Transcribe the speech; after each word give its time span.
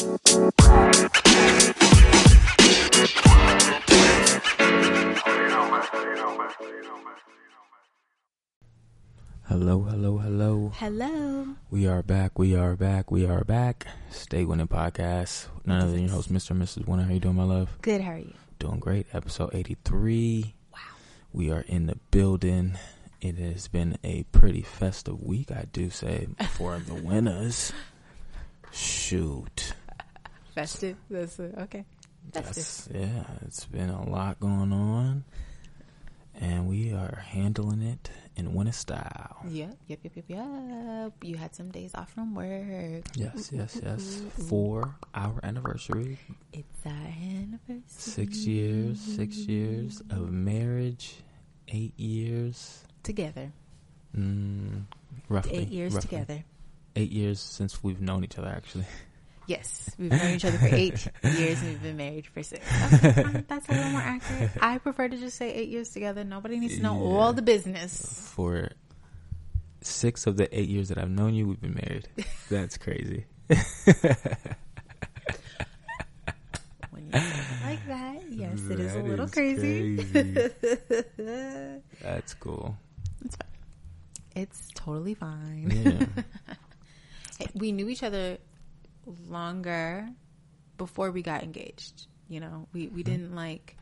Hello, 0.00 0.16
hello, 9.82 10.16
hello. 10.16 10.72
Hello. 10.76 11.48
We 11.68 11.86
are 11.86 12.02
back. 12.02 12.38
We 12.38 12.56
are 12.56 12.76
back. 12.76 13.10
We 13.10 13.26
are 13.26 13.44
back. 13.44 13.88
Stay 14.08 14.46
winning 14.46 14.68
podcast. 14.68 15.48
None 15.66 15.82
other 15.82 15.90
than 15.90 16.04
your 16.04 16.12
host, 16.12 16.32
Mr. 16.32 16.52
and 16.52 16.62
Mrs. 16.62 16.86
Winner. 16.88 17.02
How 17.02 17.12
you 17.12 17.20
doing, 17.20 17.36
my 17.36 17.44
love? 17.44 17.68
Good. 17.82 18.00
How 18.00 18.12
are 18.12 18.18
you? 18.20 18.32
Doing 18.58 18.80
great. 18.80 19.06
Episode 19.12 19.50
eighty-three. 19.52 20.54
Wow. 20.72 20.78
We 21.34 21.50
are 21.50 21.66
in 21.68 21.88
the 21.88 21.96
building. 22.10 22.78
It 23.20 23.36
has 23.36 23.68
been 23.68 23.98
a 24.02 24.22
pretty 24.32 24.62
festive 24.62 25.22
week, 25.22 25.52
I 25.52 25.66
do 25.70 25.90
say, 25.90 26.28
for 26.54 26.78
the 26.78 26.94
winners. 26.94 27.74
Shoot. 28.72 29.74
Festive. 30.60 30.96
That's 31.08 31.38
it. 31.38 31.54
okay. 31.58 31.84
Festive. 32.32 32.54
That's, 32.54 32.88
yeah, 32.92 33.24
it's 33.46 33.64
been 33.64 33.88
a 33.88 34.08
lot 34.08 34.38
going 34.40 34.72
on, 34.72 35.24
and 36.34 36.68
we 36.68 36.92
are 36.92 37.22
handling 37.26 37.80
it 37.82 38.10
in 38.36 38.52
winner 38.54 38.72
style. 38.72 39.38
Yep. 39.48 39.74
Yep. 39.88 39.98
Yep. 40.04 40.12
Yep. 40.16 40.24
Yep. 40.28 41.12
You 41.22 41.36
had 41.36 41.54
some 41.54 41.70
days 41.70 41.92
off 41.94 42.12
from 42.12 42.34
work. 42.34 43.04
Yes, 43.16 43.50
yes, 43.52 43.80
yes. 43.82 44.20
For 44.48 44.94
our 45.14 45.40
anniversary, 45.42 46.18
It's 46.52 46.84
our 46.86 46.92
anniversary. 46.92 47.82
six 47.86 48.44
years, 48.46 49.00
six 49.00 49.36
years 49.38 50.02
of 50.10 50.30
marriage, 50.30 51.16
eight 51.68 51.98
years, 51.98 52.84
together. 53.02 53.50
mm, 54.16 54.84
roughly 55.28 55.56
Eight 55.56 55.68
years 55.68 55.94
roughly. 55.94 56.08
together. 56.08 56.44
Eight 56.96 57.10
years 57.12 57.40
since 57.40 57.82
we've 57.82 58.00
known 58.00 58.24
each 58.24 58.36
other, 58.38 58.48
actually. 58.48 58.84
Yes, 59.50 59.90
we've 59.98 60.12
known 60.12 60.30
each 60.34 60.44
other 60.44 60.58
for 60.58 60.66
eight 60.72 61.08
years 61.24 61.60
and 61.60 61.70
we've 61.70 61.82
been 61.82 61.96
married 61.96 62.24
for 62.28 62.40
six. 62.40 62.64
Okay, 62.94 63.10
fine. 63.12 63.36
Um, 63.36 63.44
that's 63.48 63.68
a 63.68 63.72
little 63.72 63.90
more 63.90 64.00
accurate. 64.00 64.50
I 64.60 64.78
prefer 64.78 65.08
to 65.08 65.16
just 65.16 65.36
say 65.36 65.52
eight 65.52 65.68
years 65.68 65.90
together. 65.90 66.22
Nobody 66.22 66.60
needs 66.60 66.76
to 66.76 66.82
know 66.82 66.94
Yeah. 66.94 67.00
all 67.18 67.32
the 67.32 67.42
business. 67.42 68.30
For 68.32 68.70
six 69.80 70.28
of 70.28 70.36
the 70.36 70.46
eight 70.56 70.68
years 70.68 70.88
that 70.90 70.98
I've 70.98 71.10
known 71.10 71.34
you, 71.34 71.48
we've 71.48 71.60
been 71.60 71.74
married. 71.74 72.06
That's 72.48 72.78
crazy. 72.78 73.24
When 76.90 77.06
you 77.06 77.12
say 77.12 77.18
it 77.18 77.64
like 77.64 77.86
that, 77.88 78.22
yes, 78.30 78.60
it 78.70 78.78
is 78.78 78.94
a 78.94 79.02
little 79.02 79.24
is 79.24 79.30
crazy. 79.32 79.96
crazy. 80.12 80.52
That's 82.02 82.34
cool. 82.34 82.76
It's 83.24 83.34
fine. 83.34 83.48
It's 84.42 84.68
totally 84.74 85.14
fine. 85.14 85.72
Yeah. 87.40 87.46
We 87.54 87.72
knew 87.72 87.88
each 87.88 88.04
other 88.04 88.38
longer 89.28 90.08
before 90.78 91.10
we 91.10 91.22
got 91.22 91.42
engaged. 91.42 92.06
You 92.28 92.40
know, 92.40 92.68
we, 92.72 92.88
we 92.88 93.02
didn't 93.02 93.34
like, 93.34 93.76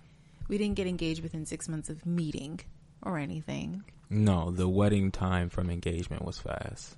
we 0.48 0.58
didn't 0.58 0.76
get 0.76 0.86
engaged 0.86 1.22
within 1.22 1.46
six 1.46 1.68
months 1.68 1.90
of 1.90 2.04
meeting 2.06 2.60
or 3.02 3.18
anything. 3.18 3.84
No, 4.10 4.50
the 4.50 4.68
wedding 4.68 5.10
time 5.10 5.50
from 5.50 5.70
engagement 5.70 6.24
was 6.24 6.38
fast. 6.38 6.96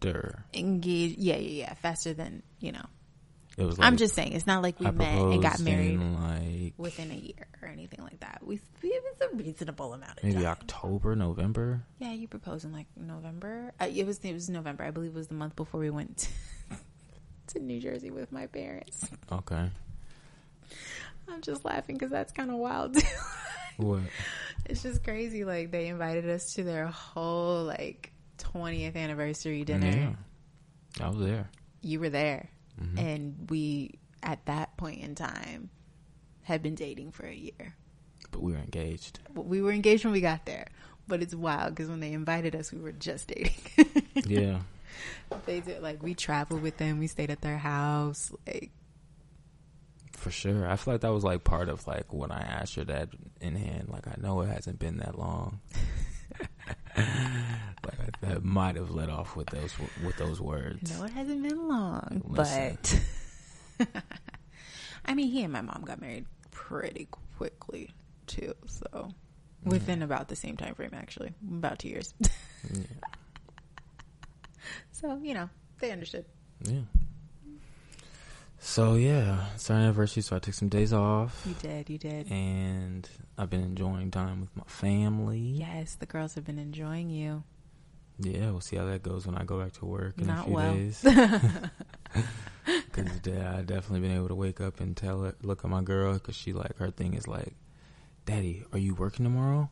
Durr. 0.00 0.44
Engaged, 0.52 1.18
yeah, 1.18 1.36
yeah, 1.36 1.64
yeah, 1.64 1.74
faster 1.74 2.12
than, 2.12 2.42
you 2.60 2.72
know. 2.72 2.84
It 3.56 3.64
was. 3.64 3.78
I'm 3.78 3.98
just 3.98 4.14
saying, 4.14 4.32
it's 4.32 4.46
not 4.46 4.62
like 4.62 4.80
we 4.80 4.86
I 4.86 4.90
met 4.92 5.14
and 5.14 5.42
got 5.42 5.60
married 5.60 5.98
like 5.98 6.72
within 6.78 7.10
a 7.10 7.14
year 7.14 7.46
or 7.60 7.68
anything 7.68 8.02
like 8.02 8.20
that. 8.20 8.40
We, 8.42 8.56
it 8.82 9.02
was 9.20 9.30
a 9.30 9.36
reasonable 9.36 9.92
amount 9.92 10.12
of 10.12 10.16
time. 10.22 10.30
maybe 10.30 10.42
time. 10.42 10.52
October, 10.52 11.14
November. 11.14 11.84
Yeah, 11.98 12.12
you 12.12 12.28
proposed 12.28 12.64
in 12.64 12.72
like 12.72 12.86
November. 12.96 13.72
Uh, 13.78 13.88
it 13.92 14.06
was 14.06 14.18
it 14.20 14.32
was 14.32 14.48
November, 14.48 14.84
I 14.84 14.90
believe. 14.90 15.10
It 15.10 15.16
was 15.16 15.28
the 15.28 15.34
month 15.34 15.54
before 15.54 15.80
we 15.80 15.90
went 15.90 16.28
to, 17.52 17.60
New 17.60 17.80
Jersey 17.80 18.10
with 18.10 18.30
my 18.32 18.46
parents. 18.46 19.06
Okay. 19.30 19.70
I'm 21.28 21.40
just 21.40 21.64
laughing 21.64 21.96
because 21.96 22.10
that's 22.10 22.32
kind 22.32 22.50
of 22.50 22.56
wild. 22.56 22.96
What? 23.78 24.02
it's 24.66 24.82
just 24.82 25.02
crazy. 25.02 25.44
Like 25.46 25.70
they 25.70 25.88
invited 25.88 26.28
us 26.28 26.54
to 26.54 26.62
their 26.62 26.86
whole 26.88 27.64
like 27.64 28.12
20th 28.38 28.96
anniversary 28.96 29.64
dinner. 29.64 30.14
Yeah. 30.98 31.04
I 31.04 31.08
was 31.08 31.18
there. 31.18 31.48
You 31.80 31.98
were 31.98 32.10
there, 32.10 32.50
Mhm. 32.80 32.98
and 32.98 33.50
we 33.50 33.98
at 34.22 34.44
that 34.44 34.76
point 34.76 35.00
in 35.00 35.14
time 35.14 35.70
had 36.42 36.62
been 36.62 36.74
dating 36.74 37.12
for 37.12 37.24
a 37.26 37.34
year. 37.34 37.74
But 38.30 38.42
we 38.42 38.52
were 38.52 38.58
engaged. 38.58 39.20
We 39.34 39.62
were 39.62 39.72
engaged 39.72 40.04
when 40.04 40.12
we 40.12 40.20
got 40.20 40.44
there, 40.44 40.66
but 41.08 41.22
it's 41.22 41.34
wild 41.34 41.70
because 41.74 41.88
when 41.88 42.00
they 42.00 42.12
invited 42.12 42.54
us, 42.54 42.72
we 42.72 42.78
were 42.80 42.92
just 42.92 43.28
dating. 43.28 43.54
Yeah. 44.26 44.60
They 45.46 45.60
did 45.60 45.82
like 45.82 46.02
we 46.02 46.14
traveled 46.14 46.62
with 46.62 46.76
them. 46.76 46.98
We 46.98 47.06
stayed 47.06 47.30
at 47.30 47.40
their 47.40 47.58
house. 47.58 48.32
Like 48.46 48.70
For 50.12 50.30
sure. 50.30 50.68
I 50.68 50.76
feel 50.76 50.94
like 50.94 51.00
that 51.02 51.12
was 51.12 51.24
like 51.24 51.44
part 51.44 51.68
of 51.68 51.86
like 51.86 52.12
when 52.12 52.30
I 52.30 52.40
asked 52.42 52.76
your 52.76 52.84
dad 52.84 53.10
in 53.40 53.56
hand. 53.56 53.88
Like 53.88 54.06
I 54.06 54.14
know 54.20 54.40
it 54.42 54.48
hasn't 54.48 54.78
been 54.78 54.98
that 54.98 55.18
long. 55.18 55.60
like 56.96 58.20
that 58.20 58.44
might 58.44 58.76
have 58.76 58.90
let 58.90 59.08
off 59.08 59.34
with 59.36 59.48
those 59.48 59.74
with 60.04 60.16
those 60.16 60.40
words. 60.40 60.98
no, 60.98 61.04
it 61.04 61.12
hasn't 61.12 61.42
been 61.42 61.68
long, 61.68 62.22
Listen. 62.26 62.78
but 63.78 63.92
I 65.04 65.14
mean, 65.14 65.30
he 65.30 65.42
and 65.42 65.52
my 65.52 65.62
mom 65.62 65.82
got 65.84 66.00
married 66.00 66.26
pretty 66.50 67.08
quickly 67.36 67.90
too. 68.26 68.54
So 68.66 69.08
within 69.64 70.02
about 70.02 70.28
the 70.28 70.36
same 70.36 70.56
time 70.56 70.74
frame, 70.74 70.92
actually, 70.94 71.32
about 71.50 71.78
two 71.78 71.88
years. 71.88 72.12
Yeah. 72.72 72.82
so 74.92 75.18
you 75.22 75.34
know, 75.34 75.48
they 75.80 75.90
understood. 75.90 76.24
Yeah. 76.64 76.80
So 78.58 78.94
yeah, 78.94 79.46
it's 79.54 79.68
our 79.70 79.76
anniversary, 79.76 80.22
so 80.22 80.36
I 80.36 80.38
took 80.38 80.54
some 80.54 80.68
days 80.68 80.92
off. 80.92 81.42
You 81.46 81.54
did, 81.54 81.90
you 81.90 81.98
did. 81.98 82.30
and 82.30 83.08
I've 83.36 83.50
been 83.50 83.62
enjoying 83.62 84.10
time 84.12 84.40
with 84.40 84.56
my 84.56 84.62
family. 84.66 85.38
Yes, 85.40 85.96
the 85.96 86.06
girls 86.06 86.34
have 86.36 86.44
been 86.44 86.60
enjoying 86.60 87.10
you. 87.10 87.42
Yeah, 88.18 88.50
we'll 88.52 88.60
see 88.60 88.76
how 88.76 88.84
that 88.84 89.02
goes 89.02 89.26
when 89.26 89.36
I 89.36 89.42
go 89.42 89.58
back 89.60 89.72
to 89.74 89.84
work 89.84 90.20
in 90.20 90.28
Not 90.28 90.40
a 90.40 90.44
few 90.44 90.54
well. 90.54 90.74
days. 90.74 91.04
Because 92.64 93.08
I 93.26 93.62
definitely 93.62 94.00
been 94.00 94.16
able 94.16 94.28
to 94.28 94.34
wake 94.36 94.60
up 94.60 94.78
and 94.78 94.96
tell 94.96 95.22
her, 95.22 95.34
look 95.42 95.64
at 95.64 95.70
my 95.70 95.82
girl, 95.82 96.14
because 96.14 96.36
she 96.36 96.52
like 96.52 96.76
her 96.76 96.90
thing 96.92 97.14
is 97.14 97.26
like, 97.26 97.54
Daddy, 98.24 98.64
are 98.72 98.78
you 98.78 98.94
working 98.94 99.24
tomorrow? 99.24 99.68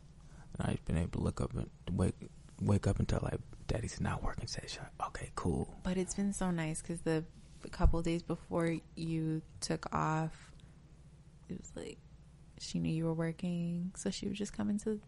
And 0.58 0.68
I've 0.68 0.84
been 0.86 0.96
able 0.96 1.20
to 1.20 1.20
look 1.20 1.40
up 1.40 1.52
and 1.54 1.68
wake 1.96 2.16
wake 2.60 2.86
up 2.88 2.98
and 2.98 3.06
tell 3.06 3.20
like, 3.22 3.38
Daddy's 3.70 4.00
not 4.00 4.22
working. 4.22 4.46
Say, 4.48 4.62
she's 4.66 4.78
like, 4.78 5.08
okay, 5.08 5.30
cool. 5.36 5.72
But 5.84 5.96
it's 5.96 6.14
been 6.14 6.32
so 6.32 6.50
nice 6.50 6.82
because 6.82 7.00
the 7.02 7.24
couple 7.70 8.02
days 8.02 8.22
before 8.22 8.74
you 8.96 9.42
took 9.60 9.86
off, 9.94 10.32
it 11.48 11.56
was 11.58 11.70
like 11.76 11.98
she 12.58 12.80
knew 12.80 12.92
you 12.92 13.04
were 13.04 13.14
working, 13.14 13.92
so 13.96 14.10
she 14.10 14.26
would 14.26 14.34
just 14.36 14.52
come 14.52 14.70
into, 14.70 15.00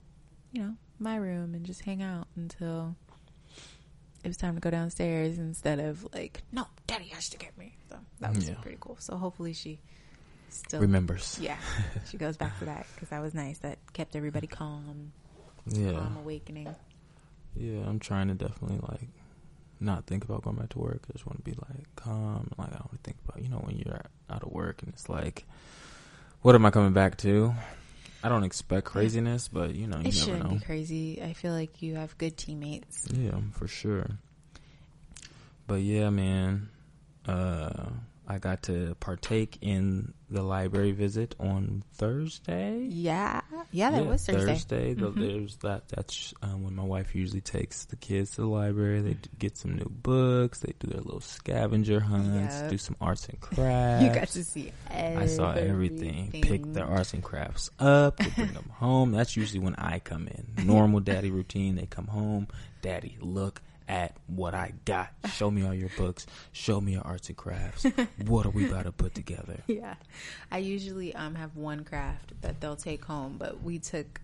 you 0.52 0.62
know, 0.62 0.74
my 1.00 1.16
room 1.16 1.54
and 1.54 1.66
just 1.66 1.82
hang 1.82 2.02
out 2.02 2.28
until 2.36 2.94
it 4.22 4.28
was 4.28 4.36
time 4.36 4.54
to 4.54 4.60
go 4.60 4.70
downstairs 4.70 5.38
instead 5.38 5.80
of 5.80 6.06
like, 6.14 6.42
no, 6.52 6.66
daddy 6.86 7.06
has 7.06 7.28
to 7.30 7.38
get 7.38 7.58
me. 7.58 7.74
So 7.90 7.96
that 8.20 8.32
was 8.34 8.48
Yeah. 8.48 8.54
pretty 8.62 8.78
cool. 8.80 8.96
So 9.00 9.16
hopefully 9.16 9.54
she 9.54 9.80
still, 10.50 10.80
Remembers. 10.80 11.36
yeah, 11.40 11.56
she 12.08 12.16
goes 12.16 12.36
back 12.36 12.56
to 12.60 12.66
that 12.66 12.86
because 12.94 13.08
that 13.08 13.20
was 13.20 13.34
nice. 13.34 13.58
That 13.58 13.78
kept 13.92 14.14
everybody 14.14 14.46
calm, 14.46 15.12
Yeah. 15.66 15.92
calm 15.94 16.16
awakening. 16.16 16.72
Yeah, 17.56 17.80
I'm 17.86 17.98
trying 17.98 18.28
to 18.28 18.34
definitely 18.34 18.78
like 18.88 19.08
not 19.80 20.06
think 20.06 20.24
about 20.24 20.42
going 20.42 20.56
back 20.56 20.70
to 20.70 20.78
work. 20.78 21.02
I 21.08 21.12
just 21.12 21.26
want 21.26 21.38
to 21.38 21.50
be 21.50 21.56
like 21.68 21.86
calm. 21.96 22.50
Like 22.56 22.68
I 22.68 22.72
don't 22.78 22.90
want 22.92 23.02
to 23.02 23.10
think 23.10 23.18
about 23.28 23.42
you 23.42 23.48
know 23.48 23.58
when 23.58 23.76
you're 23.78 24.00
out 24.30 24.42
of 24.42 24.50
work 24.52 24.82
and 24.82 24.92
it's 24.92 25.08
like, 25.08 25.44
what 26.42 26.54
am 26.54 26.64
I 26.64 26.70
coming 26.70 26.92
back 26.92 27.18
to? 27.18 27.54
I 28.24 28.28
don't 28.28 28.44
expect 28.44 28.86
craziness, 28.86 29.48
but 29.48 29.74
you 29.74 29.86
know 29.88 29.98
you 29.98 30.08
It 30.08 30.14
shouldn't 30.14 30.44
know. 30.44 30.50
be 30.56 30.64
crazy. 30.64 31.20
I 31.22 31.32
feel 31.32 31.52
like 31.52 31.82
you 31.82 31.96
have 31.96 32.16
good 32.18 32.36
teammates. 32.36 33.08
Yeah, 33.12 33.38
for 33.52 33.66
sure. 33.66 34.06
But 35.66 35.82
yeah, 35.82 36.10
man, 36.10 36.68
uh, 37.26 37.86
I 38.28 38.38
got 38.38 38.62
to 38.64 38.94
partake 39.00 39.58
in 39.60 40.14
the 40.32 40.42
library 40.42 40.92
visit 40.92 41.34
on 41.38 41.82
Thursday. 41.94 42.86
Yeah, 42.90 43.40
yeah, 43.70 43.90
that 43.90 44.06
was 44.06 44.24
Thursday. 44.26 44.46
Thursday. 44.52 44.94
The- 44.94 45.10
Mhm. 45.12 45.20
There's 45.20 45.56
that. 45.58 45.88
That's 45.88 46.34
um, 46.42 46.62
when 46.64 46.74
my 46.74 46.82
wife 46.84 47.14
usually 47.14 47.40
takes 47.40 47.84
the 47.86 47.96
kids 47.96 48.32
to 48.32 48.42
the 48.42 48.46
library. 48.48 49.00
They 49.02 49.14
d- 49.14 49.28
get 49.38 49.56
some 49.56 49.76
new 49.76 49.88
books. 49.90 50.60
They 50.60 50.72
do 50.80 50.88
their 50.88 51.00
little 51.00 51.20
scavenger 51.20 52.00
hunts. 52.00 52.56
Yep. 52.60 52.70
Do 52.70 52.78
some 52.78 52.96
arts 53.00 53.28
and 53.28 53.40
crafts. 53.40 54.04
You 54.04 54.14
got 54.14 54.28
to 54.28 54.44
see. 54.44 54.72
I 54.90 55.26
saw 55.26 55.52
everything. 55.52 56.30
Pick 56.32 56.72
their 56.72 56.86
arts 56.86 57.12
and 57.14 57.22
crafts 57.22 57.70
up. 57.78 58.16
Bring 58.34 58.52
them 58.52 58.70
home. 58.72 59.12
That's 59.12 59.36
usually 59.36 59.60
when 59.60 59.74
I 59.76 59.98
come 59.98 60.28
in. 60.28 60.66
Normal 60.66 61.00
daddy 61.00 61.30
routine. 61.30 61.76
They 61.76 61.86
come 61.86 62.06
home. 62.06 62.48
Daddy, 62.82 63.16
look 63.20 63.60
at 63.88 64.16
what 64.26 64.54
I 64.54 64.72
got. 64.84 65.10
Show 65.32 65.50
me 65.50 65.64
all 65.64 65.74
your 65.74 65.90
books. 65.96 66.26
Show 66.52 66.80
me 66.80 66.92
your 66.92 67.02
arts 67.02 67.28
and 67.28 67.36
crafts. 67.36 67.86
what 68.26 68.46
are 68.46 68.50
we 68.50 68.68
about 68.68 68.84
to 68.84 68.92
put 68.92 69.14
together? 69.14 69.62
Yeah, 69.66 69.94
I 70.50 70.58
usually 70.58 71.14
um 71.14 71.34
have 71.34 71.56
one 71.56 71.84
craft 71.84 72.32
that 72.42 72.60
they'll 72.60 72.76
take 72.76 73.04
home, 73.04 73.36
but 73.38 73.62
we 73.62 73.78
took 73.78 74.20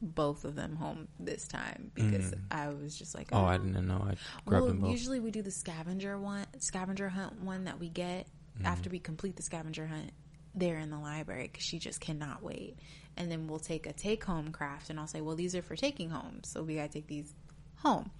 both 0.00 0.44
of 0.44 0.54
them 0.54 0.76
home 0.76 1.08
this 1.18 1.46
time 1.48 1.90
because 1.94 2.30
Mm. 2.30 2.38
I 2.52 2.68
was 2.68 2.96
just 2.96 3.14
like, 3.16 3.28
Oh, 3.32 3.44
I 3.44 3.58
didn't 3.58 3.86
know. 3.86 3.96
I 4.08 4.14
grabbed 4.46 4.62
Well, 4.62 4.66
them 4.66 4.80
both. 4.80 4.90
usually 4.92 5.18
we 5.20 5.30
do 5.32 5.42
the 5.42 5.50
scavenger 5.50 6.16
one, 6.18 6.46
scavenger 6.60 7.08
hunt 7.08 7.40
one 7.42 7.64
that 7.64 7.80
we 7.80 7.88
get 7.88 8.26
mm-hmm. 8.56 8.66
after 8.66 8.88
we 8.90 9.00
complete 9.00 9.34
the 9.36 9.42
scavenger 9.42 9.86
hunt 9.88 10.12
there 10.54 10.78
in 10.78 10.90
the 10.90 10.98
library 10.98 11.48
because 11.50 11.64
she 11.64 11.78
just 11.80 12.00
cannot 12.00 12.42
wait. 12.44 12.78
And 13.16 13.30
then 13.30 13.48
we'll 13.48 13.58
take 13.58 13.86
a 13.86 13.92
take 13.92 14.22
home 14.24 14.52
craft 14.52 14.88
and 14.90 15.00
I'll 15.00 15.08
say, 15.08 15.20
well, 15.20 15.34
these 15.34 15.56
are 15.56 15.62
for 15.62 15.74
taking 15.74 16.10
home. 16.10 16.40
So 16.44 16.62
we 16.62 16.76
got 16.76 16.82
to 16.92 16.92
take 16.92 17.08
these 17.08 17.34
home. 17.78 18.10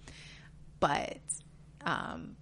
But 0.79 1.19
um, 1.85 2.35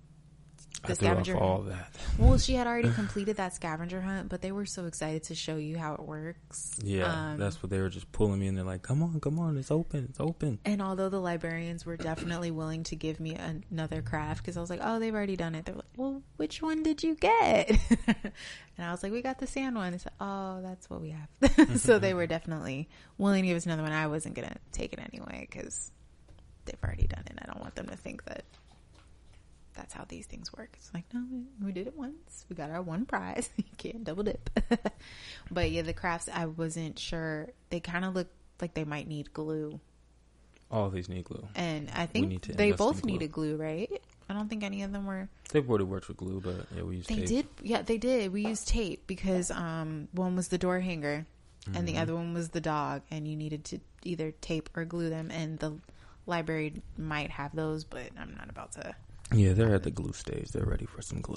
the 0.84 0.92
I 0.92 0.96
scavenger 0.96 1.34
hunt. 1.34 1.46
all 1.46 1.62
that. 1.64 1.94
Well, 2.18 2.40
she 2.40 2.56
had 2.56 2.66
already 2.66 2.92
completed 2.92 3.38
that 3.38 3.54
scavenger 3.54 4.02
hunt, 4.02 4.28
but 4.30 4.42
they 4.42 4.52
were 4.52 4.66
so 4.66 4.86
excited 4.86 5.24
to 5.26 5.36
show 5.36 5.56
you 5.56 5.78
how 5.78 5.94
it 5.94 6.00
works. 6.00 6.80
Yeah, 6.84 7.32
um, 7.34 7.38
that's 7.38 7.62
what 7.62 7.70
they 7.70 7.80
were 7.80 7.90
just 7.90 8.12
pulling 8.12 8.40
me, 8.40 8.48
and 8.48 8.58
they're 8.58 8.66
like, 8.66 8.82
"Come 8.82 9.04
on, 9.04 9.20
come 9.20 9.38
on, 9.38 9.56
it's 9.56 9.70
open, 9.70 10.08
it's 10.10 10.20
open." 10.20 10.58
And 10.66 10.82
although 10.82 11.10
the 11.10 11.20
librarians 11.20 11.86
were 11.86 11.96
definitely 11.96 12.50
willing 12.50 12.84
to 12.86 12.96
give 12.96 13.20
me 13.20 13.36
another 13.36 14.02
craft 14.02 14.42
because 14.42 14.58
I 14.58 14.62
was 14.62 14.72
like, 14.72 14.80
"Oh, 14.82 14.98
they've 15.00 15.14
already 15.14 15.36
done 15.36 15.54
it," 15.54 15.66
they're 15.66 15.76
like, 15.76 15.86
"Well, 15.96 16.24
which 16.38 16.60
one 16.62 16.82
did 16.82 17.04
you 17.04 17.14
get?" 17.16 17.70
and 18.08 18.34
I 18.80 18.90
was 18.90 19.04
like, 19.04 19.12
"We 19.12 19.22
got 19.22 19.38
the 19.38 19.48
sand 19.48 19.76
one." 19.76 19.92
They 19.92 20.00
said, 20.00 20.14
"Oh, 20.20 20.62
that's 20.64 20.90
what 20.90 21.02
we 21.02 21.12
have." 21.12 21.78
so 21.80 22.00
they 22.00 22.16
were 22.16 22.26
definitely 22.26 22.90
willing 23.20 23.44
to 23.44 23.48
give 23.48 23.58
us 23.58 23.68
another 23.68 23.84
one. 23.84 23.92
I 23.92 24.08
wasn't 24.08 24.34
gonna 24.34 24.58
take 24.72 24.92
it 24.92 25.00
anyway 25.00 25.48
because 25.52 25.92
they've 26.68 26.84
already 26.84 27.08
done 27.08 27.24
it. 27.26 27.40
I 27.42 27.46
don't 27.46 27.60
want 27.60 27.76
them 27.76 27.88
to 27.88 27.98
think 27.98 28.24
that 28.26 28.44
that's 29.74 29.94
how 29.94 30.06
these 30.08 30.26
things 30.26 30.52
work. 30.54 30.70
It's 30.78 30.92
like, 30.94 31.06
no, 31.14 31.24
we 31.64 31.72
did 31.72 31.88
it 31.88 31.96
once. 31.96 32.46
We 32.50 32.56
got 32.56 32.72
our 32.72 32.82
one 32.82 33.06
prize. 33.06 33.50
you 33.58 33.64
can't 33.78 34.04
double 34.04 34.24
dip. 34.24 34.50
but 35.52 35.72
yeah, 35.72 35.84
the 35.84 35.94
crafts, 35.94 36.30
I 36.34 36.46
wasn't 36.46 37.00
sure. 37.00 37.50
They 37.70 37.80
kind 37.80 38.04
of 38.04 38.16
look 38.16 38.28
like 38.62 38.74
they 38.74 38.84
might 38.84 39.08
need 39.08 39.34
glue. 39.34 39.80
All 40.70 40.90
these 40.90 41.08
need 41.08 41.24
glue. 41.24 41.48
And 41.56 41.90
I 41.96 42.08
think 42.08 42.44
they 42.44 42.74
both 42.74 43.06
needed 43.06 43.32
glue, 43.32 43.56
right? 43.56 44.02
I 44.30 44.34
don't 44.34 44.50
think 44.50 44.64
any 44.64 44.84
of 44.84 44.92
them 44.92 45.06
were. 45.06 45.30
They've 45.52 45.68
already 45.68 45.86
worked 45.86 46.10
with 46.10 46.18
glue, 46.18 46.42
but 46.42 46.66
yeah, 46.76 46.84
we 46.84 46.98
used 46.98 47.08
they 47.08 47.16
tape. 47.16 47.28
did. 47.28 47.48
Yeah, 47.62 47.82
they 47.84 47.98
did. 47.98 48.34
We 48.34 48.46
used 48.46 48.68
tape 48.68 49.08
because 49.08 49.50
um, 49.52 50.10
one 50.12 50.36
was 50.36 50.50
the 50.50 50.58
door 50.58 50.82
hanger 50.82 51.26
mm-hmm. 51.66 51.78
and 51.78 51.88
the 51.88 51.94
mm-hmm. 51.94 52.02
other 52.02 52.16
one 52.16 52.34
was 52.34 52.50
the 52.50 52.60
dog, 52.60 53.04
and 53.12 53.28
you 53.28 53.36
needed 53.38 53.64
to 53.66 53.80
either 54.04 54.32
tape 54.42 54.70
or 54.76 54.84
glue 54.84 55.10
them. 55.10 55.32
And 55.32 55.58
the 55.60 55.78
library 56.28 56.82
might 56.98 57.32
have 57.32 57.56
those, 57.56 57.84
but 57.84 58.10
I'm 58.20 58.36
not 58.36 58.50
about 58.50 58.74
to 58.74 58.96
yeah, 59.34 59.52
they're 59.52 59.76
at 59.76 59.84
the 59.84 59.92
glue 59.92 60.14
stage. 60.14 60.52
They're 60.52 60.66
ready 60.66 60.86
for 60.86 61.02
some 61.02 61.20
glue. 61.20 61.36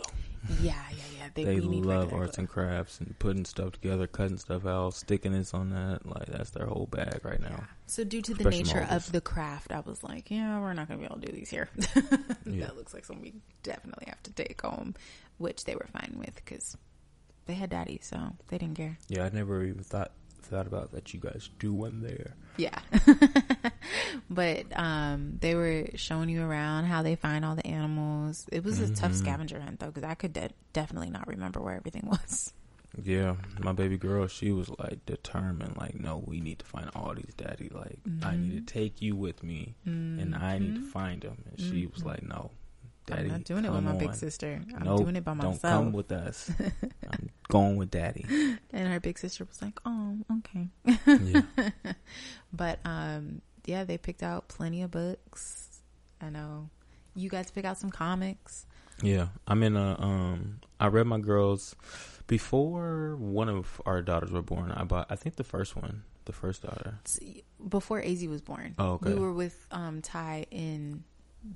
Yeah, 0.63 0.75
yeah, 0.91 0.97
yeah. 1.19 1.29
They, 1.35 1.45
they 1.45 1.61
love 1.61 2.13
arts 2.13 2.37
glue. 2.37 2.43
and 2.43 2.49
crafts 2.49 3.01
and 3.01 3.19
putting 3.19 3.45
stuff 3.45 3.73
together, 3.73 4.07
cutting 4.07 4.39
stuff 4.39 4.65
out, 4.65 4.95
sticking 4.95 5.33
this 5.33 5.55
on 5.55 5.71
that. 5.71 6.07
Like 6.07 6.27
that's 6.27 6.51
their 6.51 6.67
whole 6.67 6.87
bag 6.87 7.21
right 7.25 7.41
now. 7.41 7.65
So 7.87 8.05
due 8.05 8.23
to 8.23 8.35
the 8.35 8.49
nature 8.49 8.87
of 8.89 9.11
the 9.11 9.21
craft, 9.21 9.73
I 9.73 9.81
was 9.81 10.05
like, 10.05 10.31
yeah, 10.31 10.61
we're 10.61 10.73
not 10.73 10.87
gonna 10.87 11.01
be 11.01 11.07
able 11.07 11.21
to 11.21 11.27
do 11.27 11.33
these 11.33 11.51
here. 11.51 11.69
yeah. 12.47 12.67
That 12.67 12.77
looks 12.77 12.95
like 12.95 13.05
something 13.05 13.23
we 13.23 13.35
definitely 13.65 14.07
have 14.07 14.23
to 14.23 14.33
take 14.33 14.61
home, 14.63 14.95
which 15.39 15.65
they 15.65 15.75
were 15.75 15.89
fine 15.93 16.15
with 16.17 16.37
because 16.37 16.77
they 17.47 17.55
had 17.55 17.71
daddy, 17.71 17.99
so 18.03 18.19
they 18.49 18.59
didn't 18.59 18.77
care. 18.77 18.99
Yeah, 19.09 19.25
I 19.25 19.31
never 19.31 19.65
even 19.65 19.83
thought 19.83 20.13
thought 20.43 20.67
about 20.67 20.93
that 20.93 21.13
you 21.15 21.21
guys 21.21 21.51
do 21.59 21.73
one 21.73 22.03
there. 22.03 22.35
Yeah. 22.57 22.79
but 24.31 24.67
um, 24.77 25.39
they 25.41 25.55
were 25.55 25.87
showing 25.95 26.29
you 26.29 26.43
around 26.43 26.85
how 26.85 27.03
they 27.03 27.17
find 27.17 27.45
all 27.45 27.55
the 27.55 27.67
animals. 27.67 28.47
It 28.53 28.65
was 28.65 28.79
mm-hmm. 28.79 28.93
a 28.93 28.97
tough 28.97 29.13
mm-hmm. 29.13 29.21
scavenger 29.21 29.61
hunt 29.61 29.81
though, 29.81 29.87
because 29.87 30.05
I 30.05 30.15
could 30.15 30.33
de- 30.33 30.51
definitely 30.73 31.11
not 31.11 31.27
remember 31.27 31.61
where 31.61 31.75
everything 31.75 32.07
was. 32.07 32.53
Yeah, 33.03 33.37
my 33.61 33.73
baby 33.73 33.97
girl, 33.97 34.27
she 34.27 34.51
was 34.51 34.69
like 34.69 35.07
determined, 35.07 35.77
like, 35.77 35.99
no, 35.99 36.23
we 36.27 36.41
need 36.41 36.59
to 36.59 36.67
find 36.67 36.91
all 36.95 37.15
these 37.15 37.33
daddy. 37.37 37.71
Like, 37.73 38.01
mm-hmm. 38.07 38.27
I 38.27 38.37
need 38.37 38.51
to 38.51 38.57
mm-hmm. 38.57 38.81
take 38.81 39.01
you 39.01 39.15
with 39.15 39.45
me, 39.45 39.77
mm-hmm. 39.87 40.19
and 40.19 40.35
I 40.35 40.59
need 40.59 40.75
to 40.75 40.81
mm-hmm. 40.81 40.89
find 40.89 41.23
them. 41.23 41.45
And 41.49 41.61
she 41.61 41.87
was 41.87 42.05
like, 42.05 42.25
no, 42.25 42.51
Daddy, 43.11 43.23
I'm 43.23 43.29
not 43.29 43.45
doing 43.45 43.65
it 43.65 43.73
with 43.73 43.83
my 43.83 43.91
on. 43.93 43.99
big 43.99 44.15
sister. 44.15 44.63
I'm 44.77 44.83
nope, 44.85 44.99
doing 45.03 45.17
it 45.17 45.25
by 45.25 45.35
myself. 45.35 45.63
Don't 45.63 45.85
come 45.85 45.93
with 45.93 46.13
us. 46.13 46.51
I'm 47.13 47.31
going 47.49 47.77
with 47.77 47.91
Daddy. 47.91 48.25
And 48.73 48.89
her 48.89 49.01
big 49.01 49.19
sister 49.19 49.45
was 49.45 49.61
like, 49.61 49.81
"Oh, 49.85 50.17
okay." 50.39 50.69
yeah. 51.07 51.71
but 52.53 52.79
um, 52.85 53.43
yeah, 53.67 53.85
they 53.85 53.99
picked 53.99 54.23
out 54.23 54.49
plenty 54.49 54.83
of 54.83 54.93
books. 54.93 55.81
I 56.21 56.31
know 56.31 56.71
you 57.15 57.29
guys 57.29 57.51
pick 57.51 57.65
out 57.65 57.79
some 57.79 57.91
comics. 57.91 58.67
Yeah, 59.03 59.29
I'm 59.47 59.63
in 59.63 59.77
a. 59.77 60.01
Um, 60.01 60.61
I 60.79 60.87
read 60.87 61.07
my 61.07 61.19
girls 61.19 61.75
before 62.27 63.17
one 63.17 63.49
of 63.49 63.81
our 63.87 64.03
daughters 64.03 64.31
were 64.31 64.43
born. 64.43 64.71
I 64.73 64.85
bought. 64.85 65.07
I 65.11 65.17
think 65.17 65.37
the 65.37 65.45
first 65.45 65.75
one, 65.75 66.05
the 66.27 66.33
first 66.33 66.63
daughter, 66.63 67.01
before 67.69 68.01
Az 68.03 68.25
was 68.27 68.41
born. 68.41 68.75
Oh, 68.79 68.93
okay. 68.93 69.15
We 69.15 69.21
were 69.21 69.33
with 69.33 69.67
um 69.71 70.03
Ty 70.03 70.47
in 70.51 71.05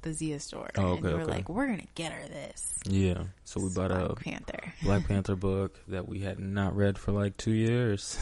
the 0.03 0.13
Zia 0.13 0.41
store. 0.41 0.71
Oh, 0.77 0.83
okay, 0.83 0.97
and 0.97 1.03
we 1.03 1.13
were 1.13 1.21
okay. 1.23 1.31
like, 1.31 1.49
we're 1.49 1.67
gonna 1.67 1.83
get 1.95 2.13
her 2.13 2.27
this. 2.29 2.81
Yeah. 2.87 3.25
So 3.45 3.61
we 3.61 3.69
bought 3.71 3.91
Black 3.91 4.11
a 4.11 4.15
Panther 4.15 4.73
Black 4.83 5.07
Panther 5.07 5.37
book 5.37 5.79
that 5.89 6.09
we 6.09 6.21
had 6.21 6.39
not 6.39 6.77
read 6.77 6.99
for 6.99 7.13
like 7.13 7.37
two 7.37 7.53
years, 7.53 8.19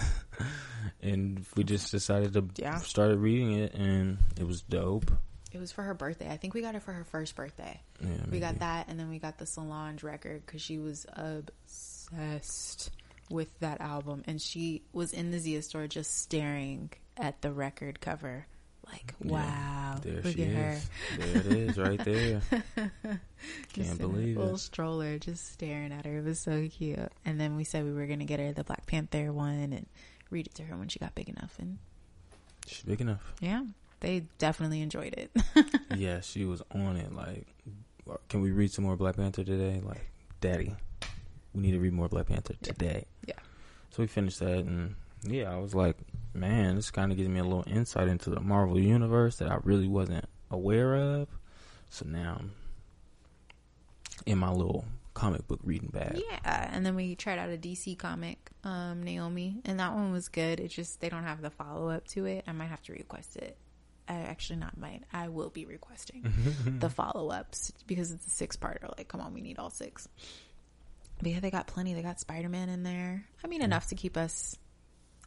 and 1.03 1.44
we 1.56 1.64
just 1.64 1.91
decided 1.91 2.32
to 2.35 2.49
yeah. 2.56 2.79
started 2.79 3.19
reading 3.19 3.53
it, 3.53 3.75
and 3.75 4.19
it 4.38 4.47
was 4.47 4.62
dope. 4.62 5.11
It 5.53 5.59
was 5.59 5.70
for 5.70 5.82
her 5.82 5.94
birthday. 5.94 6.31
I 6.31 6.38
think 6.38 6.55
we 6.55 6.62
got 6.62 6.75
it 6.75 6.82
for 6.82 6.93
her 6.93 7.05
first 7.05 7.37
birthday. 7.37 7.81
Yeah, 8.00 8.25
we 8.31 8.41
got 8.41 8.61
that, 8.61 8.88
and 8.88 8.99
then 8.99 9.11
we 9.11 9.19
got 9.19 9.38
the 9.38 9.47
Solange 9.47 10.03
record 10.03 10.44
because 10.47 10.62
she 10.62 10.79
was 10.79 11.06
obsessed 11.12 12.91
with 13.31 13.58
that 13.61 13.81
album, 13.81 14.23
and 14.26 14.41
she 14.41 14.82
was 14.93 15.12
in 15.12 15.31
the 15.31 15.38
Zia 15.38 15.62
store 15.62 15.87
just 15.87 16.23
staring 16.23 16.91
at 17.17 17.43
the 17.43 17.53
record 17.53 18.00
cover 18.00 18.47
like, 18.93 19.15
wow, 19.25 19.39
yeah, 19.41 19.99
there 20.03 20.15
look 20.17 20.27
at 20.27 20.39
is. 20.39 20.55
her. 20.55 20.79
There 21.19 21.37
it 21.37 21.47
is, 21.47 21.79
right 21.79 22.05
there. 22.05 22.43
Can't 23.73 23.99
believe 23.99 24.37
it. 24.37 24.41
Little 24.41 24.59
stroller, 24.59 25.19
just 25.19 25.53
staring 25.53 25.93
at 25.93 26.05
her. 26.05 26.19
It 26.19 26.25
was 26.25 26.39
so 26.39 26.69
cute. 26.69 26.99
And 27.25 27.41
then 27.41 27.56
we 27.56 27.65
said 27.65 27.85
we 27.85 27.93
were 27.93 28.06
gonna 28.06 28.27
get 28.27 28.39
her 28.39 28.53
the 28.53 28.65
Black 28.65 28.87
Panther 28.87 29.33
one 29.33 29.73
and 29.73 29.87
read 30.31 30.47
it 30.47 30.55
to 30.56 30.62
her 30.65 30.77
when 30.77 30.89
she 30.89 30.99
got 30.99 31.15
big 31.15 31.29
enough. 31.29 31.55
And 31.59 31.79
she's 32.67 32.83
big 32.83 33.00
enough. 33.00 33.33
Yeah, 33.41 33.65
they 34.00 34.25
definitely 34.39 34.83
enjoyed 34.83 35.15
it. 35.15 35.31
yeah, 35.97 36.21
she 36.21 36.44
was 36.44 36.62
on 36.73 36.97
it. 36.97 37.15
Like, 37.15 37.47
uh, 38.11 38.17
can 38.29 38.43
we 38.43 38.50
read 38.50 38.73
some 38.73 38.85
more 38.85 38.97
Black 38.97 39.17
Panther 39.17 39.44
today? 39.44 39.81
Like, 39.83 40.11
Daddy, 40.41 40.77
we 41.55 41.62
need 41.62 41.73
to 41.73 41.81
read 41.81 41.93
more 41.94 42.09
Black 42.09 42.27
Panther 42.27 42.55
today. 42.62 43.06
Yeah. 43.27 43.35
So 43.91 44.03
we 44.03 44.06
finished 44.06 44.41
that, 44.41 44.59
and 44.59 44.97
yeah, 45.25 45.53
I 45.53 45.59
was 45.59 45.75
like, 45.75 45.97
man, 46.35 46.77
this 46.77 46.91
kind 46.91 47.13
of 47.13 47.19
gives 47.19 47.29
me 47.29 47.41
a 47.41 47.45
little 47.45 47.65
insight 47.67 48.09
into 48.09 48.31
the 48.31 48.41
Marvel 48.41 48.79
universe 48.79 49.37
that 49.37 49.51
I 49.51 49.59
really 49.63 49.89
wasn't 49.89 50.25
aware 50.51 50.97
of. 50.97 51.29
So 51.91 52.07
now 52.09 52.37
I'm 52.39 52.53
in 54.27 54.39
my 54.39 54.51
little 54.51 54.85
comic 55.15 55.47
book 55.47 55.61
reading 55.63 55.91
bag. 55.91 56.23
Yeah, 56.31 56.71
and 56.73 56.85
then 56.85 56.95
we 56.95 57.15
tried 57.15 57.39
out 57.39 57.51
a 57.51 57.57
DC 57.57 57.99
comic, 57.99 58.51
um, 58.65 59.03
Naomi, 59.03 59.61
and 59.65 59.79
that 59.79 59.94
one 59.94 60.13
was 60.13 60.29
good. 60.29 60.61
It's 60.61 60.75
just 60.75 61.01
they 61.01 61.08
don't 61.08 61.25
have 61.25 61.43
the 61.43 61.51
follow 61.51 61.91
up 61.91 62.06
to 62.08 62.27
it. 62.27 62.44
I 62.46 62.53
might 62.53 62.67
have 62.67 62.82
to 62.85 62.93
request 62.93 63.37
it. 63.37 63.56
I 64.08 64.15
actually 64.15 64.58
not 64.58 64.77
might. 64.77 65.03
I 65.13 65.29
will 65.29 65.51
be 65.51 65.65
requesting 65.65 66.32
the 66.81 66.91
follow 66.91 67.31
ups 67.31 67.73
because 67.87 68.11
it's 68.11 68.27
a 68.27 68.31
six 68.31 68.56
parter. 68.56 68.96
Like, 68.96 69.08
come 69.08 69.20
on, 69.20 69.32
we 69.32 69.41
need 69.41 69.58
all 69.58 69.70
six. 69.70 70.08
But 71.23 71.31
yeah, 71.31 71.41
they 71.41 71.51
got 71.51 71.69
plenty. 71.69 71.94
They 71.94 72.03
got 72.03 72.19
Spider 72.19 72.49
Man 72.49 72.69
in 72.69 72.82
there. 72.82 73.25
I 73.44 73.46
mean, 73.46 73.63
enough 73.63 73.89
to 73.89 73.94
keep 73.94 74.17
us 74.17 74.56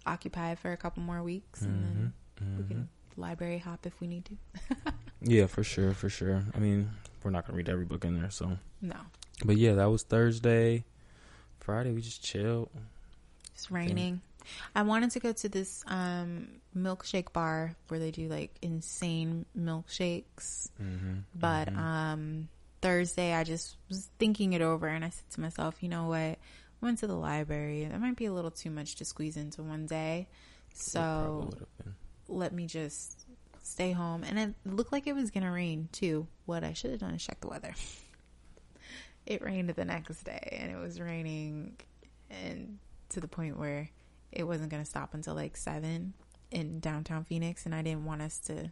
occupied 0.06 0.60
for 0.60 0.72
a 0.72 0.78
couple 0.78 1.04
more 1.04 1.24
weeks, 1.24 1.62
and 1.62 1.84
mm-hmm. 1.84 1.94
then 1.94 2.14
mm-hmm. 2.42 2.58
we 2.58 2.64
can 2.68 2.78
mm-hmm. 2.78 3.22
library 3.22 3.58
hop 3.58 3.86
if 3.86 4.00
we 4.00 4.08
need 4.08 4.26
to. 4.26 4.36
yeah, 5.22 5.48
for 5.48 5.64
sure, 5.64 5.94
for 5.94 6.10
sure. 6.10 6.44
I 6.56 6.60
mean, 6.60 6.90
we're 7.24 7.32
not 7.32 7.46
gonna 7.46 7.58
read 7.58 7.70
every 7.70 7.86
book 7.86 8.06
in 8.06 8.20
there, 8.20 8.30
so 8.30 8.58
no. 8.82 8.98
But 9.44 9.58
yeah, 9.58 9.74
that 9.74 9.86
was 9.86 10.04
Thursday. 10.04 10.86
Friday, 11.60 11.92
we 11.92 12.02
just 12.02 12.24
chilled. 12.24 12.70
It's 13.54 13.72
raining. 13.72 14.22
I 14.76 14.84
wanted 14.84 15.12
to 15.12 15.20
go 15.20 15.32
to 15.32 15.50
this 15.50 15.84
um, 15.88 16.48
milkshake 16.78 17.34
bar 17.34 17.76
where 17.88 18.00
they 18.00 18.12
do 18.12 18.28
like 18.28 18.52
insane 18.62 19.46
milkshakes, 19.58 20.70
mm-hmm, 20.80 21.20
but 21.34 21.70
mm-hmm. 21.70 21.80
Um, 21.80 22.50
Thursday 22.86 23.34
I 23.34 23.44
just 23.44 23.78
was 23.90 24.08
thinking 24.20 24.54
it 24.54 24.62
over 24.62 24.88
and 24.88 25.04
I 25.04 25.10
said 25.10 25.30
to 25.32 25.42
myself, 25.42 25.82
you 25.82 25.90
know 25.90 26.08
what? 26.08 26.38
Went 26.82 27.00
to 27.00 27.08
the 27.08 27.16
library. 27.16 27.86
That 27.86 28.00
might 28.00 28.16
be 28.16 28.26
a 28.26 28.34
little 28.34 28.52
too 28.52 28.70
much 28.70 28.96
to 28.96 29.06
squeeze 29.06 29.38
into 29.38 29.64
one 29.64 29.86
day. 29.86 30.28
So 30.74 31.50
let 32.28 32.54
me 32.54 32.66
just 32.66 33.26
stay 33.64 33.92
home. 33.92 34.24
And 34.24 34.38
it 34.38 34.54
looked 34.66 34.92
like 34.92 35.08
it 35.08 35.16
was 35.16 35.32
going 35.32 35.44
to 35.44 35.52
rain 35.52 35.90
too. 35.92 36.28
What 36.46 36.64
I 36.64 36.74
should 36.74 36.92
have 36.92 37.00
done 37.00 37.14
is 37.14 37.26
check 37.26 37.40
the 37.42 37.48
weather. 37.48 37.74
it 39.26 39.42
rained 39.42 39.70
the 39.70 39.86
next 39.86 40.24
day 40.24 40.58
and 40.60 40.72
it 40.72 40.78
was 40.78 41.00
raining 41.00 41.78
and 42.30 42.78
to 43.10 43.20
the 43.20 43.28
point 43.28 43.58
where 43.58 43.90
it 44.32 44.44
wasn't 44.44 44.70
going 44.70 44.84
to 44.84 44.90
stop 44.90 45.14
until 45.14 45.36
like 45.36 45.58
7 45.58 46.14
in 46.52 46.80
downtown 46.80 47.24
Phoenix 47.24 47.66
and 47.66 47.74
I 47.74 47.82
didn't 47.82 48.06
want 48.06 48.22
us 48.22 48.40
to 48.40 48.72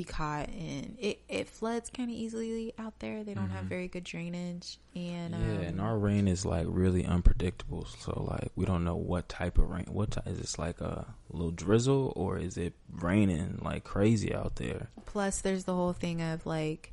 be 0.00 0.04
caught 0.04 0.48
in 0.48 0.96
it. 0.98 1.20
It 1.28 1.48
floods 1.48 1.90
kind 1.90 2.10
of 2.10 2.16
easily 2.16 2.72
out 2.78 2.98
there. 3.00 3.22
They 3.22 3.34
don't 3.34 3.44
mm-hmm. 3.44 3.56
have 3.56 3.64
very 3.64 3.88
good 3.88 4.04
drainage, 4.04 4.78
and 4.96 5.34
yeah, 5.34 5.38
um, 5.38 5.60
and 5.60 5.80
our 5.80 5.98
rain 5.98 6.26
is 6.26 6.46
like 6.46 6.66
really 6.68 7.04
unpredictable. 7.04 7.84
So 7.98 8.26
like 8.30 8.50
we 8.56 8.64
don't 8.64 8.84
know 8.84 8.96
what 8.96 9.28
type 9.28 9.58
of 9.58 9.68
rain. 9.68 9.86
What 9.88 10.12
type, 10.12 10.26
is 10.26 10.38
this 10.38 10.58
like 10.58 10.80
a 10.80 11.06
little 11.30 11.50
drizzle 11.50 12.12
or 12.16 12.38
is 12.38 12.56
it 12.56 12.72
raining 12.90 13.58
like 13.62 13.84
crazy 13.84 14.34
out 14.34 14.56
there? 14.56 14.88
Plus, 15.04 15.40
there's 15.40 15.64
the 15.64 15.74
whole 15.74 15.92
thing 15.92 16.22
of 16.22 16.46
like 16.46 16.92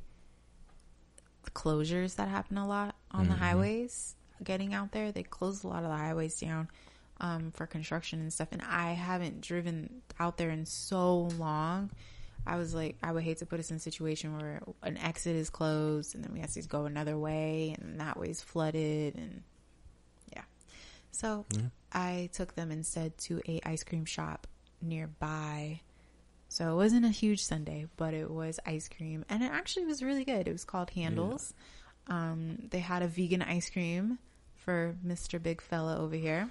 closures 1.54 2.16
that 2.16 2.28
happen 2.28 2.58
a 2.58 2.66
lot 2.66 2.94
on 3.10 3.22
mm-hmm. 3.22 3.30
the 3.32 3.38
highways. 3.38 4.14
getting 4.44 4.74
out 4.74 4.92
there. 4.92 5.12
They 5.12 5.22
close 5.22 5.64
a 5.64 5.68
lot 5.68 5.82
of 5.82 5.88
the 5.88 5.96
highways 5.96 6.38
down 6.38 6.68
um, 7.20 7.52
for 7.52 7.66
construction 7.66 8.20
and 8.20 8.32
stuff. 8.32 8.48
And 8.52 8.62
I 8.62 8.92
haven't 8.92 9.40
driven 9.40 10.02
out 10.20 10.36
there 10.36 10.50
in 10.50 10.66
so 10.66 11.30
long. 11.38 11.90
I 12.48 12.56
was 12.56 12.74
like, 12.74 12.96
I 13.02 13.12
would 13.12 13.22
hate 13.22 13.38
to 13.38 13.46
put 13.46 13.60
us 13.60 13.70
in 13.70 13.76
a 13.76 13.80
situation 13.80 14.36
where 14.36 14.62
an 14.82 14.96
exit 14.96 15.36
is 15.36 15.50
closed 15.50 16.14
and 16.14 16.24
then 16.24 16.32
we 16.32 16.40
have 16.40 16.52
to 16.52 16.62
go 16.62 16.86
another 16.86 17.16
way 17.18 17.76
and 17.78 18.00
that 18.00 18.18
way 18.18 18.28
is 18.28 18.42
flooded 18.42 19.14
and 19.16 19.42
yeah. 20.32 20.42
So 21.10 21.44
Yeah. 21.50 21.60
I 21.92 22.30
took 22.32 22.54
them 22.54 22.70
instead 22.70 23.16
to 23.18 23.40
a 23.46 23.60
ice 23.64 23.84
cream 23.84 24.04
shop 24.04 24.46
nearby. 24.80 25.80
So 26.48 26.72
it 26.72 26.76
wasn't 26.76 27.04
a 27.04 27.10
huge 27.10 27.44
Sunday, 27.44 27.86
but 27.96 28.14
it 28.14 28.30
was 28.30 28.58
ice 28.64 28.88
cream 28.88 29.24
and 29.28 29.42
it 29.42 29.52
actually 29.52 29.84
was 29.86 30.02
really 30.02 30.24
good. 30.24 30.48
It 30.48 30.52
was 30.52 30.64
called 30.64 30.90
Handel's. 30.90 31.52
Um, 32.06 32.68
they 32.70 32.78
had 32.78 33.02
a 33.02 33.06
vegan 33.08 33.42
ice 33.42 33.68
cream 33.68 34.18
for 34.54 34.96
Mr. 35.06 35.42
Big 35.42 35.60
Fella 35.60 35.98
over 35.98 36.16
here. 36.16 36.50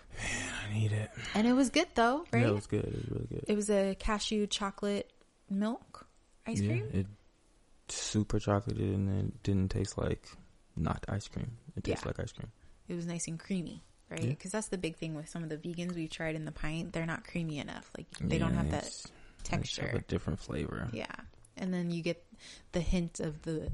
I 0.69 0.73
need 0.73 0.91
it. 0.91 1.09
And 1.33 1.47
it 1.47 1.53
was 1.53 1.69
good 1.71 1.87
though, 1.95 2.25
right? 2.31 2.41
Yeah, 2.43 2.49
it 2.49 2.53
was 2.53 2.67
good. 2.67 2.83
It 2.85 2.93
was 2.93 3.09
really 3.09 3.27
good. 3.29 3.43
It 3.47 3.55
was 3.55 3.69
a 3.71 3.95
cashew 3.95 4.45
chocolate 4.47 5.11
milk 5.49 6.07
ice 6.45 6.59
yeah, 6.59 6.69
cream. 6.69 6.89
it 6.93 7.07
super 7.89 8.39
chocolated 8.39 8.83
and 8.95 9.27
it 9.29 9.43
didn't 9.43 9.69
taste 9.71 9.97
like 9.97 10.27
not 10.75 11.05
ice 11.07 11.27
cream. 11.27 11.51
It 11.75 11.83
tastes 11.83 12.03
Yeah. 12.03 12.09
like 12.09 12.19
ice 12.19 12.31
cream. 12.31 12.51
It 12.87 12.95
was 12.95 13.05
nice 13.05 13.27
and 13.27 13.39
creamy, 13.39 13.83
right? 14.09 14.21
Yeah. 14.23 14.29
Because 14.29 14.51
that's 14.51 14.67
the 14.67 14.77
big 14.77 14.95
thing 14.97 15.15
with 15.15 15.29
some 15.29 15.43
of 15.43 15.49
the 15.49 15.57
vegans 15.57 15.95
we've 15.95 16.09
tried 16.09 16.35
in 16.35 16.45
the 16.45 16.51
pint. 16.51 16.93
They're 16.93 17.05
not 17.05 17.25
creamy 17.25 17.59
enough. 17.59 17.89
Like 17.97 18.07
they 18.19 18.37
don't 18.37 18.53
have 18.53 18.71
that 18.71 18.83
it's- 18.85 19.07
it's 19.39 19.49
have 19.49 19.59
texture. 19.61 19.91
a 19.93 20.01
different 20.01 20.39
flavor. 20.39 20.89
Yeah. 20.93 21.05
And 21.55 21.73
then 21.73 21.89
you 21.91 22.01
get 22.03 22.23
the 22.73 22.81
hint 22.81 23.19
of 23.19 23.41
the 23.43 23.71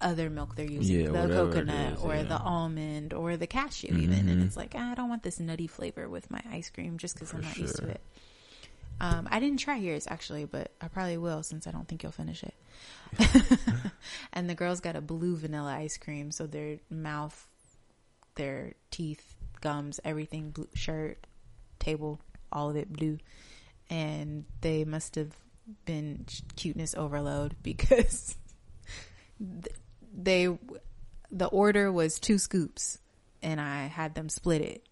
other 0.00 0.30
milk 0.30 0.54
they're 0.54 0.64
using, 0.70 1.00
Yeah, 1.00 1.10
the 1.26 1.28
coconut 1.28 1.94
is, 1.94 2.00
or 2.02 2.14
yeah. 2.14 2.22
the 2.22 2.38
almond 2.38 3.12
or 3.12 3.36
the 3.36 3.46
cashew 3.48 3.88
even. 3.96 4.28
And 4.28 4.40
Mhm. 4.42 4.46
it's 4.46 4.56
like, 4.56 4.74
I 4.74 4.94
don't 4.94 5.08
want 5.08 5.22
this 5.24 5.40
nutty 5.40 5.66
flavor 5.66 6.08
with 6.08 6.30
my 6.30 6.42
ice 6.50 6.70
cream 6.70 6.98
just 6.98 7.14
because 7.14 7.34
I'm 7.34 7.40
not 7.42 7.56
used 7.56 7.76
to 7.76 7.88
it. 7.88 8.00
Um, 9.00 9.28
I 9.30 9.38
didn't 9.38 9.58
try 9.58 9.76
yours 9.76 10.06
actually, 10.08 10.44
but 10.44 10.72
I 10.80 10.88
probably 10.88 11.18
will 11.18 11.42
since 11.42 11.66
I 11.66 11.70
don't 11.70 11.86
think 11.86 12.02
you'll 12.02 12.12
finish 12.12 12.42
it. 12.42 12.54
and 14.32 14.50
the 14.50 14.54
girls 14.54 14.80
got 14.80 14.96
a 14.96 15.00
blue 15.00 15.36
vanilla 15.36 15.72
ice 15.72 15.96
cream, 15.96 16.30
so 16.30 16.46
their 16.46 16.78
mouth, 16.90 17.46
their 18.34 18.74
teeth, 18.90 19.36
gums, 19.60 20.00
everything, 20.04 20.50
blue, 20.50 20.68
shirt, 20.74 21.26
table, 21.78 22.20
all 22.50 22.70
of 22.70 22.76
it 22.76 22.92
blue. 22.92 23.18
And 23.88 24.44
they 24.60 24.84
must 24.84 25.14
have 25.14 25.32
been 25.84 26.26
cuteness 26.56 26.94
overload 26.94 27.54
because 27.62 28.36
they, 29.40 30.48
the 31.30 31.46
order 31.46 31.92
was 31.92 32.18
two 32.18 32.38
scoops, 32.38 32.98
and 33.42 33.60
I 33.60 33.86
had 33.86 34.14
them 34.14 34.28
split 34.28 34.60
it. 34.60 34.84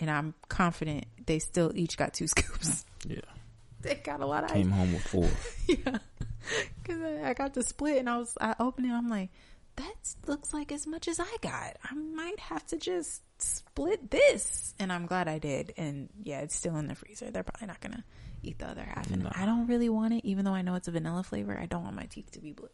And 0.00 0.10
I'm 0.10 0.34
confident 0.48 1.06
they 1.24 1.38
still 1.38 1.70
each 1.74 1.96
got 1.96 2.14
two 2.14 2.26
scoops. 2.26 2.84
Yeah. 3.06 3.20
They 3.88 3.94
got 3.96 4.20
a 4.20 4.26
lot 4.26 4.44
of 4.44 4.50
ice 4.50 4.56
Came 4.56 4.70
home 4.70 4.92
with 4.92 5.06
four. 5.06 5.28
yeah, 5.68 5.98
because 6.82 7.02
I, 7.02 7.30
I 7.30 7.34
got 7.34 7.54
the 7.54 7.62
split 7.62 7.98
and 7.98 8.08
I 8.08 8.18
was 8.18 8.36
I 8.40 8.54
opened 8.58 8.86
it. 8.86 8.92
I'm 8.92 9.08
like, 9.08 9.30
that 9.76 9.94
looks 10.26 10.54
like 10.54 10.72
as 10.72 10.86
much 10.86 11.08
as 11.08 11.20
I 11.20 11.36
got. 11.40 11.76
I 11.84 11.94
might 11.94 12.38
have 12.38 12.66
to 12.68 12.76
just 12.76 13.22
split 13.38 14.10
this, 14.10 14.74
and 14.78 14.92
I'm 14.92 15.06
glad 15.06 15.28
I 15.28 15.38
did. 15.38 15.74
And 15.76 16.08
yeah, 16.22 16.40
it's 16.40 16.54
still 16.54 16.76
in 16.76 16.86
the 16.86 16.94
freezer. 16.94 17.30
They're 17.30 17.42
probably 17.42 17.66
not 17.66 17.80
gonna 17.80 18.04
eat 18.42 18.58
the 18.58 18.68
other 18.68 18.84
half, 18.84 19.10
and 19.10 19.24
No. 19.24 19.30
I 19.34 19.44
don't 19.46 19.66
really 19.66 19.88
want 19.88 20.14
it, 20.14 20.24
even 20.24 20.44
though 20.44 20.54
I 20.54 20.62
know 20.62 20.74
it's 20.74 20.88
a 20.88 20.92
vanilla 20.92 21.22
flavor. 21.22 21.58
I 21.58 21.66
don't 21.66 21.82
want 21.82 21.96
my 21.96 22.04
teeth 22.06 22.30
to 22.32 22.40
be 22.40 22.52
blue. 22.52 22.68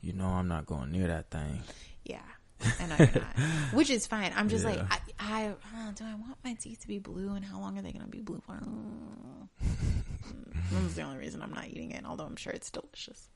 You 0.00 0.12
know 0.14 0.26
I'm 0.28 0.48
not 0.48 0.66
going 0.66 0.92
near 0.92 1.08
that 1.08 1.30
thing. 1.30 1.62
Yeah. 2.04 2.22
I 2.80 2.86
know 2.86 2.96
you're 2.98 3.22
not, 3.22 3.36
which 3.74 3.90
is 3.90 4.06
fine. 4.06 4.32
I'm 4.36 4.48
just 4.48 4.64
like, 4.64 4.78
I, 4.78 4.98
I 5.18 5.46
uh, 5.48 5.92
do 5.94 6.04
I 6.04 6.14
want 6.14 6.36
my 6.44 6.54
teeth 6.54 6.80
to 6.80 6.88
be 6.88 6.98
blue, 6.98 7.32
and 7.34 7.44
how 7.44 7.58
long 7.60 7.78
are 7.78 7.82
they 7.82 7.92
going 7.92 8.04
to 8.04 8.10
be 8.10 8.20
blue 8.20 8.42
for? 8.46 8.60
That's 10.72 10.94
the 10.94 11.02
only 11.02 11.18
reason 11.18 11.42
I'm 11.42 11.52
not 11.52 11.66
eating 11.68 11.90
it, 11.92 12.04
although 12.06 12.24
I'm 12.24 12.36
sure 12.36 12.52
it's 12.52 12.70
delicious. 12.70 13.28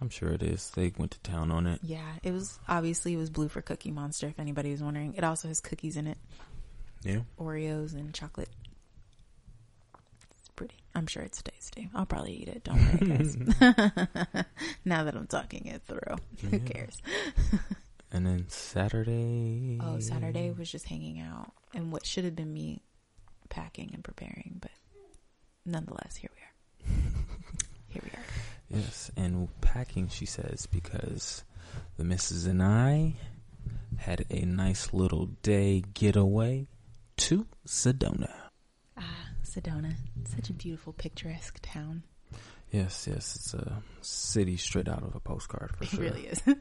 I'm 0.00 0.08
sure 0.08 0.30
it 0.30 0.42
is. 0.42 0.70
They 0.70 0.92
went 0.98 1.12
to 1.12 1.20
town 1.20 1.50
on 1.52 1.66
it. 1.66 1.80
Yeah, 1.82 2.14
it 2.24 2.32
was 2.32 2.58
obviously 2.68 3.12
it 3.14 3.18
was 3.18 3.30
blue 3.30 3.48
for 3.48 3.62
Cookie 3.62 3.92
Monster. 3.92 4.26
If 4.26 4.40
anybody 4.40 4.70
was 4.72 4.82
wondering, 4.82 5.14
it 5.14 5.22
also 5.22 5.46
has 5.48 5.60
cookies 5.60 5.96
in 5.96 6.06
it, 6.08 6.18
Yeah. 7.04 7.20
Oreos 7.38 7.92
and 7.94 8.12
chocolate. 8.12 8.48
It's 10.40 10.48
pretty. 10.56 10.74
I'm 10.94 11.06
sure 11.06 11.22
it's 11.22 11.40
tasty. 11.40 11.88
I'll 11.94 12.04
probably 12.06 12.32
eat 12.32 12.48
it. 12.48 12.64
Don't 12.64 12.78
worry, 13.00 13.16
guys. 13.16 13.36
now 14.84 15.04
that 15.04 15.14
I'm 15.14 15.26
talking 15.28 15.66
it 15.66 15.82
through, 15.86 16.16
who 16.50 16.58
cares? 16.58 16.96
And 18.14 18.26
then 18.26 18.44
Saturday. 18.48 19.78
Oh, 19.82 19.98
Saturday 19.98 20.50
was 20.50 20.70
just 20.70 20.86
hanging 20.86 21.18
out, 21.20 21.50
and 21.74 21.90
what 21.90 22.04
should 22.06 22.24
have 22.24 22.36
been 22.36 22.52
me 22.52 22.82
packing 23.48 23.90
and 23.94 24.04
preparing, 24.04 24.58
but 24.60 24.70
nonetheless, 25.64 26.16
here 26.16 26.30
we 26.34 26.40
are. 26.40 26.94
Here 27.88 28.02
we 28.04 28.10
are. 28.10 28.80
Yes, 28.80 29.10
and 29.18 29.48
packing, 29.60 30.08
she 30.08 30.24
says, 30.24 30.66
because 30.66 31.44
the 31.98 32.04
missus 32.04 32.46
and 32.46 32.62
I 32.62 33.16
had 33.98 34.24
a 34.30 34.46
nice 34.46 34.94
little 34.94 35.26
day 35.42 35.82
getaway 35.92 36.68
to 37.18 37.46
Sedona. 37.66 38.32
Ah, 38.96 39.26
Sedona, 39.44 39.94
such 40.24 40.48
a 40.48 40.54
beautiful, 40.54 40.94
picturesque 40.94 41.58
town. 41.60 42.02
Yes, 42.70 43.06
yes, 43.10 43.36
it's 43.36 43.52
a 43.54 43.82
city 44.00 44.56
straight 44.56 44.88
out 44.88 45.02
of 45.02 45.14
a 45.14 45.20
postcard 45.20 45.76
for 45.76 45.84
It 45.84 45.90
sure. 45.90 46.00
really 46.00 46.26
is. 46.28 46.40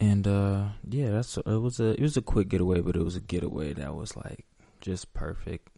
And 0.00 0.26
uh 0.26 0.68
yeah, 0.88 1.10
that's 1.10 1.36
it 1.36 1.46
was 1.46 1.80
a 1.80 1.90
it 1.90 2.00
was 2.02 2.16
a 2.16 2.22
quick 2.22 2.48
getaway, 2.48 2.80
but 2.80 2.96
it 2.96 3.02
was 3.02 3.16
a 3.16 3.20
getaway 3.20 3.72
that 3.74 3.94
was 3.94 4.16
like 4.16 4.44
just 4.80 5.12
perfect 5.12 5.68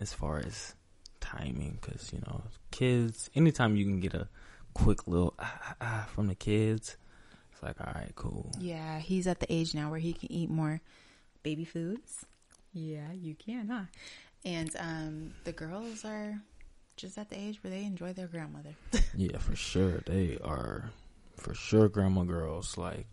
as 0.00 0.12
far 0.12 0.38
as 0.38 0.74
timing 1.20 1.78
cuz 1.80 2.12
you 2.12 2.20
know, 2.26 2.42
kids 2.70 3.30
anytime 3.34 3.76
you 3.76 3.84
can 3.84 4.00
get 4.00 4.14
a 4.14 4.28
quick 4.74 5.06
little 5.08 5.34
ah, 5.38 5.58
ah, 5.62 5.74
ah 5.80 6.08
from 6.12 6.26
the 6.26 6.34
kids, 6.34 6.96
it's 7.52 7.62
like 7.62 7.80
all 7.80 7.92
right, 7.94 8.12
cool. 8.14 8.52
Yeah, 8.60 8.98
he's 8.98 9.26
at 9.26 9.40
the 9.40 9.50
age 9.52 9.74
now 9.74 9.90
where 9.90 10.00
he 10.00 10.12
can 10.12 10.30
eat 10.30 10.50
more 10.50 10.82
baby 11.42 11.64
foods. 11.64 12.26
Yeah, 12.74 13.12
you 13.12 13.34
can, 13.34 13.68
huh? 13.68 13.84
And 14.44 14.70
um, 14.78 15.34
the 15.44 15.52
girls 15.52 16.04
are 16.04 16.38
just 16.96 17.16
at 17.18 17.30
the 17.30 17.38
age 17.38 17.62
where 17.62 17.70
they 17.70 17.84
enjoy 17.84 18.12
their 18.12 18.26
grandmother. 18.26 18.74
Yeah, 19.16 19.38
for 19.38 19.56
sure. 19.56 20.02
They 20.04 20.38
are 20.44 20.90
for 21.36 21.54
sure 21.54 21.88
grandma 21.88 22.22
girls. 22.24 22.76
Like 22.78 23.06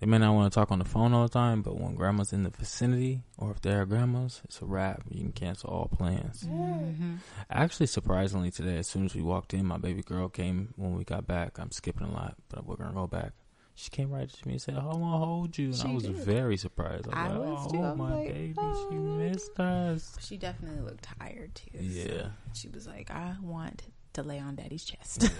they 0.00 0.06
may 0.06 0.18
not 0.18 0.34
want 0.34 0.52
to 0.52 0.54
talk 0.58 0.70
on 0.72 0.78
the 0.80 0.84
phone 0.84 1.12
all 1.14 1.22
the 1.22 1.32
time, 1.32 1.62
but 1.62 1.78
when 1.78 1.94
grandma's 1.94 2.32
in 2.32 2.42
the 2.42 2.50
vicinity 2.50 3.22
or 3.38 3.50
if 3.52 3.60
they're 3.60 3.86
grandmas, 3.86 4.40
it's 4.44 4.60
a 4.60 4.64
wrap. 4.64 5.02
You 5.08 5.20
can 5.22 5.32
cancel 5.32 5.70
all 5.70 5.86
plans. 5.88 6.42
Mm-hmm. 6.42 7.14
Actually, 7.50 7.86
surprisingly, 7.86 8.50
today, 8.50 8.78
as 8.78 8.88
soon 8.88 9.04
as 9.04 9.14
we 9.14 9.22
walked 9.22 9.54
in, 9.54 9.64
my 9.64 9.78
baby 9.78 10.02
girl 10.02 10.28
came 10.28 10.74
when 10.76 10.94
we 10.96 11.04
got 11.04 11.26
back. 11.26 11.58
I'm 11.58 11.70
skipping 11.70 12.06
a 12.08 12.12
lot, 12.12 12.36
but 12.48 12.66
we're 12.66 12.76
gonna 12.76 12.92
go 12.94 13.06
back. 13.06 13.32
She 13.74 13.88
came 13.88 14.10
right 14.10 14.28
to 14.28 14.46
me 14.46 14.54
and 14.54 14.60
said, 14.62 14.74
"I 14.76 14.84
want 14.84 14.98
to 15.00 15.24
hold 15.26 15.56
you," 15.58 15.66
and 15.68 15.76
She 15.76 15.88
I 15.88 15.94
was 15.94 16.02
did. 16.04 16.16
very 16.16 16.58
surprised. 16.58 17.08
I 17.10 17.28
I 17.28 17.38
was, 17.38 17.48
was 17.48 17.64
like, 17.64 17.72
too. 17.72 17.78
"Oh 17.78 17.82
I 17.84 17.88
was 17.90 17.98
my 17.98 18.14
like, 18.16 18.28
baby, 18.28 18.54
"Oh." 18.58 18.88
she 18.90 18.96
missed 18.98 19.60
us." 19.60 20.18
She 20.20 20.36
definitely 20.36 20.82
looked 20.82 21.04
tired 21.18 21.54
too. 21.54 21.78
so 21.78 21.80
Yeah, 21.80 22.26
she 22.52 22.68
was 22.68 22.86
like, 22.86 23.10
"I 23.10 23.34
want 23.40 23.82
to 24.14 24.22
lay 24.22 24.38
on 24.38 24.54
Daddy's 24.56 24.84
chest, 24.84 25.30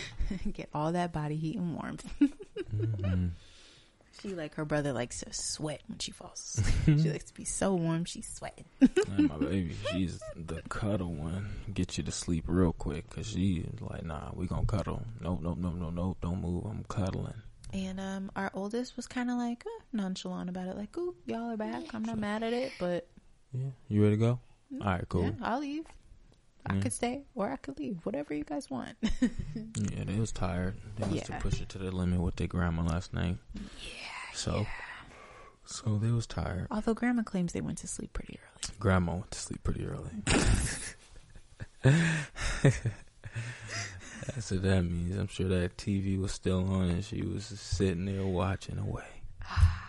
get 0.52 0.68
all 0.74 0.92
that 0.92 1.12
body 1.12 1.36
heat 1.36 1.56
and 1.56 1.74
warmth." 1.74 2.04
hmm 2.70 3.26
She 4.20 4.34
like 4.34 4.56
her 4.56 4.64
brother 4.64 4.92
likes 4.92 5.20
to 5.20 5.32
sweat 5.32 5.80
when 5.86 6.00
she 6.00 6.10
falls. 6.10 6.60
she 6.86 7.08
likes 7.08 7.26
to 7.26 7.34
be 7.34 7.44
so 7.44 7.72
warm 7.76 8.04
she's 8.04 8.26
sweating. 8.28 8.64
And 8.80 9.28
my 9.28 9.36
baby, 9.36 9.76
she's 9.92 10.18
the 10.34 10.60
cuddle 10.68 11.12
one. 11.12 11.46
Get 11.72 11.96
you 11.98 12.02
to 12.02 12.10
sleep 12.10 12.46
real 12.48 12.72
quick 12.72 13.08
because 13.08 13.28
she 13.28 13.64
like, 13.80 14.04
nah, 14.04 14.30
we 14.34 14.48
gonna 14.48 14.66
cuddle. 14.66 15.02
Nope, 15.20 15.38
nope, 15.40 15.58
nope, 15.58 15.74
nope, 15.78 15.94
nope. 15.94 16.16
Don't 16.20 16.40
move. 16.40 16.64
I'm 16.64 16.82
cuddling. 16.88 17.34
And 17.72 18.00
um, 18.00 18.32
our 18.34 18.50
oldest 18.54 18.96
was 18.96 19.06
kind 19.06 19.30
of 19.30 19.36
like 19.36 19.62
eh, 19.64 19.82
nonchalant 19.92 20.50
about 20.50 20.66
it, 20.66 20.76
like, 20.76 20.96
"Ooh, 20.98 21.14
y'all 21.26 21.52
are 21.52 21.56
back. 21.56 21.84
I'm 21.94 22.02
not 22.02 22.18
mad 22.18 22.42
at 22.42 22.52
it, 22.52 22.72
but 22.80 23.06
Yeah, 23.52 23.70
you 23.88 24.02
ready 24.02 24.16
to 24.16 24.20
go? 24.20 24.40
Mm, 24.74 24.84
All 24.84 24.92
right, 24.94 25.08
cool. 25.08 25.22
yeah, 25.22 25.30
I'll 25.42 25.60
leave. 25.60 25.84
I 26.68 26.74
Yeah. 26.74 26.80
could 26.82 26.92
stay 26.92 27.22
or 27.34 27.50
I 27.50 27.56
could 27.56 27.78
leave, 27.78 27.98
whatever 28.04 28.34
you 28.34 28.44
guys 28.44 28.68
want." 28.70 28.96
Yeah, 29.92 30.04
they 30.04 30.18
was 30.18 30.32
tired. 30.32 30.76
They 30.96 31.04
must 31.06 31.28
Yeah. 31.28 31.34
have 31.34 31.42
pushed 31.42 31.60
it 31.62 31.68
to 31.70 31.78
the 31.78 31.90
limit 31.90 32.20
with 32.20 32.36
their 32.36 32.46
grandma 32.48 32.82
last 32.82 33.12
night. 33.14 33.38
yeah. 33.54 34.32
So, 34.34 34.66
so 35.64 35.98
they 35.98 36.10
was 36.10 36.26
tired. 36.26 36.66
Although 36.70 36.94
Grandma 36.94 37.22
claims 37.22 37.52
they 37.52 37.60
went 37.60 37.78
to 37.78 37.86
sleep 37.88 38.12
pretty 38.12 38.38
early. 38.38 38.74
Grandma 38.78 39.14
went 39.14 39.30
to 39.32 39.38
sleep 39.38 39.62
pretty 39.64 39.84
early. 39.86 40.10
That's 44.26 44.50
what 44.50 44.62
that 44.62 44.82
means. 44.82 45.16
I'm 45.18 45.26
sure 45.28 45.48
that 45.48 45.76
TV 45.76 46.18
was 46.20 46.32
still 46.32 46.68
on 46.72 46.88
and 46.90 47.04
she 47.04 47.22
was 47.22 47.44
sitting 47.46 48.04
there 48.04 48.24
watching 48.26 48.78
away. 48.78 49.04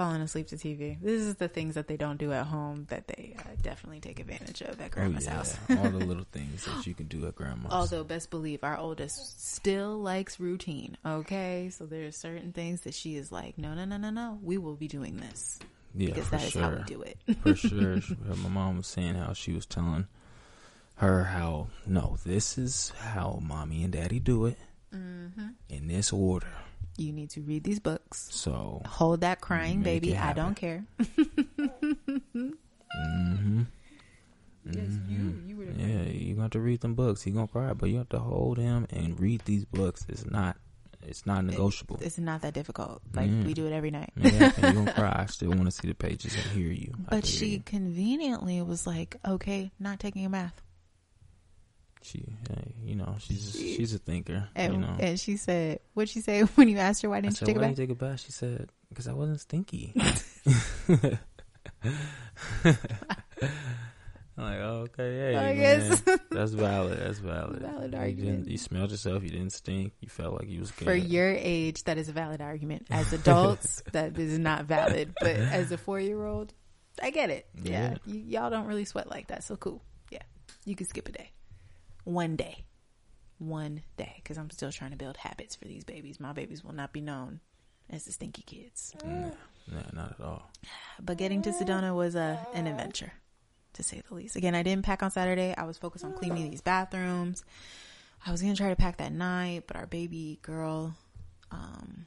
Falling 0.00 0.22
asleep 0.22 0.46
to 0.46 0.56
TV. 0.56 0.98
This 0.98 1.20
is 1.20 1.34
the 1.34 1.46
things 1.46 1.74
that 1.74 1.86
they 1.86 1.98
don't 1.98 2.16
do 2.16 2.32
at 2.32 2.46
home 2.46 2.86
that 2.88 3.06
they 3.06 3.36
uh, 3.38 3.42
definitely 3.60 4.00
take 4.00 4.18
advantage 4.18 4.62
of 4.62 4.80
at 4.80 4.92
grandma's 4.92 5.26
oh, 5.28 5.30
yeah. 5.30 5.36
house. 5.36 5.58
All 5.68 5.90
the 5.90 5.98
little 6.06 6.24
things 6.32 6.64
that 6.64 6.86
you 6.86 6.94
can 6.94 7.04
do 7.06 7.26
at 7.26 7.34
grandma's. 7.34 7.70
Although, 7.70 8.02
best 8.04 8.30
believe 8.30 8.64
our 8.64 8.78
oldest 8.78 9.46
still 9.54 9.98
likes 9.98 10.40
routine. 10.40 10.96
Okay, 11.04 11.68
so 11.70 11.84
there's 11.84 12.16
certain 12.16 12.52
things 12.54 12.80
that 12.82 12.94
she 12.94 13.16
is 13.16 13.30
like, 13.30 13.58
no, 13.58 13.74
no, 13.74 13.84
no, 13.84 13.98
no, 13.98 14.08
no. 14.08 14.38
We 14.42 14.56
will 14.56 14.74
be 14.74 14.88
doing 14.88 15.18
this 15.18 15.58
yeah, 15.94 16.06
because 16.06 16.24
for 16.24 16.30
that 16.30 16.44
is 16.44 16.52
sure. 16.52 16.62
how 16.62 16.70
we 16.70 16.82
do 16.84 17.02
it. 17.02 17.18
for 17.42 17.54
sure. 17.54 18.00
My 18.42 18.48
mom 18.48 18.78
was 18.78 18.86
saying 18.86 19.16
how 19.16 19.34
she 19.34 19.52
was 19.52 19.66
telling 19.66 20.06
her 20.94 21.24
how 21.24 21.66
no, 21.86 22.16
this 22.24 22.56
is 22.56 22.90
how 23.00 23.38
mommy 23.42 23.84
and 23.84 23.92
daddy 23.92 24.18
do 24.18 24.46
it 24.46 24.56
Mm-hmm. 24.94 25.48
in 25.68 25.86
this 25.88 26.10
order. 26.12 26.48
You 26.96 27.12
need 27.12 27.30
to 27.30 27.40
read 27.40 27.64
these 27.64 27.80
books. 27.80 28.28
So, 28.30 28.82
Hold 28.86 29.22
that 29.22 29.40
crying, 29.40 29.82
baby. 29.82 30.16
I 30.16 30.32
don't 30.34 30.58
happen. 30.58 30.86
care. 31.06 32.44
hmm 32.92 33.62
Yes, 34.70 34.88
you. 35.08 35.40
You 35.46 35.56
were 35.56 35.64
yeah, 35.64 36.02
you 36.02 36.34
got 36.34 36.50
to 36.52 36.60
read 36.60 36.80
them 36.82 36.94
books. 36.94 37.22
He 37.22 37.30
gonna 37.30 37.48
cry, 37.48 37.72
but 37.72 37.88
you 37.88 37.96
have 37.98 38.10
to 38.10 38.18
hold 38.18 38.58
him 38.58 38.86
and 38.90 39.18
read 39.18 39.40
these 39.46 39.64
books. 39.64 40.04
It's 40.08 40.26
not, 40.30 40.56
it's 41.02 41.24
not 41.24 41.44
negotiable. 41.46 41.98
It's 42.02 42.18
not 42.18 42.42
that 42.42 42.52
difficult. 42.52 43.00
Like 43.14 43.30
Yeah. 43.30 43.44
we 43.44 43.54
do 43.54 43.66
it 43.66 43.72
every 43.72 43.90
night. 43.90 44.12
yeah, 44.16 44.52
and 44.58 44.66
you 44.66 44.72
gonna 44.80 44.92
cry. 44.92 45.16
I 45.22 45.26
still 45.30 45.48
want 45.50 45.64
to 45.64 45.70
see 45.70 45.88
the 45.88 45.94
pages 45.94 46.34
and 46.34 46.44
hear 46.52 46.70
you. 46.70 46.92
But 47.08 47.24
hear 47.24 47.38
she 47.38 47.46
you. 47.54 47.62
conveniently 47.64 48.60
was 48.60 48.86
like, 48.86 49.16
"Okay, 49.26 49.72
not 49.80 49.98
taking 49.98 50.26
a 50.26 50.30
bath." 50.30 50.60
She, 52.02 52.24
hey, 52.48 52.74
you 52.82 52.94
know, 52.94 53.16
she's 53.18 53.54
she's 53.54 53.94
a 53.94 53.98
thinker. 53.98 54.48
And, 54.54 54.72
you 54.74 54.78
know, 54.80 54.96
and 54.98 55.20
she 55.20 55.36
said, 55.36 55.80
"What'd 55.94 56.10
she 56.10 56.20
say 56.20 56.40
when 56.56 56.68
you 56.68 56.78
asked 56.78 57.02
her 57.02 57.10
why 57.10 57.20
didn't 57.20 57.36
said, 57.36 57.48
you 57.48 57.54
take 57.54 57.56
a 57.56 57.60
bath?" 57.60 57.76
didn't 57.76 57.78
you 57.78 57.86
take 57.86 57.96
a 57.96 57.98
bath?" 57.98 58.20
She 58.20 58.32
said, 58.32 58.70
"Because 58.88 59.08
I 59.08 59.12
wasn't 59.12 59.40
stinky." 59.40 59.92
I'm 59.96 61.18
like, 64.36 64.58
oh, 64.60 64.86
okay, 64.88 65.16
hey, 65.16 65.36
I 65.36 65.54
man, 65.54 65.56
guess. 65.56 66.02
that's 66.30 66.52
valid. 66.52 66.98
That's 66.98 67.18
valid. 67.18 67.60
Valid 67.60 67.92
you 67.92 67.98
argument. 67.98 68.36
Didn't, 68.38 68.50
you 68.50 68.58
smelled 68.58 68.90
yourself. 68.90 69.22
You 69.22 69.30
didn't 69.30 69.52
stink. 69.52 69.92
You 70.00 70.08
felt 70.08 70.34
like 70.38 70.48
you 70.48 70.60
was 70.60 70.70
good. 70.70 70.86
For 70.86 70.94
your 70.94 71.30
age, 71.30 71.84
that 71.84 71.98
is 71.98 72.08
a 72.08 72.12
valid 72.12 72.40
argument. 72.40 72.86
As 72.90 73.12
adults, 73.12 73.82
that 73.92 74.18
is 74.18 74.38
not 74.38 74.64
valid. 74.64 75.14
But 75.20 75.36
as 75.36 75.72
a 75.72 75.78
four-year-old, 75.78 76.54
I 77.02 77.10
get 77.10 77.30
it. 77.30 77.46
Yeah, 77.62 77.90
Yeah. 77.90 77.96
You, 78.06 78.20
y'all 78.20 78.50
don't 78.50 78.66
really 78.66 78.84
sweat 78.84 79.10
like 79.10 79.28
that, 79.28 79.44
so 79.44 79.56
cool. 79.56 79.82
Yeah, 80.10 80.22
you 80.64 80.74
can 80.74 80.86
skip 80.86 81.08
a 81.08 81.12
day, 81.12 81.30
one 82.04 82.36
day, 82.36 82.64
one 83.38 83.82
day, 83.96 84.14
because 84.16 84.38
I'm 84.38 84.50
still 84.50 84.72
trying 84.72 84.90
to 84.90 84.96
build 84.96 85.16
habits 85.16 85.54
for 85.56 85.66
these 85.66 85.84
babies. 85.84 86.20
My 86.20 86.32
babies 86.32 86.64
will 86.64 86.74
not 86.74 86.92
be 86.92 87.00
known 87.00 87.40
as 87.88 88.04
the 88.04 88.12
stinky 88.12 88.42
kids. 88.42 88.94
Nah, 89.04 89.30
nah, 89.70 89.82
not 89.92 90.12
at 90.18 90.24
all. 90.24 90.50
But 91.00 91.16
getting 91.16 91.42
to 91.42 91.50
Sedona 91.50 91.94
was 91.94 92.14
a 92.14 92.38
an 92.54 92.66
adventure, 92.66 93.12
to 93.74 93.82
say 93.82 94.02
the 94.08 94.14
least. 94.14 94.36
Again, 94.36 94.54
I 94.54 94.62
didn't 94.62 94.84
pack 94.84 95.02
on 95.02 95.10
Saturday. 95.10 95.54
I 95.56 95.64
was 95.64 95.78
focused 95.78 96.04
on 96.04 96.12
cleaning 96.12 96.50
these 96.50 96.60
bathrooms. 96.60 97.44
I 98.26 98.30
was 98.30 98.42
gonna 98.42 98.56
try 98.56 98.68
to 98.68 98.76
pack 98.76 98.98
that 98.98 99.12
night, 99.12 99.64
but 99.66 99.76
our 99.76 99.86
baby 99.86 100.38
girl, 100.42 100.94
um, 101.50 102.06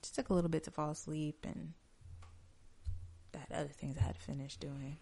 just 0.00 0.14
took 0.14 0.30
a 0.30 0.34
little 0.34 0.50
bit 0.50 0.64
to 0.64 0.70
fall 0.70 0.90
asleep, 0.90 1.44
and 1.44 1.74
I 3.34 3.38
had 3.38 3.52
other 3.52 3.72
things 3.72 3.96
I 3.98 4.02
had 4.02 4.14
to 4.14 4.20
finish 4.20 4.56
doing. 4.56 4.96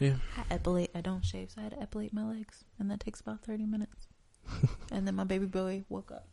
Yeah. 0.00 0.14
I 0.36 0.54
epilate. 0.54 0.88
I 0.94 1.00
don't 1.02 1.24
shave, 1.24 1.50
so 1.50 1.60
I 1.60 1.64
had 1.64 1.72
to 1.72 1.78
epilate 1.80 2.12
my 2.12 2.24
legs, 2.24 2.64
and 2.78 2.90
that 2.90 3.00
takes 3.00 3.20
about 3.20 3.42
thirty 3.42 3.66
minutes. 3.66 4.08
and 4.90 5.06
then 5.06 5.14
my 5.14 5.24
baby 5.24 5.46
boy 5.46 5.84
woke 5.88 6.10
up. 6.10 6.26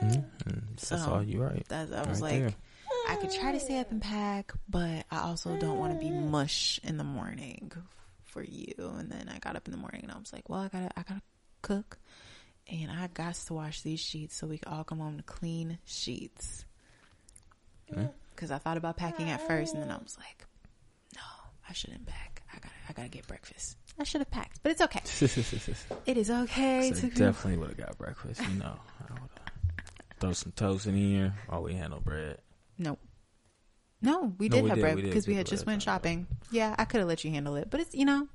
Mhm. 0.00 0.24
And 0.46 0.62
That's 0.76 0.88
So, 0.88 0.96
all 1.12 1.22
you 1.22 1.42
right. 1.42 1.66
That 1.68 1.92
I 1.92 2.08
was 2.08 2.20
Right 2.20 2.32
like, 2.32 2.40
there. 2.40 2.54
I 3.08 3.16
could 3.16 3.32
try 3.32 3.52
to 3.52 3.60
stay 3.60 3.78
up 3.80 3.90
and 3.90 4.00
pack, 4.00 4.52
but 4.68 5.04
I 5.10 5.20
also 5.22 5.56
don't 5.58 5.78
want 5.78 5.92
to 5.94 5.98
be 5.98 6.10
mush 6.10 6.78
in 6.84 6.96
the 6.98 7.04
morning 7.04 7.72
for 8.24 8.42
you. 8.42 8.74
And 8.78 9.10
then 9.10 9.28
I 9.28 9.38
got 9.38 9.56
up 9.56 9.66
in 9.66 9.72
the 9.72 9.78
morning 9.78 10.02
and 10.04 10.12
I 10.12 10.18
was 10.18 10.32
like, 10.32 10.48
well, 10.48 10.60
I 10.60 10.68
gotta, 10.68 10.90
I 10.96 11.02
gotta 11.02 11.22
cook, 11.62 11.98
and 12.70 12.90
I 12.90 13.08
got 13.08 13.34
to 13.34 13.54
wash 13.54 13.82
these 13.82 14.00
sheets 14.00 14.36
so 14.36 14.46
we 14.46 14.58
could 14.58 14.68
all 14.68 14.84
come 14.84 14.98
home 15.00 15.16
to 15.16 15.22
clean 15.24 15.78
sheets. 15.84 16.64
Because 18.34 18.50
I 18.50 18.58
thought 18.58 18.76
about 18.78 18.96
packing 18.96 19.28
at 19.30 19.46
first, 19.46 19.74
and 19.74 19.82
then 19.82 19.90
I 19.90 19.98
was 19.98 20.16
like, 20.18 20.46
no, 21.14 21.20
I 21.68 21.72
shouldn't 21.74 22.06
pack. 22.06 22.31
I 22.52 22.56
gotta, 22.56 22.74
I 22.88 22.92
gotta 22.92 23.08
get 23.08 23.26
breakfast. 23.26 23.76
I 23.98 24.04
should 24.04 24.20
have 24.20 24.30
packed, 24.30 24.60
but 24.62 24.72
it's 24.72 24.80
okay. 24.80 25.00
It 26.06 26.16
is 26.16 26.30
okay 26.30 26.92
So 26.92 27.08
to 27.08 27.14
definitely 27.14 27.58
would 27.58 27.68
have 27.70 27.76
got 27.78 27.98
breakfast. 27.98 28.40
You 28.42 28.58
know, 28.58 28.76
I 29.00 29.12
would've 29.12 29.28
throw 30.20 30.32
some 30.32 30.52
toast 30.52 30.86
in 30.86 30.94
here. 30.96 31.34
Oh, 31.48 31.60
we 31.62 31.74
had 31.74 31.90
no 31.90 32.00
bread. 32.00 32.38
No. 32.78 32.96
No, 34.00 34.32
we 34.38 34.48
No, 34.48 34.56
did 34.56 34.62
we 34.64 34.68
have 34.70 34.76
did, 34.78 34.82
bread 34.82 34.96
because 34.96 35.26
we 35.26 35.34
get 35.34 35.38
had 35.38 35.46
just 35.46 35.66
went 35.66 35.82
shopping. 35.82 36.26
Yeah, 36.50 36.74
I 36.78 36.84
could 36.84 36.98
have 37.00 37.08
let 37.08 37.24
you 37.24 37.30
handle 37.30 37.56
it, 37.56 37.68
but 37.70 37.80
it's 37.80 37.94
you 37.94 38.04
know, 38.04 38.26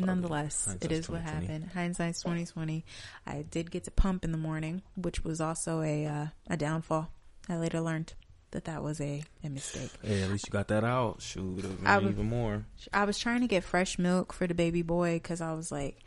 all 0.00 0.06
nonetheless, 0.06 0.66
good. 0.66 0.84
it 0.84 0.90
Hindsight's 0.90 0.92
is 0.92 1.08
what 1.08 1.18
2020. 1.18 1.46
happened. 1.46 1.72
Hindsight's 1.72 2.20
twenty 2.22 2.46
twenty. 2.46 2.84
I 3.26 3.42
did 3.50 3.70
get 3.70 3.84
to 3.84 3.90
pump 3.90 4.24
in 4.24 4.32
the 4.32 4.38
morning, 4.38 4.82
which 4.96 5.24
was 5.24 5.40
also 5.40 5.82
a 5.82 6.06
uh, 6.06 6.26
a 6.48 6.56
downfall. 6.56 7.10
I 7.48 7.56
later 7.56 7.80
learned 7.80 8.14
that 8.52 8.64
that 8.64 8.82
was 8.82 9.00
a, 9.00 9.22
a 9.44 9.48
mistake. 9.48 9.90
Hey, 10.02 10.22
at 10.22 10.30
least 10.30 10.46
you 10.46 10.50
got 10.50 10.68
that 10.68 10.84
out. 10.84 11.22
Shoot, 11.22 11.64
I 11.84 11.98
would- 11.98 12.10
even 12.12 12.28
more. 12.28 12.64
I 12.92 13.04
was 13.04 13.18
trying 13.18 13.40
to 13.42 13.46
get 13.46 13.64
fresh 13.64 13.98
milk 13.98 14.32
for 14.32 14.46
the 14.46 14.54
baby 14.54 14.82
boy 14.82 15.14
because 15.14 15.40
I 15.40 15.52
was 15.52 15.70
like, 15.70 15.98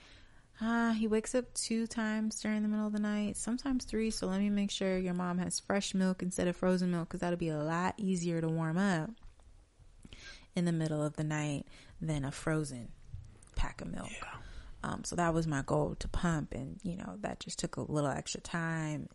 ah, 0.62 0.94
he 0.98 1.08
wakes 1.08 1.34
up 1.36 1.54
two 1.54 1.88
times 1.88 2.40
during 2.42 2.62
the 2.62 2.68
middle 2.68 2.88
of 2.88 2.94
the 2.94 3.00
night, 3.00 3.38
sometimes 3.38 3.86
three. 3.86 4.10
So 4.12 4.28
let 4.28 4.40
me 4.40 4.50
make 4.50 4.72
sure 4.72 4.98
your 4.98 5.14
mom 5.14 5.38
has 5.40 5.60
fresh 5.60 5.94
milk 5.94 6.22
instead 6.22 6.48
of 6.48 6.56
frozen 6.56 6.92
milk 6.92 7.08
because 7.10 7.22
that'll 7.22 7.38
be 7.40 7.50
a 7.50 7.58
lot 7.58 7.96
easier 7.98 8.42
to 8.42 8.48
warm 8.48 8.78
up 8.78 9.10
in 10.56 10.66
the 10.66 10.72
middle 10.72 11.02
of 11.04 11.16
the 11.16 11.24
night 11.24 11.66
than 12.02 12.24
a 12.26 12.32
frozen 12.32 12.90
pack 13.56 13.82
of 13.82 13.92
milk. 13.92 14.10
Um, 14.84 15.04
so 15.06 15.16
that 15.16 15.34
was 15.34 15.48
my 15.48 15.62
goal 15.66 15.96
to 16.00 16.08
pump, 16.10 16.54
and 16.54 16.78
you 16.84 16.98
know 16.98 17.16
that 17.22 17.40
just 17.40 17.58
took 17.58 17.78
a 17.78 17.82
little 17.92 18.10
extra 18.10 18.42
time. 18.42 19.08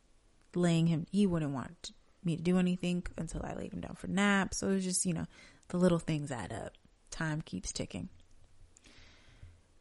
Laying 0.55 0.87
him, 0.87 1.07
he 1.13 1.27
wouldn't 1.27 1.53
want 1.53 1.77
to- 1.83 1.93
me 2.29 2.37
to 2.37 2.43
do 2.43 2.59
anything 2.59 3.05
until 3.17 3.43
I 3.45 3.55
laid 3.55 3.73
him 3.73 3.81
down 3.81 3.97
for 3.97 4.07
nap. 4.07 4.55
So 4.55 4.69
it 4.69 4.75
was 4.75 4.85
just 4.85 5.05
you 5.07 5.15
know 5.15 5.27
the 5.69 5.77
little 5.79 5.99
things 5.99 6.31
add 6.31 6.53
up. 6.53 6.75
Time 7.11 7.41
keeps 7.43 7.73
ticking. 7.73 8.09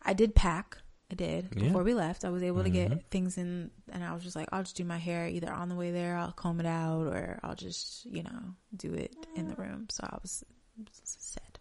I 0.01 0.13
did 0.13 0.33
pack. 0.33 0.77
I 1.11 1.15
did 1.15 1.49
Yeah. 1.55 1.63
before 1.67 1.83
we 1.83 1.93
left. 1.93 2.25
I 2.25 2.29
was 2.29 2.43
able 2.43 2.63
to 2.63 2.69
get 2.69 2.89
mm-hmm. 2.89 2.99
things 3.11 3.37
in, 3.37 3.71
and 3.91 4.03
I 4.03 4.13
was 4.13 4.23
just 4.23 4.35
like, 4.35 4.49
I'll 4.51 4.63
just 4.63 4.75
do 4.75 4.83
my 4.83 4.97
hair 4.97 5.27
either 5.27 5.51
on 5.51 5.69
the 5.69 5.75
way 5.75 5.91
there. 5.91 6.17
I'll 6.17 6.33
comb 6.33 6.59
it 6.59 6.65
out, 6.65 7.07
or 7.07 7.39
I'll 7.43 7.55
just 7.55 8.05
you 8.05 8.23
know 8.23 8.39
do 8.75 8.93
it 8.93 9.15
in 9.35 9.47
the 9.47 9.55
room. 9.55 9.87
So 9.89 10.03
I 10.09 10.17
was 10.21 10.43
set. 11.03 11.59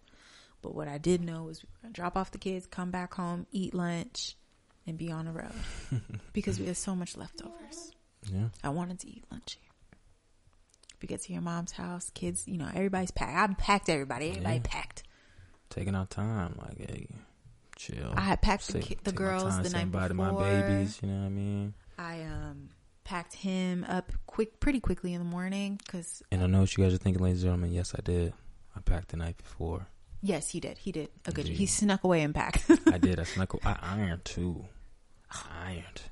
But 0.63 0.75
what 0.75 0.89
I 0.89 0.99
did 0.99 1.23
know 1.23 1.45
was 1.45 1.63
we 1.63 1.69
were 1.73 1.83
gonna 1.83 1.93
drop 1.93 2.17
off 2.17 2.31
the 2.33 2.39
kids, 2.39 2.67
come 2.67 2.91
back 2.91 3.15
home, 3.15 3.47
eat 3.53 3.75
lunch, 3.75 4.37
and 4.87 4.99
be 4.99 5.13
on 5.13 5.27
the 5.27 5.33
road 5.33 5.53
because 6.33 6.59
we 6.59 6.67
had 6.67 6.77
so 6.77 6.95
much 6.97 7.17
leftovers. 7.17 7.93
Yeah. 8.33 8.49
I 8.65 8.71
wanted 8.71 8.99
to 9.01 9.09
eat 9.09 9.25
lunch 9.31 9.59
here. 9.61 9.66
We 11.01 11.09
get 11.09 11.21
to 11.23 11.33
your 11.33 11.43
mom's 11.43 11.73
house, 11.73 12.11
kids, 12.15 12.47
you 12.49 12.59
know, 12.59 12.69
everybody's 12.75 13.11
packed. 13.11 13.51
I 13.51 13.55
packed 13.55 13.89
everybody. 13.89 14.31
Everybody 14.31 14.57
Yeah. 14.57 14.63
packed. 14.65 15.03
Taking 15.71 15.95
our 15.95 16.07
time, 16.07 16.59
like, 16.59 16.79
hey, 16.91 17.07
chill. 17.77 18.13
I 18.17 18.21
had 18.21 18.41
packed 18.43 18.69
the, 18.69 18.81
ki- 18.81 18.99
the 19.05 19.13
girls 19.13 19.43
time 19.55 19.63
the 19.63 19.71
night 19.71 19.91
before. 19.93 20.09
to 20.09 20.15
my 20.15 20.33
babies. 20.33 20.99
You 21.03 21.09
know 21.09 21.19
what 21.21 21.27
I 21.27 21.29
mean? 21.31 21.75
I 21.99 22.23
um 22.23 22.69
packed 23.05 23.35
him 23.35 23.85
up 23.89 24.11
quick, 24.27 24.59
pretty 24.61 24.81
quickly 24.81 25.13
in 25.15 25.19
the 25.21 25.25
morning 25.29 25.79
because 25.85 26.23
And 26.33 26.43
I 26.43 26.47
know 26.47 26.61
what 26.61 26.77
you 26.77 26.83
guys 26.85 26.93
are 26.95 26.99
thinking, 26.99 27.23
ladies 27.23 27.43
and 27.43 27.49
gentlemen. 27.49 27.73
Yes, 27.73 27.95
I 27.97 28.01
did. 28.03 28.33
I 28.75 28.81
packed 28.81 29.09
the 29.09 29.17
night 29.17 29.37
before. 29.39 29.87
yes, 30.23 30.51
he 30.51 30.61
did. 30.61 30.79
He 30.79 30.93
did 30.93 31.09
good. 31.33 31.47
He 31.49 31.67
snuck 31.67 32.05
away 32.05 32.23
and 32.23 32.35
packed. 32.35 32.65
I 32.93 32.99
did. 32.99 33.21
I 33.21 33.25
snuck. 33.25 33.55
I 33.65 33.77
ironed 33.83 34.25
too. 34.25 34.65
I 35.31 35.67
ironed. 35.67 36.03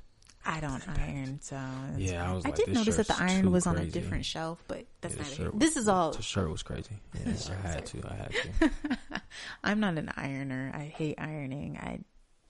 I 0.45 0.59
don't 0.59 0.87
iron, 0.99 1.39
so 1.41 1.55
Yeah, 1.97 2.21
I 2.21 2.25
fine. 2.25 2.35
was 2.35 2.45
I 2.45 2.51
did 2.51 2.65
this 2.67 2.75
notice 2.75 2.95
that 2.97 3.07
the 3.07 3.17
iron 3.19 3.43
too 3.45 3.49
was 3.51 3.65
on 3.65 3.77
a 3.77 3.85
different 3.85 4.25
shelf, 4.25 4.63
but 4.67 4.85
that's 5.01 5.15
Yeah, 5.15 5.21
not 5.23 5.31
shirt 5.31 5.45
it. 5.47 5.53
was- 5.53 5.59
This 5.59 5.77
is 5.77 5.87
all. 5.87 6.11
The 6.11 6.21
shirt 6.21 6.49
was 6.49 6.61
crazy. 6.63 6.95
Yeah, 7.25 7.33
I 7.63 7.67
had 7.67 7.85
to. 7.87 8.01
I 8.07 8.13
had 8.13 8.31
to. 8.31 9.21
I'm 9.63 9.79
not 9.79 9.97
an 9.97 10.11
ironer. 10.15 10.71
I 10.75 10.83
hate 10.83 11.15
ironing. 11.19 11.77
I 11.77 11.99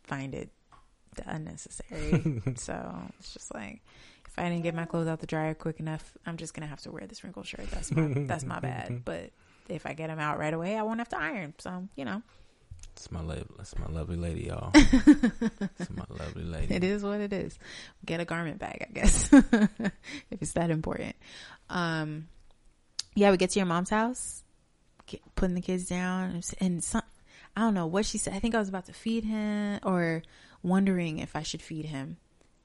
find 0.03 0.35
it 0.35 0.49
unnecessary. 1.25 2.41
so 2.55 2.97
it's 3.19 3.33
just 3.33 3.53
like 3.53 3.81
if 4.27 4.33
I 4.37 4.49
didn't 4.49 4.63
get 4.63 4.75
my 4.75 4.85
clothes 4.85 5.07
out 5.07 5.19
the 5.19 5.27
dryer 5.27 5.53
quick 5.53 5.79
enough, 5.79 6.17
I'm 6.25 6.37
just 6.37 6.53
gonna 6.53 6.67
have 6.67 6.81
to 6.81 6.91
wear 6.91 7.07
this 7.07 7.23
wrinkled 7.23 7.47
shirt. 7.47 7.69
That's 7.71 7.91
my 7.91 8.07
that's 8.25 8.43
my 8.43 8.59
bad. 8.59 9.03
But 9.05 9.31
if 9.69 9.85
I 9.85 9.93
get 9.93 10.07
them 10.07 10.19
out 10.19 10.37
right 10.39 10.53
away, 10.53 10.75
I 10.77 10.83
won't 10.83 10.99
have 10.99 11.09
to 11.09 11.17
iron. 11.19 11.53
So 11.59 11.87
you 11.95 12.05
know, 12.05 12.21
It's 12.93 13.11
my 13.11 13.21
love. 13.21 13.45
That's 13.57 13.77
my 13.77 13.87
lovely 13.87 14.15
lady, 14.17 14.45
y'all. 14.45 14.71
It's 14.73 15.89
my 15.91 16.05
lovely 16.09 16.43
lady. 16.43 16.73
it 16.73 16.83
is 16.83 17.03
what 17.03 17.19
it 17.19 17.33
is. 17.33 17.57
Get 18.05 18.19
a 18.19 18.25
garment 18.25 18.59
bag, 18.59 18.87
I 18.89 18.93
guess, 18.93 19.31
if 19.33 20.41
it's 20.41 20.53
that 20.53 20.69
important. 20.69 21.15
Um, 21.69 22.27
yeah, 23.15 23.31
we 23.31 23.37
get 23.37 23.51
to 23.51 23.59
your 23.59 23.65
mom's 23.65 23.89
house, 23.89 24.43
get, 25.07 25.21
putting 25.35 25.55
the 25.55 25.61
kids 25.61 25.85
down, 25.85 26.41
and, 26.59 26.83
some, 26.83 27.01
I 27.55 27.61
don't 27.61 27.73
know 27.73 27.87
what 27.87 28.05
she 28.05 28.17
said. 28.17 28.33
I 28.33 28.39
think 28.39 28.55
I 28.55 28.59
was 28.59 28.69
about 28.69 28.85
to 28.85 28.93
feed 28.93 29.23
him 29.25 29.79
or 29.83 30.23
wondering 30.63 31.19
if 31.19 31.35
I 31.35 31.43
should 31.43 31.61
feed 31.61 31.85
him, 31.85 32.17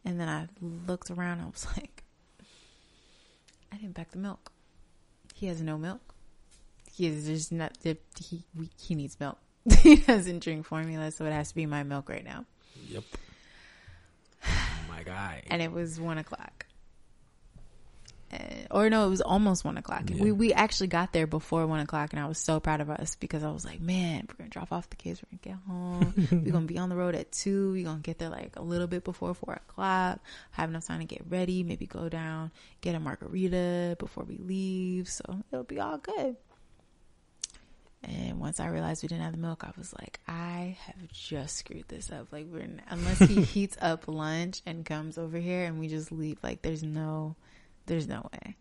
and 0.04 0.20
then 0.20 0.28
I 0.28 0.48
looked 0.61 1.11
around. 1.11 1.40
I 1.40 1.46
was 1.46 1.66
like, 1.76 2.04
I 3.72 3.76
didn't 3.76 3.94
pack 3.94 4.11
the 4.11 4.18
milk. 4.18 4.52
He 5.35 5.46
has 5.46 5.61
no 5.61 5.78
milk. 5.78 6.14
He's 6.92 7.26
just 7.26 7.52
not. 7.52 7.76
He 7.83 8.42
he 8.78 8.94
needs 8.94 9.18
milk. 9.18 9.38
he 9.81 9.96
doesn't 9.96 10.42
drink 10.42 10.66
formula, 10.66 11.11
so 11.11 11.25
it 11.25 11.33
has 11.33 11.51
to 11.51 11.55
be 11.55 11.66
my 11.66 11.83
milk 11.83 12.09
right 12.09 12.25
now. 12.25 12.46
Yep. 12.88 13.05
my 14.88 15.03
guy. 15.03 15.42
And 15.49 15.61
it 15.61 15.73
was 15.73 16.01
one 16.01 16.18
o'clock. 16.18 16.66
Uh, 18.33 18.37
or 18.70 18.88
no, 18.88 19.07
it 19.07 19.11
was 19.11 19.20
almost 19.20 19.64
one 19.64 19.77
o'clock. 19.77 20.05
Yeah. 20.09 20.23
We 20.23 20.31
we 20.31 20.53
actually 20.53 20.87
got 20.87 21.12
there 21.12 21.27
before 21.27 21.66
one 21.66 21.81
o'clock, 21.81 22.12
and 22.12 22.23
I 22.23 22.27
was 22.27 22.38
so 22.38 22.61
proud 22.61 22.81
of 22.81 22.88
us 22.88 23.16
because 23.16 23.42
I 23.42 23.51
was 23.51 23.64
like, 23.64 23.81
man, 23.81 24.29
we're 24.29 24.37
gonna 24.37 24.51
drop 24.51 24.73
off 24.73 24.88
the 24.88 24.96
kids, 24.96 25.20
we're 25.20 25.37
gonna 25.37 25.57
get 25.57 25.66
home, 25.66 26.29
we're 26.44 26.53
gonna 26.53 26.66
be 26.66 26.79
on 26.79 26.90
the 26.90 26.96
road 26.96 27.16
at 27.16 27.33
two, 27.33 27.73
we're 27.73 27.85
gonna 27.85 27.99
get 27.99 28.18
there 28.18 28.29
like 28.29 28.55
a 28.57 28.62
little 28.62 28.87
bit 28.87 29.03
before 29.03 29.35
four 29.35 29.55
o'clock, 29.55 30.20
have 30.53 30.70
enough 30.70 30.87
time 30.87 31.01
to 31.01 31.07
get 31.07 31.23
ready, 31.29 31.64
maybe 31.64 31.87
go 31.87 32.09
down, 32.09 32.53
get 32.83 32.94
a 32.94 33.01
margarita 33.01 33.96
before 33.99 34.23
we 34.23 34.38
leave, 34.38 35.09
so 35.09 35.25
it'll 35.51 35.64
be 35.64 35.81
all 35.81 35.99
good. 35.99 36.37
And 38.02 38.40
once 38.40 38.60
I 38.60 38.68
realized 38.68 39.02
we 39.02 39.08
didn't 39.08 39.24
have 39.24 39.32
the 39.32 39.38
milk, 39.38 39.62
I 39.62 39.72
was 39.76 39.92
like, 40.00 40.20
I 40.26 40.76
have 40.86 41.06
just 41.12 41.56
screwed 41.56 41.84
this 41.88 42.10
up. 42.10 42.28
Like, 42.32 42.46
we're 42.50 42.66
unless 42.88 43.18
he 43.18 43.42
heats 43.42 43.76
up 43.80 44.08
lunch 44.08 44.62
and 44.64 44.84
comes 44.86 45.18
over 45.18 45.36
here 45.38 45.64
and 45.64 45.78
we 45.78 45.88
just 45.88 46.10
leave, 46.10 46.38
like, 46.42 46.62
there's 46.62 46.82
no, 46.82 47.36
there's 47.86 48.08
no 48.08 48.28
way. 48.32 48.56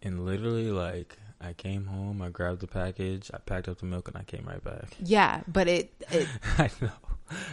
And 0.00 0.24
literally, 0.24 0.70
like, 0.70 1.18
I 1.40 1.54
came 1.54 1.86
home, 1.86 2.22
I 2.22 2.28
grabbed 2.28 2.60
the 2.60 2.68
package, 2.68 3.30
I 3.34 3.38
packed 3.38 3.68
up 3.68 3.78
the 3.78 3.86
milk, 3.86 4.06
and 4.08 4.16
I 4.16 4.22
came 4.22 4.44
right 4.46 4.62
back. 4.62 4.96
Yeah, 5.02 5.42
but 5.48 5.66
it, 5.66 5.92
it 6.12 6.28
I 6.58 6.70
know. 6.80 6.90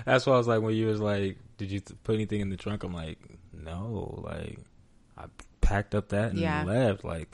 That's 0.05 0.25
why 0.27 0.33
I 0.33 0.37
was 0.37 0.47
like, 0.47 0.61
when 0.61 0.75
you 0.75 0.87
was 0.87 0.99
like, 0.99 1.37
"Did 1.57 1.71
you 1.71 1.81
put 2.03 2.15
anything 2.15 2.41
in 2.41 2.49
the 2.49 2.57
trunk?" 2.57 2.83
I'm 2.83 2.93
like, 2.93 3.17
"No." 3.53 4.21
Like, 4.25 4.59
I 5.17 5.25
packed 5.61 5.95
up 5.95 6.09
that 6.09 6.31
and 6.31 6.39
Yeah. 6.39 6.63
left. 6.65 7.05
Like, 7.05 7.29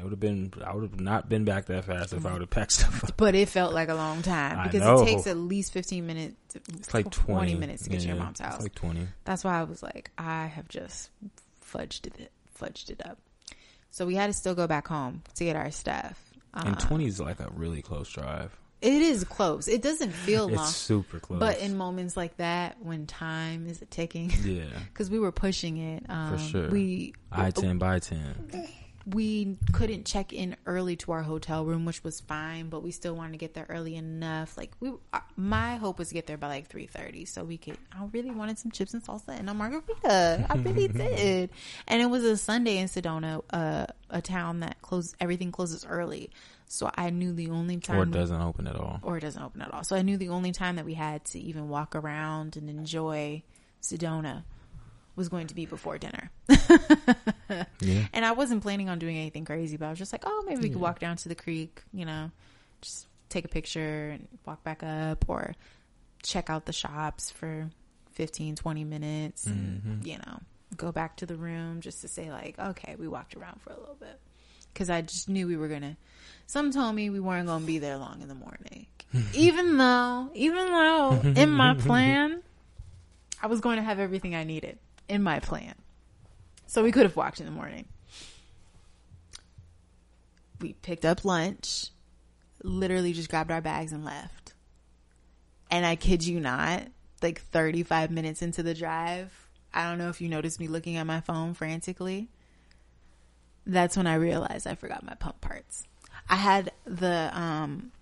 it 0.00 0.04
would 0.04 0.12
have 0.12 0.20
been. 0.20 0.52
I 0.64 0.74
would 0.74 0.82
have 0.82 0.98
not 1.00 1.28
been 1.28 1.44
back 1.44 1.66
that 1.66 1.84
fast 1.84 2.12
if 2.12 2.24
I 2.24 2.32
would 2.32 2.40
have 2.40 2.50
packed 2.50 2.72
stuff 2.72 3.04
up. 3.04 3.16
but 3.16 3.34
it 3.34 3.48
felt 3.48 3.74
like 3.74 3.88
a 3.90 3.94
long 3.94 4.22
time 4.22 4.68
because 4.68 5.02
it 5.02 5.04
takes 5.06 5.26
at 5.26 5.36
least 5.36 5.72
15 5.72 6.06
minutes. 6.06 6.36
It's 6.54 6.92
like 6.94 7.10
20, 7.10 7.54
minutes 7.54 7.84
to 7.84 7.90
get 7.90 8.00
to 8.00 8.08
your 8.08 8.16
mom's 8.16 8.40
house. 8.40 8.54
It's 8.54 8.62
like 8.64 8.74
twenty. 8.74 9.06
That's 9.24 9.44
why 9.44 9.60
I 9.60 9.64
was 9.64 9.82
like, 9.82 10.10
I 10.18 10.46
have 10.46 10.68
just 10.68 11.10
fudged 11.64 12.06
it, 12.06 12.32
fudged 12.58 12.90
it 12.90 13.00
up. 13.04 13.18
So 13.90 14.06
we 14.06 14.14
had 14.14 14.26
to 14.28 14.32
still 14.32 14.54
go 14.54 14.66
back 14.66 14.88
home 14.88 15.22
to 15.34 15.44
get 15.44 15.54
our 15.56 15.70
stuff. 15.70 16.18
And 16.54 16.74
Uh, 16.76 16.78
twenty 16.78 17.06
is 17.06 17.20
like 17.20 17.40
a 17.40 17.48
really 17.54 17.82
close 17.82 18.08
drive. 18.10 18.56
It 18.80 19.02
is 19.02 19.24
close. 19.24 19.68
It 19.68 19.82
doesn't 19.82 20.10
feel 20.10 20.48
long. 20.48 20.64
It's 20.64 20.74
super 20.74 21.20
close. 21.20 21.38
But 21.38 21.58
in 21.58 21.76
moments 21.76 22.16
like 22.16 22.38
that, 22.38 22.82
when 22.82 23.06
time 23.06 23.66
is 23.66 23.82
ticking, 23.90 24.32
yeah, 24.42 24.64
because 24.88 25.10
we 25.10 25.18
were 25.18 25.32
pushing 25.32 25.76
it, 25.76 26.06
um, 26.08 26.38
sure. 26.38 26.70
We 26.70 27.12
I 27.30 27.50
ten 27.50 27.76
by 27.76 27.98
ten. 27.98 28.48
We 29.14 29.56
couldn't 29.72 30.04
check 30.06 30.32
in 30.32 30.56
early 30.66 30.96
to 30.96 31.12
our 31.12 31.22
hotel 31.22 31.64
room, 31.64 31.84
which 31.84 32.02
was 32.04 32.20
fine, 32.20 32.68
but 32.68 32.82
we 32.82 32.90
still 32.90 33.14
wanted 33.14 33.32
to 33.32 33.38
get 33.38 33.54
there 33.54 33.66
early 33.68 33.96
enough. 33.96 34.56
Like 34.56 34.72
we, 34.80 34.92
uh, 35.12 35.20
my 35.36 35.76
hope 35.76 35.98
was 35.98 36.08
to 36.08 36.14
get 36.14 36.26
there 36.26 36.36
by 36.36 36.48
like 36.48 36.68
three 36.68 36.86
thirty, 36.86 37.24
so 37.24 37.44
we 37.44 37.58
could. 37.58 37.76
I 37.92 38.04
really 38.12 38.30
wanted 38.30 38.58
some 38.58 38.70
chips 38.70 38.94
and 38.94 39.02
salsa 39.04 39.28
and 39.38 39.48
a 39.50 39.54
margarita. 39.54 40.46
I 40.48 40.54
really 40.56 40.88
did, 40.88 41.50
and 41.88 42.02
it 42.02 42.06
was 42.06 42.24
a 42.24 42.36
Sunday 42.36 42.78
in 42.78 42.88
Sedona, 42.88 43.42
uh, 43.50 43.86
a 44.10 44.20
town 44.22 44.60
that 44.60 44.80
closes 44.82 45.14
everything 45.20 45.52
closes 45.52 45.84
early. 45.88 46.30
So 46.66 46.88
I 46.94 47.10
knew 47.10 47.32
the 47.32 47.48
only 47.50 47.78
time 47.78 47.98
Or 47.98 48.02
it 48.04 48.12
doesn't 48.12 48.40
open 48.40 48.68
at 48.68 48.76
all. 48.76 49.00
or 49.02 49.16
it 49.16 49.22
doesn't 49.22 49.42
open 49.42 49.60
at 49.60 49.74
all. 49.74 49.82
So 49.82 49.96
I 49.96 50.02
knew 50.02 50.16
the 50.16 50.28
only 50.28 50.52
time 50.52 50.76
that 50.76 50.84
we 50.84 50.94
had 50.94 51.24
to 51.26 51.40
even 51.40 51.68
walk 51.68 51.96
around 51.96 52.56
and 52.56 52.70
enjoy 52.70 53.42
Sedona 53.82 54.44
was 55.20 55.28
going 55.28 55.46
to 55.48 55.54
be 55.54 55.66
before 55.66 55.98
dinner. 55.98 56.30
Yeah. 57.80 58.06
And 58.12 58.24
I 58.24 58.32
wasn't 58.32 58.62
planning 58.62 58.88
on 58.88 58.98
doing 58.98 59.16
anything 59.16 59.44
crazy, 59.44 59.76
but 59.76 59.86
I 59.86 59.90
was 59.90 59.98
just 59.98 60.12
like, 60.12 60.22
oh, 60.24 60.44
maybe 60.46 60.60
we 60.62 60.68
could 60.70 60.80
walk 60.80 60.98
down 61.00 61.16
to 61.16 61.28
the 61.28 61.34
creek, 61.34 61.82
you 61.92 62.04
know, 62.04 62.30
just 62.80 63.06
take 63.28 63.44
a 63.44 63.48
picture 63.48 64.10
and 64.10 64.28
walk 64.46 64.62
back 64.62 64.82
up 64.82 65.24
or 65.28 65.54
check 66.22 66.48
out 66.50 66.66
the 66.66 66.72
shops 66.72 67.30
for 67.30 67.70
15, 68.12 68.54
20 68.56 68.84
minutes 68.84 69.46
and, 69.46 69.82
Mhm. 69.82 70.06
you 70.06 70.18
know, 70.18 70.40
go 70.76 70.92
back 70.92 71.16
to 71.16 71.26
the 71.26 71.34
room 71.36 71.80
just 71.80 72.02
to 72.02 72.08
say, 72.08 72.30
like, 72.30 72.58
okay, 72.58 72.94
we 72.98 73.08
walked 73.08 73.34
around 73.34 73.60
for 73.62 73.70
a 73.72 73.78
little 73.80 73.96
bit. 73.98 74.20
Because 74.72 74.88
I 74.90 75.00
just 75.00 75.28
knew 75.28 75.48
we 75.48 75.56
were 75.56 75.68
going 75.68 75.82
to. 75.82 75.96
Some 76.46 76.70
told 76.70 76.94
me 76.94 77.10
we 77.10 77.18
weren't 77.20 77.46
going 77.46 77.62
to 77.62 77.66
be 77.66 77.78
there 77.78 77.96
long 77.96 78.20
in 78.22 78.28
the 78.28 78.34
morning. 78.36 78.86
even 79.34 79.76
though, 79.78 80.30
even 80.34 80.66
though 80.66 81.20
in 81.34 81.50
my 81.50 81.74
plan, 81.78 82.42
I 83.42 83.48
was 83.48 83.60
going 83.60 83.76
to 83.78 83.82
have 83.82 83.98
everything 83.98 84.34
I 84.36 84.44
needed 84.44 84.78
in 85.10 85.22
my 85.22 85.40
plan. 85.40 85.74
So 86.66 86.82
we 86.82 86.92
could 86.92 87.02
have 87.02 87.16
walked 87.16 87.40
in 87.40 87.46
the 87.46 87.52
morning. 87.52 87.86
We 90.60 90.74
picked 90.74 91.04
up 91.04 91.24
lunch, 91.24 91.88
literally 92.62 93.12
just 93.12 93.28
grabbed 93.28 93.50
our 93.50 93.60
bags 93.60 93.92
and 93.92 94.04
left. 94.04 94.54
And 95.70 95.84
I 95.84 95.96
kid 95.96 96.24
you 96.24 96.38
not, 96.38 96.82
like 97.22 97.40
35 97.40 98.10
minutes 98.10 98.42
into 98.42 98.62
the 98.62 98.74
drive, 98.74 99.48
I 99.72 99.84
don't 99.88 99.98
know 99.98 100.08
if 100.08 100.20
you 100.20 100.28
noticed 100.28 100.60
me 100.60 100.68
looking 100.68 100.96
at 100.96 101.06
my 101.06 101.20
phone 101.20 101.54
frantically. 101.54 102.28
That's 103.66 103.96
when 103.96 104.06
I 104.06 104.14
realized 104.14 104.66
I 104.66 104.74
forgot 104.74 105.04
my 105.04 105.14
pump 105.14 105.40
parts. 105.40 105.84
I 106.28 106.36
had 106.36 106.72
the 106.84 107.30
um 107.38 107.92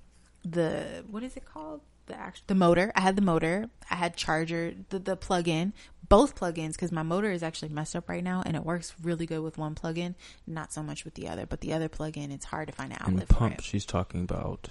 the 0.45 1.05
what 1.11 1.23
is 1.23 1.37
it 1.37 1.45
called? 1.45 1.81
The 2.07 2.19
actual 2.19 2.45
the 2.47 2.55
motor. 2.55 2.93
I 2.95 3.01
had 3.01 3.17
the 3.17 3.23
motor. 3.23 3.69
I 3.91 3.97
had 3.97 4.17
charger, 4.17 4.75
the 4.89 4.99
the 4.99 5.17
plug 5.17 5.47
in, 5.47 5.73
both 6.09 6.35
plug-ins 6.35 6.77
because 6.77 6.93
my 6.93 7.03
motor 7.03 7.31
is 7.31 7.43
actually 7.43 7.69
messed 7.69 7.95
up 7.95 8.09
right 8.09 8.25
now 8.25 8.43
and 8.45 8.57
it 8.57 8.65
works 8.65 8.95
really 9.03 9.27
good 9.27 9.41
with 9.41 9.59
one 9.59 9.75
plug-in, 9.75 10.15
not 10.47 10.73
so 10.73 10.83
much 10.83 11.05
with 11.05 11.15
the 11.15 11.29
other. 11.29 11.47
But 11.47 11.61
the 11.61 11.73
other 11.73 11.89
plug-in, 11.89 12.33
it's 12.33 12.47
hard 12.47 12.69
to 12.69 12.75
find 12.75 12.93
an 12.93 12.99
And 13.01 13.15
outlet 13.15 13.29
for 13.29 13.35
pump. 13.35 13.61
She's 13.61 13.85
talking 13.85 14.23
about 14.23 14.69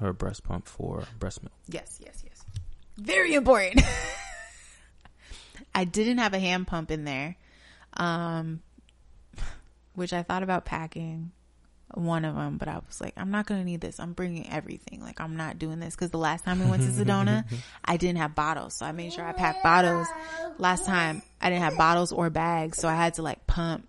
her 0.00 0.12
breast 0.12 0.44
pump 0.44 0.68
for 0.68 1.04
breast 1.18 1.42
milk. 1.42 1.52
Yes, 1.68 2.00
yes, 2.04 2.22
yes. 2.24 2.44
Very 2.96 3.34
important. 3.34 3.84
I 5.74 5.84
didn't 5.84 6.18
have 6.18 6.32
a 6.34 6.38
hand 6.38 6.66
pump 6.66 6.90
in 6.90 7.04
there, 7.04 7.36
um, 7.94 8.62
which 9.94 10.12
I 10.12 10.22
thought 10.22 10.42
about 10.42 10.64
packing 10.64 11.32
one 11.94 12.24
of 12.24 12.34
them, 12.34 12.58
but 12.58 12.68
I 12.68 12.80
was 12.86 13.00
like, 13.00 13.14
I'm 13.16 13.30
not 13.30 13.46
going 13.46 13.60
to 13.60 13.64
need 13.64 13.80
this. 13.80 14.00
I'm 14.00 14.12
bringing 14.12 14.48
everything. 14.50 15.00
Like, 15.00 15.20
I'm 15.20 15.36
not 15.36 15.58
doing 15.58 15.78
this 15.78 15.94
because 15.94 16.10
the 16.10 16.18
last 16.18 16.44
time 16.44 16.58
we 16.58 16.68
went 16.70 16.82
to 16.82 16.88
Sedona, 17.04 17.44
I 17.84 17.96
didn't 17.96 18.18
have 18.18 18.34
bottles. 18.34 18.74
So 18.74 18.84
I 18.86 18.92
made 18.92 19.12
sure 19.12 19.24
I 19.24 19.32
packed 19.32 19.62
bottles. 19.62 20.08
Last 20.58 20.84
time, 20.84 21.22
I 21.40 21.48
didn't 21.48 21.62
have 21.62 21.76
bottles 21.76 22.10
or 22.12 22.28
bags. 22.30 22.78
So 22.78 22.88
I 22.88 22.94
had 22.96 23.14
to 23.14 23.22
like 23.22 23.46
pump 23.46 23.86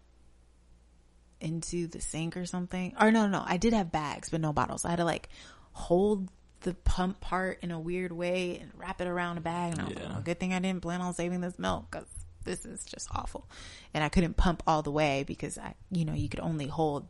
into 1.40 1.88
the 1.88 2.02
sink 2.02 2.38
or 2.38 2.46
something. 2.46 2.94
Or 3.00 3.12
no, 3.12 3.28
no, 3.28 3.44
I 3.46 3.58
did 3.58 3.74
have 3.74 3.92
bags, 3.92 4.30
but 4.30 4.42
no 4.42 4.54
bottles. 4.54 4.86
I 4.86 4.92
had 4.92 4.98
to 4.98 5.06
like 5.06 5.30
hold 5.72 6.30
the 6.62 6.74
pump 6.74 7.20
part 7.22 7.60
in 7.62 7.72
a 7.72 7.80
weird 7.80 8.12
way 8.12 8.58
and 8.60 8.72
wrap 8.76 9.00
it 9.02 9.08
around 9.08 9.38
a 9.38 9.42
bag. 9.42 9.74
And 9.74 9.82
I 9.82 9.86
was 9.86 9.94
like, 9.96 10.04
Yeah. 10.04 10.12
well, 10.14 10.22
good 10.22 10.40
thing 10.40 10.54
I 10.54 10.60
didn't 10.60 10.82
plan 10.82 11.02
on 11.02 11.14
saving 11.14 11.42
this 11.42 11.58
milk 11.60 11.86
because 11.92 12.08
this 12.44 12.66
is 12.66 12.84
just 12.86 13.08
awful. 13.14 13.48
And 13.94 14.04
I 14.04 14.10
couldn't 14.10 14.38
pump 14.38 14.64
all 14.66 14.82
the 14.82 14.92
way 14.92 15.24
because 15.28 15.58
I, 15.58 15.76
you 15.92 16.06
know, 16.06 16.14
you 16.14 16.30
could 16.30 16.40
only 16.40 16.68
hold 16.68 17.08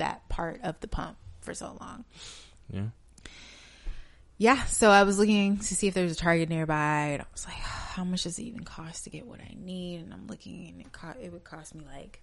that 0.00 0.28
part 0.28 0.60
of 0.62 0.78
the 0.80 0.88
pump 0.88 1.16
for 1.40 1.54
so 1.54 1.76
long. 1.80 2.04
Yeah. 2.72 2.86
Yeah, 4.38 4.64
so 4.64 4.88
I 4.90 5.02
was 5.02 5.18
looking 5.18 5.58
to 5.58 5.74
see 5.74 5.86
if 5.86 5.92
there 5.92 6.02
was 6.02 6.14
a 6.14 6.16
Target 6.16 6.48
nearby, 6.48 7.08
and 7.12 7.22
I 7.22 7.26
was 7.30 7.44
like, 7.46 7.56
"How 7.58 8.04
much 8.04 8.22
does 8.24 8.38
it 8.38 8.44
even 8.44 8.64
cost 8.64 9.04
to 9.04 9.10
get 9.10 9.26
what 9.26 9.38
I 9.40 9.54
need?" 9.54 10.00
And 10.00 10.14
I'm 10.14 10.26
looking, 10.26 10.66
and 10.68 10.80
it 10.80 10.92
co- 10.92 11.14
it 11.20 11.30
would 11.30 11.44
cost 11.44 11.74
me 11.74 11.84
like 11.94 12.22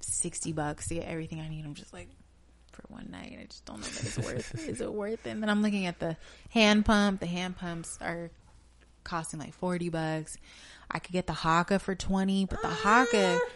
sixty 0.00 0.52
bucks 0.52 0.88
to 0.88 0.94
get 0.94 1.06
everything 1.06 1.40
I 1.40 1.48
need. 1.48 1.64
I'm 1.66 1.74
just 1.74 1.92
like, 1.92 2.08
for 2.72 2.82
one 2.88 3.10
night, 3.10 3.36
I 3.40 3.44
just 3.44 3.64
don't 3.66 3.80
know 3.80 3.86
that 3.86 4.04
it's 4.04 4.18
worth. 4.18 4.54
it. 4.54 4.60
Is 4.70 4.80
it 4.80 4.90
worth 4.92 5.26
it? 5.26 5.30
And 5.30 5.42
then 5.42 5.50
I'm 5.50 5.60
looking 5.60 5.84
at 5.84 5.98
the 5.98 6.16
hand 6.50 6.86
pump. 6.86 7.20
The 7.20 7.26
hand 7.26 7.58
pumps 7.58 7.98
are 8.00 8.30
costing 9.04 9.38
like 9.38 9.52
forty 9.52 9.90
bucks. 9.90 10.38
I 10.90 10.98
could 10.98 11.12
get 11.12 11.26
the 11.26 11.34
Haakaa 11.34 11.78
for 11.78 11.94
twenty, 11.94 12.46
but 12.46 12.62
the 12.62 12.68
Haakaa 12.68 13.38
ah. 13.38 13.48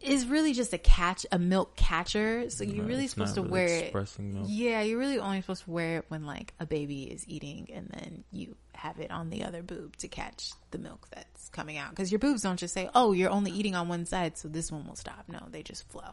Is 0.00 0.26
really 0.26 0.52
just 0.52 0.72
a 0.72 0.78
catch, 0.78 1.26
a 1.32 1.38
milk 1.38 1.76
catcher. 1.76 2.48
So 2.50 2.64
you're 2.64 2.82
No, 2.84 2.88
really 2.88 3.04
it's 3.06 3.16
not 3.16 3.28
supposed 3.28 3.34
to 3.34 3.40
really 3.42 3.52
wear 3.52 3.84
it. 3.84 4.18
milk. 4.20 4.46
Yeah, 4.48 4.82
you're 4.82 4.98
really 4.98 5.18
only 5.18 5.40
supposed 5.40 5.64
to 5.64 5.70
wear 5.70 5.98
it 5.98 6.04
when 6.08 6.24
like 6.24 6.54
a 6.60 6.66
baby 6.66 7.04
is 7.04 7.24
eating, 7.28 7.68
and 7.72 7.88
then 7.90 8.24
you 8.32 8.56
have 8.74 8.98
it 9.00 9.10
on 9.10 9.30
the 9.30 9.44
other 9.44 9.62
boob 9.62 9.96
to 9.96 10.08
catch 10.08 10.52
the 10.70 10.78
milk 10.78 11.08
that's 11.10 11.48
coming 11.48 11.76
out. 11.78 11.90
Because 11.90 12.12
your 12.12 12.20
boobs 12.20 12.42
don't 12.42 12.58
just 12.58 12.72
say, 12.74 12.88
"Oh, 12.94 13.12
you're 13.12 13.30
only 13.30 13.50
eating 13.50 13.74
on 13.74 13.88
one 13.88 14.06
side, 14.06 14.38
so 14.38 14.48
this 14.48 14.70
one 14.70 14.86
will 14.86 14.96
stop." 14.96 15.24
No, 15.28 15.40
they 15.50 15.62
just 15.62 15.88
flow. 15.90 16.10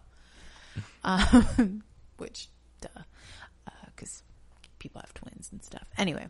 Um, 1.06 1.84
which, 2.17 2.50
duh, 2.82 2.89
because 3.95 4.24
people 4.80 5.00
have 5.00 5.13
twins 5.13 5.50
and 5.54 5.63
stuff. 5.63 5.88
Anyway, 5.98 6.28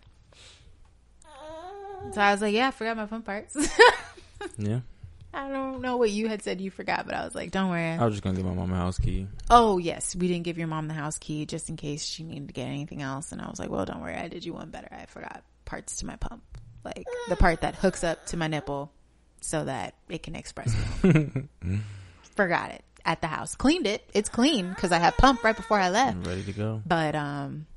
so 2.14 2.22
I 2.22 2.32
was 2.32 2.42
like, 2.42 2.54
"Yeah, 2.54 2.68
I 2.68 2.72
forgot 2.72 2.98
my 2.98 3.08
fun 3.08 3.22
parts." 3.24 3.56
Yeah. 4.58 4.82
I 5.36 5.50
don't 5.50 5.82
know 5.82 5.98
what 5.98 6.10
you 6.10 6.28
had 6.30 6.42
said 6.42 6.62
you 6.62 6.72
forgot, 6.72 7.06
but 7.06 7.14
I 7.14 7.26
was 7.26 7.36
like, 7.36 7.52
"Don't 7.52 7.70
worry." 7.70 7.92
I 7.92 8.04
was 8.06 8.14
just 8.14 8.24
gonna 8.24 8.38
give 8.38 8.46
my 8.46 8.54
mom 8.54 8.72
a 8.72 8.76
house 8.76 8.98
key. 8.98 9.28
Oh 9.50 9.78
yes, 9.78 10.16
we 10.16 10.28
didn't 10.28 10.44
give 10.44 10.58
your 10.58 10.68
mom 10.68 10.88
the 10.88 10.94
house 10.94 11.18
key 11.18 11.46
just 11.46 11.70
in 11.70 11.76
case 11.76 12.06
she 12.06 12.24
needed 12.24 12.48
to 12.48 12.54
get 12.54 12.68
anything 12.68 13.02
else. 13.02 13.32
And 13.32 13.42
I 13.42 13.50
was 13.50 13.60
like, 13.60 13.70
well, 13.70 13.86
don't 13.86 14.02
worry, 14.02 14.16
I 14.16 14.30
did 14.30 14.46
you 14.46 14.54
one 14.54 14.70
better. 14.70 14.88
I 14.92 15.06
forgot 15.08 15.44
parts 15.66 15.98
to 15.98 16.06
my 16.06 16.16
pump, 16.16 16.44
like 16.84 17.06
the 17.28 17.36
part 17.36 17.62
that 17.62 17.76
hooks 17.76 18.04
up 18.04 18.26
to 18.28 18.38
my 18.38 18.48
nipple 18.48 18.92
so 19.42 19.66
that 19.66 19.96
it 20.10 20.24
can 20.24 20.36
express 20.36 20.74
milk. 21.04 21.34
forgot 22.36 22.72
it. 22.72 22.84
at 23.06 23.22
the 23.22 23.28
house. 23.28 23.56
Cleaned 23.56 23.88
it. 23.88 24.02
It's 24.14 24.30
clean 24.30 24.70
because 24.70 24.92
I 24.92 24.98
had 24.98 25.16
pump 25.18 25.44
right 25.44 25.56
before 25.56 25.80
I 25.80 25.90
left. 25.90 26.18
I'm 26.18 26.24
ready 26.24 26.44
to 26.44 26.54
go. 26.54 26.82
But 26.86 27.14
um, 27.16 27.68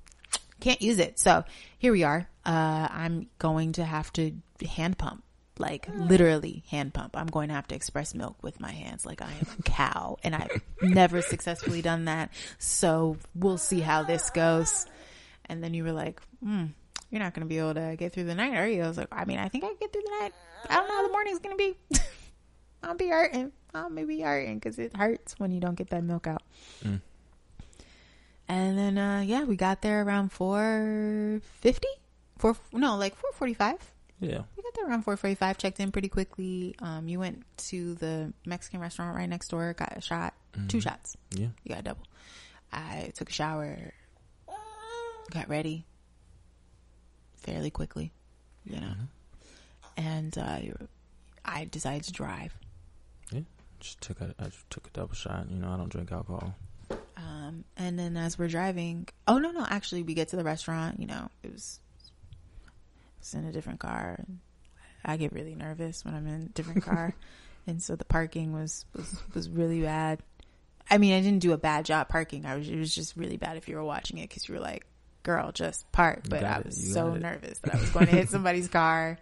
can't 0.60 0.80
use 0.80 0.98
it. 0.98 1.18
So 1.18 1.44
here 1.78 1.92
we 1.92 2.04
are. 2.04 2.28
Uh, 2.46 2.88
I'm 2.90 3.28
going 3.38 3.72
to 3.72 3.84
have 3.84 4.12
to 4.14 4.32
hand 4.66 4.96
pump. 4.96 5.22
Like 5.58 5.88
literally 5.92 6.62
hand 6.70 6.94
pump. 6.94 7.16
I'm 7.16 7.26
going 7.26 7.48
to 7.48 7.54
have 7.54 7.68
to 7.68 7.74
express 7.74 8.14
milk 8.14 8.36
with 8.42 8.60
my 8.60 8.70
hands 8.70 9.04
like 9.04 9.22
I 9.22 9.30
am 9.30 9.46
a 9.58 9.62
cow. 9.62 10.16
And 10.22 10.34
I've 10.34 10.62
never 10.82 11.22
successfully 11.22 11.82
done 11.82 12.06
that. 12.06 12.30
So 12.58 13.16
we'll 13.34 13.58
see 13.58 13.80
how 13.80 14.02
this 14.02 14.30
goes. 14.30 14.86
And 15.46 15.62
then 15.62 15.74
you 15.74 15.84
were 15.84 15.92
like, 15.92 16.20
hmm, 16.42 16.66
you're 17.10 17.20
not 17.20 17.34
going 17.34 17.46
to 17.46 17.48
be 17.48 17.58
able 17.58 17.74
to 17.74 17.96
get 17.96 18.12
through 18.12 18.24
the 18.24 18.34
night, 18.34 18.54
are 18.54 18.68
you? 18.68 18.82
I 18.82 18.88
was 18.88 18.98
like, 18.98 19.08
I 19.10 19.24
mean, 19.24 19.38
I 19.38 19.48
think 19.48 19.64
I 19.64 19.68
can 19.68 19.76
get 19.80 19.92
through 19.92 20.02
the 20.02 20.16
night. 20.20 20.32
I 20.68 20.76
don't 20.76 20.88
know 20.88 20.94
how 20.94 21.06
the 21.06 21.12
morning's 21.12 21.38
going 21.38 21.56
to 21.56 21.74
be. 21.90 22.00
I'll 22.82 22.94
be 22.94 23.08
hurting. 23.08 23.52
I'll 23.74 23.90
maybe 23.90 24.20
hurting 24.20 24.56
because 24.58 24.78
it 24.78 24.96
hurts 24.96 25.38
when 25.38 25.50
you 25.50 25.60
don't 25.60 25.74
get 25.74 25.90
that 25.90 26.04
milk 26.04 26.26
out. 26.26 26.42
Mm. 26.84 27.00
And 28.48 28.78
then, 28.78 28.98
uh, 28.98 29.20
yeah, 29.20 29.44
we 29.44 29.56
got 29.56 29.82
there 29.82 30.02
around 30.02 30.32
450. 30.32 31.86
Four, 32.38 32.56
no, 32.72 32.96
like 32.96 33.14
445. 33.16 33.76
Yeah. 34.20 34.42
We 34.56 34.62
got 34.62 34.74
there 34.74 34.88
around 34.88 35.02
445, 35.02 35.58
checked 35.58 35.80
in 35.80 35.92
pretty 35.92 36.08
quickly. 36.08 36.74
Um, 36.80 37.08
you 37.08 37.18
went 37.20 37.44
to 37.68 37.94
the 37.94 38.32
Mexican 38.44 38.80
restaurant 38.80 39.16
right 39.16 39.28
next 39.28 39.48
door, 39.48 39.72
got 39.74 39.96
a 39.96 40.00
shot, 40.00 40.34
two 40.68 40.80
shots. 40.80 41.16
Yeah. 41.30 41.48
You 41.62 41.68
got 41.70 41.80
a 41.80 41.82
double. 41.82 42.02
I 42.72 43.12
took 43.14 43.30
a 43.30 43.32
shower, 43.32 43.92
got 45.30 45.48
ready 45.48 45.84
fairly 47.36 47.70
quickly, 47.70 48.12
you 48.64 48.80
know. 48.80 48.92
And 49.96 50.36
uh, 50.36 50.58
I 51.44 51.64
decided 51.64 52.04
to 52.04 52.12
drive. 52.12 52.54
Yeah. 53.32 53.40
Just 53.80 54.00
took 54.00 54.20
a 54.20 54.34
I 54.38 54.44
just 54.44 54.68
took 54.70 54.86
a 54.86 54.90
double 54.90 55.14
shot. 55.14 55.46
You 55.50 55.56
know, 55.56 55.70
I 55.70 55.76
don't 55.76 55.88
drink 55.88 56.12
alcohol. 56.12 56.54
Um, 57.16 57.64
and 57.76 57.98
then 57.98 58.16
as 58.16 58.38
we're 58.38 58.48
driving, 58.48 59.08
oh 59.26 59.38
no, 59.38 59.50
no, 59.50 59.66
actually, 59.68 60.02
we 60.02 60.14
get 60.14 60.28
to 60.28 60.36
the 60.36 60.44
restaurant. 60.44 61.00
You 61.00 61.06
know, 61.06 61.30
it 61.42 61.52
was, 61.52 61.80
was 63.20 63.34
in 63.34 63.44
a 63.44 63.52
different 63.52 63.80
car. 63.80 64.24
I 65.04 65.16
get 65.16 65.32
really 65.32 65.54
nervous 65.54 66.04
when 66.04 66.14
I'm 66.14 66.26
in 66.26 66.42
a 66.42 66.48
different 66.48 66.82
car, 66.82 67.14
and 67.66 67.82
so 67.82 67.96
the 67.96 68.04
parking 68.04 68.52
was 68.52 68.84
was 68.94 69.22
was 69.34 69.48
really 69.48 69.82
bad. 69.82 70.20
I 70.90 70.98
mean, 70.98 71.12
I 71.14 71.20
didn't 71.20 71.40
do 71.40 71.52
a 71.52 71.58
bad 71.58 71.84
job 71.84 72.08
parking. 72.08 72.46
I 72.46 72.56
was 72.56 72.68
it 72.68 72.78
was 72.78 72.94
just 72.94 73.16
really 73.16 73.36
bad 73.36 73.56
if 73.56 73.68
you 73.68 73.76
were 73.76 73.84
watching 73.84 74.18
it 74.18 74.28
because 74.28 74.48
you 74.48 74.54
were 74.54 74.60
like, 74.60 74.86
"Girl, 75.22 75.52
just 75.52 75.90
park." 75.92 76.24
But 76.28 76.44
I 76.44 76.62
was 76.64 76.92
so 76.92 77.14
it. 77.14 77.20
nervous 77.20 77.58
that 77.60 77.74
I 77.74 77.80
was 77.80 77.90
going 77.90 78.06
to 78.06 78.12
hit 78.12 78.28
somebody's 78.30 78.68
car. 78.68 79.18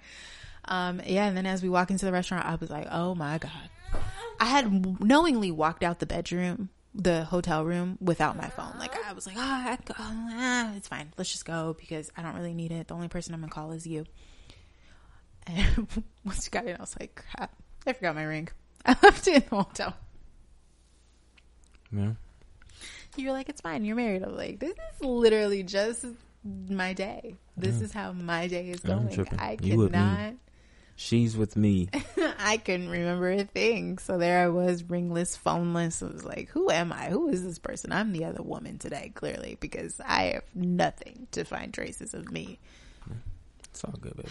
Um, 0.64 1.00
yeah, 1.06 1.26
and 1.26 1.36
then 1.36 1.46
as 1.46 1.62
we 1.62 1.68
walk 1.68 1.90
into 1.90 2.06
the 2.06 2.12
restaurant, 2.12 2.46
I 2.46 2.54
was 2.56 2.70
like, 2.70 2.88
"Oh 2.90 3.14
my 3.14 3.38
god." 3.38 3.70
I 4.38 4.44
had 4.44 5.00
knowingly 5.00 5.50
walked 5.50 5.82
out 5.82 5.98
the 5.98 6.06
bedroom, 6.06 6.68
the 6.96 7.24
hotel 7.24 7.64
room, 7.64 7.98
without 8.00 8.36
my 8.36 8.48
phone. 8.48 8.78
Like 8.78 8.94
I 9.06 9.12
was 9.12 9.26
like, 9.26 9.36
ah, 9.38 9.68
I, 9.70 9.78
ah, 9.98 10.72
it's 10.76 10.88
fine. 10.88 11.12
Let's 11.16 11.30
just 11.30 11.44
go 11.44 11.76
because 11.78 12.10
I 12.16 12.22
don't 12.22 12.34
really 12.34 12.54
need 12.54 12.72
it. 12.72 12.88
The 12.88 12.94
only 12.94 13.08
person 13.08 13.34
I'm 13.34 13.40
gonna 13.40 13.52
call 13.52 13.72
is 13.72 13.86
you. 13.86 14.04
And 15.46 15.86
once 16.24 16.46
you 16.46 16.50
got 16.50 16.66
in, 16.66 16.76
I 16.76 16.80
was 16.80 16.96
like, 16.98 17.22
crap, 17.30 17.52
I 17.86 17.92
forgot 17.92 18.14
my 18.14 18.24
ring. 18.24 18.48
I 18.86 18.96
left 19.02 19.28
it 19.28 19.34
in 19.36 19.42
the 19.48 19.56
hotel. 19.56 19.94
Yeah. 21.92 22.12
You're 23.16 23.32
like, 23.32 23.48
it's 23.48 23.60
fine. 23.60 23.84
You're 23.84 23.96
married. 23.96 24.22
I'm 24.22 24.36
like, 24.36 24.58
this 24.58 24.72
is 24.72 25.00
literally 25.02 25.62
just 25.62 26.04
my 26.44 26.92
day. 26.92 27.36
This 27.56 27.80
is 27.80 27.92
how 27.92 28.12
my 28.12 28.46
day 28.46 28.68
is 28.70 28.84
I'm 28.84 29.08
going. 29.08 29.28
I 29.38 29.56
You 29.60 29.78
with 29.78 29.92
me. 29.92 29.98
cannot. 29.98 30.34
She's 30.96 31.36
with 31.36 31.56
me. 31.56 31.88
I 32.38 32.56
couldn't 32.56 32.88
remember 32.88 33.30
a 33.30 33.44
thing. 33.44 33.98
So 33.98 34.16
there 34.18 34.42
I 34.44 34.48
was, 34.48 34.82
ringless, 34.82 35.36
phoneless. 35.36 36.02
I 36.02 36.10
was 36.10 36.24
like, 36.24 36.48
who 36.48 36.70
am 36.70 36.90
I? 36.92 37.10
Who 37.10 37.28
is 37.28 37.44
this 37.44 37.58
person? 37.58 37.92
I'm 37.92 38.12
the 38.12 38.24
other 38.24 38.42
woman 38.42 38.78
today, 38.78 39.12
clearly, 39.14 39.58
because 39.60 40.00
I 40.04 40.22
have 40.34 40.44
nothing 40.54 41.26
to 41.32 41.44
find 41.44 41.72
traces 41.72 42.14
of 42.14 42.32
me. 42.32 42.58
It's 43.64 43.84
all 43.84 43.94
good, 44.00 44.16
baby. 44.16 44.28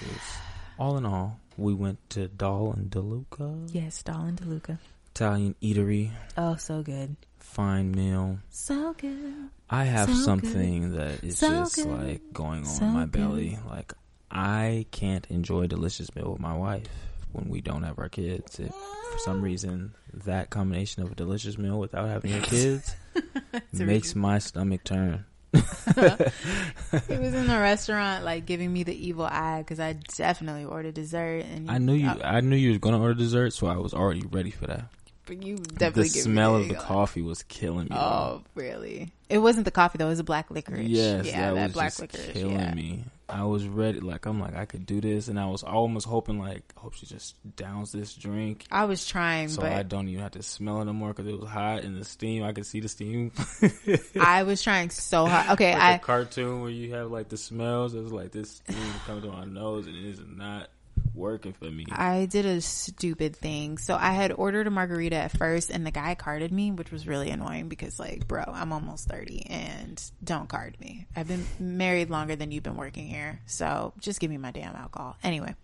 All 0.80 0.97
in 0.97 1.06
all, 1.06 1.39
we 1.58 1.73
went 1.73 1.99
to 2.12 2.28
Dahl 2.28 2.73
and 2.73 2.89
Di 2.89 2.99
Luca 2.99 3.54
Yes, 3.71 3.95
Stalin 3.95 4.36
DeLuca. 4.36 4.78
Italian 5.13 5.56
eatery, 5.62 6.10
Oh, 6.38 6.56
so 6.56 6.82
good. 6.82 7.15
fine 7.39 7.91
meal. 7.91 8.39
So 8.49 8.93
good. 8.93 9.49
I 9.69 9.86
have 9.86 10.10
So 10.10 10.15
something 10.15 10.93
that 10.97 11.23
is 11.23 11.38
So 11.38 11.47
just 11.47 11.75
good. 11.75 11.86
like 11.88 12.21
going 12.34 12.60
on 12.60 12.65
So 12.65 12.86
in 12.86 12.91
my 12.93 13.04
good. 13.04 13.12
belly. 13.13 13.60
Like 13.69 13.93
I 14.36 14.86
can't 14.91 15.26
enjoy 15.30 15.62
a 15.62 15.67
delicious 15.67 16.13
meal 16.13 16.30
with 16.34 16.41
my 16.41 16.56
wife 16.56 16.89
when 17.32 17.48
we 17.48 17.62
don't 17.62 17.84
have 17.84 17.98
our 18.00 18.10
kids. 18.10 18.60
If 18.60 18.69
for 18.69 19.19
some 19.19 19.41
reason 19.41 19.93
that 20.26 20.50
combination 20.50 21.04
of 21.04 21.12
a 21.13 21.15
delicious 21.15 21.58
meal 21.58 21.80
without 21.80 22.10
having 22.10 22.32
your 22.32 22.41
kids 22.41 22.98
makes 23.74 24.13
my 24.13 24.39
stomach 24.39 24.84
turn. 24.84 25.26
He 25.54 27.17
was 27.17 27.34
in 27.34 27.48
the 27.48 27.60
restaurant, 27.60 28.26
like 28.26 28.45
giving 28.45 28.71
me 28.71 28.84
the 28.84 28.95
evil 28.95 29.26
eye 29.26 29.60
because 29.60 29.80
I 29.80 29.93
definitely 29.93 30.65
ordered 30.65 30.95
dessert. 30.95 31.45
And 31.45 31.71
I 31.71 31.78
knew 31.78 31.93
you. 31.93 32.10
uh, 32.10 32.19
I 32.24 32.41
knew 32.41 32.56
you 32.56 32.69
was 32.69 32.78
gonna 32.80 33.00
order 33.00 33.13
dessert, 33.13 33.52
so 33.52 33.67
I 33.67 33.78
was 33.78 33.93
already 33.93 34.24
ready 34.30 34.52
for 34.52 34.67
that. 34.67 34.86
but 35.26 35.43
you 35.43 35.56
definitely 35.58 36.10
the 36.10 36.19
smell 36.19 36.58
me 36.58 36.63
of 36.63 36.69
the 36.69 36.76
coffee 36.76 37.21
was 37.21 37.43
killing 37.43 37.86
me. 37.86 37.95
Oh, 37.95 38.43
really? 38.54 39.12
It 39.30 39.39
wasn't 39.39 39.65
the 39.65 39.71
coffee 39.71 39.98
though. 39.98 40.08
It 40.08 40.10
was 40.10 40.19
a 40.19 40.26
black 40.26 40.52
licorice. 40.52 40.88
Yes, 40.88 41.26
yeah, 41.26 41.54
that, 41.54 41.56
that 41.56 41.63
was 41.63 41.74
black 41.74 42.00
licorice. 42.00 42.32
killing 42.34 42.60
yeah. 42.60 42.74
me. 42.74 43.04
I 43.28 43.44
was 43.44 43.68
ready, 43.68 44.00
like 44.00 44.26
I'm 44.26 44.40
like 44.40 44.56
I 44.56 44.66
could 44.66 44.86
do 44.86 45.02
this, 45.02 45.28
and 45.28 45.40
I 45.40 45.48
was 45.48 45.64
almost 45.64 46.06
hoping 46.06 46.40
like 46.40 46.74
I 46.78 46.82
hope 46.82 46.94
she 46.94 47.06
just 47.06 47.36
downs 47.56 47.92
this 47.92 48.14
drink, 48.14 48.66
I 48.72 48.86
was 48.86 49.06
trying, 49.06 49.50
so 49.50 49.62
but 49.62 49.72
I 49.72 49.84
don't 49.84 50.08
even 50.08 50.22
have 50.22 50.32
to 50.32 50.44
smell 50.44 50.82
it 50.82 50.86
no 50.86 50.94
more 50.94 51.10
because 51.10 51.28
it 51.28 51.40
was 51.40 51.50
hot 51.50 51.84
and 51.84 52.00
the 52.00 52.06
steam. 52.06 52.44
I 52.44 52.54
could 52.54 52.66
see 52.66 52.80
the 52.80 52.90
steam. 52.90 53.32
I 54.20 54.44
was 54.44 54.62
trying 54.62 54.90
so 54.90 55.26
hard. 55.26 55.46
Okay, 55.56 55.74
like 55.74 55.82
I 55.82 55.92
a 55.94 56.00
cartoon 56.00 56.62
where 56.62 56.70
you 56.70 56.94
have 56.94 57.12
like 57.12 57.30
the 57.30 57.38
smells. 57.38 57.94
It 57.94 58.02
was 58.02 58.12
like 58.12 58.32
this 58.32 58.52
steam 58.52 58.78
coming 59.06 59.24
to 59.24 59.30
my 59.30 59.46
nose, 59.46 59.88
and 59.88 59.96
it 59.96 60.06
is 60.06 60.20
not 60.28 60.70
working 61.15 61.54
for 61.54 61.65
me. 61.65 61.86
I 61.91 62.25
did 62.25 62.45
a 62.45 62.62
stupid 62.62 63.36
thing. 63.36 63.78
So 63.78 63.95
I 63.95 64.12
had 64.12 64.32
ordered 64.32 64.67
a 64.67 64.69
margarita 64.69 65.15
at 65.15 65.38
first, 65.38 65.69
and 65.69 65.86
the 65.86 65.91
guy 65.91 66.15
carded 66.15 66.51
me, 66.51 66.71
which 66.71 66.91
was 66.91 67.08
really 67.08 67.30
annoying 67.30 67.69
because, 67.69 67.99
like, 67.99 68.28
bro, 68.28 68.43
I'm 68.45 68.73
almost 68.73 69.08
thirty, 69.08 69.45
and 69.49 70.01
don't 70.23 70.49
card 70.49 70.80
me. 70.80 71.08
I've 71.15 71.28
been 71.28 71.45
married 71.60 72.10
longer 72.10 72.36
than 72.36 72.51
you've 72.51 72.63
been 72.63 72.75
working 72.75 73.08
here, 73.08 73.39
so 73.45 73.93
just 73.99 74.19
give 74.19 74.30
me 74.30 74.38
my 74.38 74.51
damn 74.51 74.75
alcohol. 74.75 75.15
Anyway, 75.23 75.56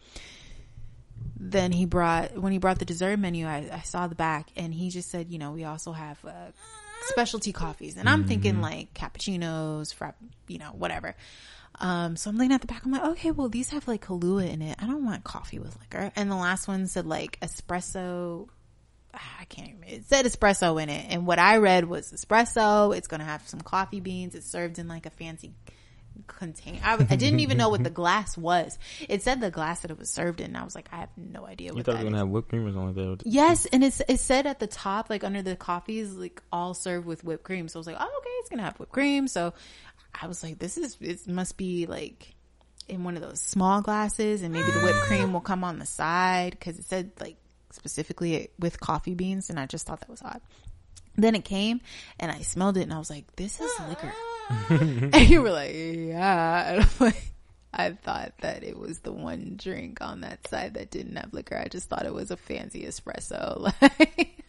then 1.37 1.71
he 1.71 1.85
brought 1.85 2.37
when 2.37 2.51
he 2.51 2.57
brought 2.57 2.79
the 2.79 2.85
dessert 2.85 3.17
menu, 3.17 3.45
I, 3.45 3.69
I 3.71 3.81
saw 3.81 4.07
the 4.07 4.15
back, 4.15 4.49
and 4.55 4.73
he 4.73 4.89
just 4.89 5.09
said, 5.09 5.29
you 5.29 5.39
know, 5.39 5.51
we 5.51 5.65
also 5.65 5.91
have 5.91 6.23
uh, 6.25 6.51
specialty 7.03 7.51
coffees, 7.51 7.97
and 7.97 8.07
I'm 8.07 8.25
thinking 8.25 8.61
like 8.61 8.93
cappuccinos, 8.93 9.93
frapp, 9.95 10.13
you 10.47 10.59
know, 10.59 10.71
whatever. 10.77 11.15
Um, 11.81 12.15
so 12.15 12.29
I'm 12.29 12.37
looking 12.37 12.53
at 12.53 12.61
the 12.61 12.67
back. 12.67 12.85
I'm 12.85 12.91
like, 12.91 13.03
okay, 13.03 13.31
well, 13.31 13.49
these 13.49 13.71
have 13.71 13.87
like 13.87 14.05
Kahlua 14.05 14.47
in 14.47 14.61
it. 14.61 14.77
I 14.79 14.85
don't 14.85 15.03
want 15.03 15.23
coffee 15.23 15.57
with 15.59 15.75
liquor. 15.81 16.11
And 16.15 16.29
the 16.29 16.35
last 16.35 16.67
one 16.67 16.85
said 16.87 17.07
like 17.07 17.39
espresso. 17.41 18.47
ah, 19.15 19.37
I 19.39 19.45
can't 19.45 19.67
remember. 19.73 19.87
It 19.87 20.05
said 20.05 20.25
espresso 20.25 20.81
in 20.81 20.89
it. 20.89 21.07
And 21.09 21.25
what 21.25 21.39
I 21.39 21.57
read 21.57 21.85
was 21.85 22.11
espresso. 22.13 22.95
It's 22.95 23.07
going 23.07 23.19
to 23.19 23.25
have 23.25 23.47
some 23.47 23.61
coffee 23.61 23.99
beans. 23.99 24.35
It's 24.35 24.45
served 24.45 24.77
in 24.77 24.87
like 24.87 25.07
a 25.07 25.09
fancy 25.09 25.53
container. 26.27 26.79
I, 26.83 26.93
I 26.93 27.15
didn't 27.15 27.39
even 27.39 27.57
know 27.57 27.69
what 27.69 27.83
the 27.83 27.89
glass 28.01 28.37
was. 28.37 28.77
It 29.09 29.23
said 29.23 29.41
the 29.41 29.49
glass 29.49 29.79
that 29.79 29.89
it 29.89 29.97
was 29.97 30.09
served 30.09 30.39
in. 30.39 30.55
I 30.55 30.63
was 30.63 30.75
like, 30.75 30.87
I 30.91 30.97
have 30.97 31.09
no 31.17 31.45
idea 31.45 31.69
you 31.69 31.73
what 31.73 31.85
thought 31.85 31.97
were 31.97 32.03
gonna 32.03 32.17
have 32.17 32.27
whipped 32.27 32.49
cream 32.49 32.65
or 32.65 32.71
something 32.73 33.05
like 33.07 33.19
that? 33.19 33.27
Yes, 33.27 33.65
and 33.65 33.83
it's 33.83 34.01
it 34.07 34.19
said 34.19 34.45
at 34.45 34.59
the 34.59 34.67
top, 34.67 35.09
like 35.09 35.23
under 35.23 35.41
the 35.41 35.55
coffees, 35.55 36.11
like 36.13 36.41
all 36.51 36.73
served 36.73 37.05
with 37.07 37.23
whipped 37.23 37.43
cream. 37.43 37.67
So 37.67 37.79
I 37.79 37.81
was 37.81 37.87
like, 37.87 37.97
oh, 37.99 38.17
okay, 38.19 38.29
it's 38.41 38.49
gonna 38.49 38.63
have 38.63 38.77
whipped 38.77 38.91
cream. 38.91 39.27
So 39.27 39.53
I 40.19 40.27
was 40.27 40.43
like, 40.43 40.59
this 40.59 40.77
is 40.77 40.97
it 41.01 41.27
must 41.27 41.57
be 41.57 41.85
like 41.85 42.33
in 42.87 43.03
one 43.03 43.15
of 43.15 43.21
those 43.21 43.41
small 43.41 43.81
glasses, 43.81 44.41
and 44.41 44.53
maybe 44.53 44.71
the 44.71 44.79
whipped 44.79 44.99
cream 45.07 45.33
will 45.33 45.41
come 45.41 45.63
on 45.63 45.79
the 45.79 45.85
side 45.85 46.51
because 46.51 46.77
it 46.77 46.85
said 46.85 47.11
like 47.19 47.37
specifically 47.71 48.49
with 48.59 48.79
coffee 48.79 49.15
beans, 49.15 49.49
and 49.49 49.59
I 49.59 49.65
just 49.65 49.87
thought 49.87 50.01
that 50.01 50.09
was 50.09 50.21
odd. 50.21 50.41
Then 51.15 51.35
it 51.35 51.43
came, 51.43 51.81
and 52.19 52.31
I 52.31 52.39
smelled 52.39 52.77
it, 52.77 52.83
and 52.83 52.93
I 52.93 52.97
was 52.99 53.09
like, 53.09 53.35
this 53.35 53.59
is 53.59 53.71
liquor. 53.89 54.13
and 54.69 55.29
you 55.29 55.41
were 55.41 55.51
like, 55.51 55.71
yeah. 55.73 56.73
And 56.73 56.81
I'm 56.83 56.89
like, 56.99 57.23
I 57.73 57.91
thought 57.91 58.33
that 58.41 58.63
it 58.63 58.77
was 58.77 58.99
the 58.99 59.11
one 59.11 59.55
drink 59.57 59.99
on 60.01 60.21
that 60.21 60.47
side 60.47 60.73
that 60.75 60.89
didn't 60.91 61.15
have 61.17 61.33
liquor. 61.33 61.57
I 61.57 61.67
just 61.67 61.89
thought 61.89 62.05
it 62.05 62.13
was 62.13 62.31
a 62.31 62.37
fancy 62.37 62.83
espresso. 62.83 63.73
Like, 63.81 64.43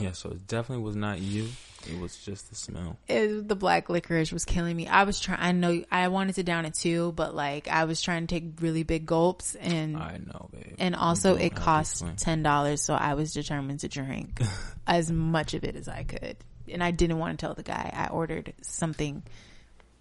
Yeah, 0.00 0.12
so 0.12 0.30
it 0.30 0.46
definitely 0.48 0.84
was 0.84 0.96
not 0.96 1.20
you. 1.20 1.48
It 1.86 2.00
was 2.00 2.16
just 2.16 2.48
the 2.50 2.54
smell. 2.54 2.98
it, 3.08 3.46
the 3.48 3.54
black 3.56 3.88
licorice 3.88 4.32
was 4.32 4.44
killing 4.44 4.76
me. 4.76 4.86
I 4.88 5.04
was 5.04 5.20
trying, 5.20 5.38
I 5.40 5.52
know 5.52 5.84
I 5.90 6.08
wanted 6.08 6.36
to 6.36 6.42
down 6.42 6.64
it 6.64 6.74
too, 6.74 7.12
but 7.12 7.34
like 7.34 7.68
I 7.68 7.84
was 7.84 8.00
trying 8.00 8.26
to 8.26 8.34
take 8.34 8.60
really 8.60 8.82
big 8.82 9.06
gulps 9.06 9.54
and, 9.54 9.96
I 9.96 10.18
know, 10.18 10.48
babe. 10.52 10.76
and 10.78 10.96
also 10.96 11.36
it 11.36 11.54
cost 11.54 12.04
$10. 12.04 12.78
So 12.78 12.94
I 12.94 13.14
was 13.14 13.32
determined 13.32 13.80
to 13.80 13.88
drink 13.88 14.40
as 14.86 15.10
much 15.10 15.54
of 15.54 15.64
it 15.64 15.76
as 15.76 15.88
I 15.88 16.04
could. 16.04 16.36
And 16.70 16.82
I 16.82 16.90
didn't 16.92 17.18
want 17.18 17.38
to 17.38 17.46
tell 17.46 17.54
the 17.54 17.62
guy 17.62 17.92
I 17.94 18.08
ordered 18.12 18.54
something 18.62 19.22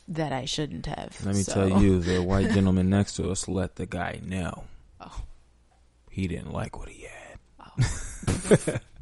that 0.10 0.32
I 0.34 0.46
shouldn't 0.46 0.86
have. 0.86 1.18
Let 1.26 1.36
me 1.36 1.44
So- 1.44 1.68
tell 1.70 1.82
you, 1.82 2.00
the 2.00 2.22
white 2.24 2.52
gentleman 2.52 2.90
next 2.90 3.16
to 3.18 3.30
us 3.32 3.48
let 3.48 3.76
the 3.76 3.86
guy 3.86 4.20
know 4.24 4.64
Oh. 5.02 5.22
he 6.10 6.28
didn't 6.28 6.52
like 6.54 6.78
what 6.78 6.88
he 6.90 7.04
had. 7.08 7.40
Oh. 7.60 8.78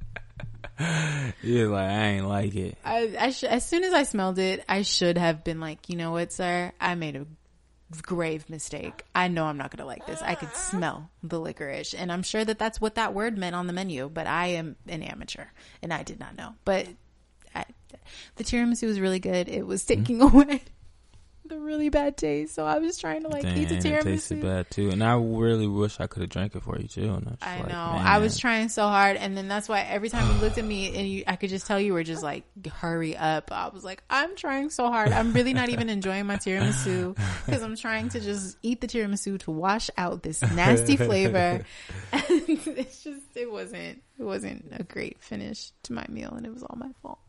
You're 1.44 1.68
like, 1.70 1.90
I 1.90 2.04
ain't 2.10 2.28
like 2.28 2.56
it. 2.56 2.78
I, 2.84 3.16
I 3.20 3.30
sh- 3.32 3.44
as 3.44 3.66
soon 3.66 3.84
as 3.84 3.94
I 3.94 4.04
smelled 4.04 4.40
it, 4.40 4.64
I 4.70 4.82
should 4.84 5.18
have 5.18 5.44
been 5.44 5.60
like, 5.60 5.90
you 5.90 5.96
know 5.96 6.12
what, 6.12 6.32
sir? 6.34 6.72
I 6.80 6.96
made 6.96 7.16
a 7.16 7.26
grave 8.02 8.50
mistake. 8.50 9.04
I 9.14 9.28
know 9.28 9.46
I'm 9.46 9.58
not 9.58 9.72
going 9.72 9.82
to 9.82 9.86
like 9.86 10.06
this. 10.06 10.22
I 10.22 10.36
could 10.36 10.54
smell 10.56 11.10
the 11.24 11.40
licorice. 11.40 11.94
And 11.94 12.12
I'm 12.12 12.24
sure 12.24 12.44
that 12.46 12.58
that's 12.60 12.80
what 12.80 12.96
that 12.96 13.14
word 13.14 13.38
meant 13.38 13.56
on 13.56 13.68
the 13.68 13.74
menu, 13.74 14.10
but 14.10 14.28
I 14.28 14.48
am 14.48 14.76
an 14.88 15.04
amateur 15.04 15.46
and 15.82 15.94
I 15.94 16.04
did 16.04 16.20
not 16.20 16.38
know. 16.38 16.54
But 16.64 16.88
I, 17.54 17.66
the 18.38 18.44
tiramisu 18.46 18.88
was 18.88 19.00
really 19.00 19.20
good. 19.20 19.50
It 19.50 19.68
was 19.68 19.84
taking 19.84 20.20
Mm-hmm. 20.20 20.38
away 20.38 20.62
the 21.52 21.60
really 21.60 21.90
bad 21.90 22.18
taste. 22.18 22.56
So 22.56 22.66
I 22.66 22.80
was 22.80 22.98
trying 22.98 23.24
to 23.24 23.28
like 23.28 23.44
eat 23.44 23.70
the 23.70 23.78
Damn, 23.78 23.96
it 23.96 24.04
tasted 24.04 24.42
bad 24.42 24.72
too. 24.72 24.90
And 24.90 25.04
I 25.04 25.16
really 25.16 25.68
wish 25.68 26.00
I 26.00 26.08
could 26.08 26.22
have 26.22 26.30
drank 26.30 26.56
it 26.56 26.64
for 26.64 26.80
you 26.80 26.88
too. 26.88 27.14
And 27.14 27.38
I, 27.42 27.56
I 27.56 27.60
like, 27.60 27.68
know. 27.68 27.74
man. 27.74 28.08
I 28.08 28.20
was 28.20 28.40
trying 28.40 28.70
so 28.70 28.88
hard, 28.88 29.18
and 29.18 29.38
then 29.38 29.48
that's 29.48 29.68
why 29.68 29.82
every 29.82 30.10
time 30.10 30.34
you 30.34 30.42
looked 30.42 30.58
at 30.58 30.66
me, 30.66 30.96
and 30.98 31.08
you, 31.08 31.24
I 31.28 31.36
could 31.36 31.50
just 31.50 31.68
tell 31.68 31.80
you 31.80 31.94
were 31.94 32.04
just 32.04 32.24
like, 32.24 32.44
"Hurry 32.68 33.18
up!" 33.18 33.52
I 33.52 33.68
was 33.68 33.84
like, 33.84 34.02
"I'm 34.10 34.36
trying 34.36 34.70
so 34.70 34.90
hard. 34.90 35.12
I'm 35.12 35.34
really 35.34 35.54
not 35.54 35.70
even 35.70 35.90
enjoying 35.90 36.26
my 36.26 36.38
tiramisu 36.38 37.16
because 37.46 37.62
I'm 37.62 37.76
trying 37.76 38.10
to 38.10 38.22
just 38.22 38.58
eat 38.64 38.80
the 38.82 38.88
tiramisu 38.88 39.40
to 39.42 39.52
wash 39.52 39.90
out 39.98 40.24
this 40.24 40.42
nasty 40.42 40.98
flavor." 40.98 41.66
And 42.14 42.24
it's 42.78 43.04
just, 43.04 43.22
it 43.36 43.50
wasn't, 43.50 44.02
it 44.20 44.24
wasn't 44.24 44.66
a 44.78 44.84
great 44.84 45.22
finish 45.22 45.72
to 45.84 45.94
my 45.94 46.06
meal, 46.10 46.34
and 46.36 46.46
it 46.46 46.54
was 46.54 46.64
all 46.64 46.76
my 46.78 46.92
fault. 47.02 47.20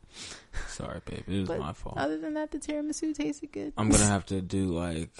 Sorry, 0.69 1.01
babe. 1.05 1.25
It 1.29 1.41
was 1.41 1.49
But 1.49 1.61
my 1.61 1.73
fault. 1.73 1.97
other 1.99 2.19
than 2.19 2.35
that, 2.35 2.51
the 2.51 2.59
tiramisu 2.59 3.15
tasted 3.15 3.53
good. 3.53 3.73
I'm 3.77 3.89
gonna 3.91 4.05
have 4.05 4.27
to 4.27 4.41
do 4.41 4.67
like 4.67 5.11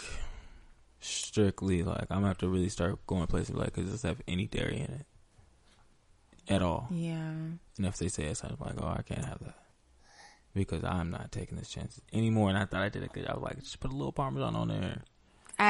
strictly 1.01 1.83
like 1.83 2.07
I'm 2.11 2.19
gonna 2.19 2.29
have 2.29 2.39
to 2.39 2.49
really 2.49 2.69
start 2.69 3.05
going 3.07 3.27
places 3.27 3.55
like 3.55 3.73
cause 3.75 3.91
this 3.91 4.03
have 4.03 4.21
any 4.29 4.47
dairy 4.47 4.77
in 4.77 4.83
it 4.85 5.07
at 6.49 6.63
all. 6.63 6.89
yeah. 6.91 7.31
And 7.77 7.87
if 7.87 7.97
they 7.97 8.09
say 8.09 8.25
it's 8.25 8.43
I'm 8.45 8.57
like, 8.61 8.75
oh, 8.81 8.95
I 8.99 9.03
can't 9.03 9.25
have 9.25 9.41
that 9.41 9.57
because 10.55 10.85
I'm 10.85 11.11
not 11.11 11.33
taking 11.33 11.57
this 11.57 11.71
chance 11.71 12.01
anymore. 12.13 12.51
And 12.51 12.59
I 12.59 12.67
thought 12.67 12.83
I 12.83 12.89
did 12.89 13.03
it 13.03 13.13
good. 13.13 13.27
I 13.27 13.35
was 13.35 13.43
like, 13.43 13.59
just 13.61 13.81
put 13.81 13.91
a 13.93 13.97
little 13.97 14.13
parmesan 14.13 14.55
on 14.55 14.69
there. 14.69 15.03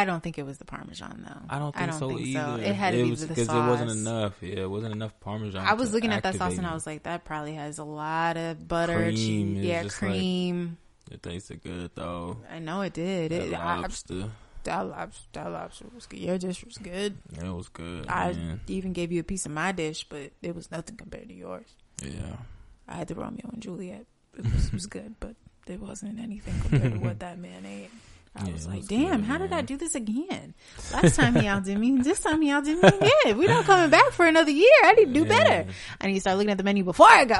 I 0.00 0.04
don't 0.04 0.22
think 0.22 0.38
it 0.38 0.46
was 0.46 0.58
the 0.58 0.64
parmesan 0.64 1.24
though. 1.26 1.46
I 1.54 1.58
don't 1.58 1.74
think 1.74 1.92
so 1.92 2.18
either. 2.18 2.62
It 2.62 2.74
had 2.74 2.92
to 2.92 3.02
be 3.04 3.10
was, 3.10 3.20
the 3.20 3.26
because 3.28 3.46
sauce. 3.46 3.66
it 3.66 3.70
wasn't 3.70 3.90
enough. 3.90 4.34
Yeah, 4.40 4.60
it 4.60 4.70
wasn't 4.70 4.94
enough 4.94 5.18
parmesan. 5.20 5.64
I 5.66 5.74
was 5.74 5.92
looking 5.92 6.12
at 6.12 6.22
that 6.22 6.36
sauce 6.36 6.56
and 6.58 6.66
I 6.66 6.74
was 6.74 6.86
like, 6.86 7.02
that 7.04 7.24
probably 7.24 7.54
has 7.54 7.78
a 7.78 7.84
lot 7.84 8.36
of 8.36 8.66
butter, 8.66 8.96
Cream 8.96 9.16
cheese, 9.16 9.64
yeah, 9.64 9.82
just 9.82 10.00
like- 10.02 10.10
cream. 10.12 10.78
it 11.10 11.22
tasted 11.22 11.62
good 11.62 11.90
though. 11.94 12.38
I 12.50 12.58
know 12.58 12.80
it 12.82 12.94
did. 12.94 13.32
That 13.32 13.42
It, 13.42 13.54
I, 13.54 13.80
lobster, 13.80 14.30
that 14.64 14.80
lobster, 14.82 15.26
that 15.32 15.46
lobster 15.52 15.84
was 15.94 16.06
good. 16.06 16.20
Your 16.20 16.38
dish 16.38 16.64
was 16.64 16.78
good. 16.78 17.18
it 17.36 17.42
was 17.44 17.68
good. 17.68 18.06
I 18.08 18.32
man. 18.32 18.60
even 18.68 18.92
gave 18.92 19.12
you 19.12 19.20
a 19.20 19.24
piece 19.24 19.44
of 19.46 19.52
my 19.52 19.72
dish, 19.72 20.06
but 20.08 20.30
it 20.40 20.54
was 20.54 20.70
nothing 20.70 20.96
compared 20.96 21.28
to 21.28 21.34
yours. 21.34 21.66
yeah. 22.02 22.36
I 22.88 22.94
had 22.96 23.08
the 23.08 23.14
Romeo 23.14 23.48
and 23.52 23.62
Juliet. 23.62 24.06
It 24.36 24.44
was, 24.44 24.66
it 24.66 24.72
was 24.72 24.86
good, 24.86 25.14
but 25.20 25.34
it 25.66 25.80
wasn't 25.80 26.18
anything 26.18 26.54
compared 26.60 26.92
to 26.94 26.98
what 26.98 27.20
that 27.20 27.38
man 27.38 27.64
ate. 27.66 27.90
I 28.34 28.46
Yeah, 28.46 28.52
was 28.54 28.66
like, 28.66 28.86
damn, 28.86 29.20
good, 29.20 29.26
how 29.26 29.36
did 29.36 29.52
I 29.52 29.60
do 29.60 29.76
this 29.76 29.94
again? 29.94 30.54
Last 30.90 31.16
time 31.16 31.34
he 31.36 31.46
outdid 31.46 31.78
me. 31.78 31.98
This 32.00 32.18
time 32.20 32.40
he 32.40 32.50
outdid 32.50 32.78
me 32.78 32.88
again. 32.88 33.36
We 33.36 33.46
don't 33.46 33.64
coming 33.66 33.90
back 33.90 34.10
for 34.12 34.26
another 34.26 34.50
year. 34.50 34.70
I 34.84 34.94
need 34.94 35.06
to 35.06 35.12
do 35.12 35.20
Yeah. 35.24 35.28
better. 35.28 35.70
I 36.00 36.06
need 36.06 36.14
to 36.14 36.20
start 36.22 36.38
looking 36.38 36.50
at 36.50 36.56
the 36.56 36.64
menu 36.64 36.82
before 36.82 37.08
I 37.10 37.26
go. 37.26 37.34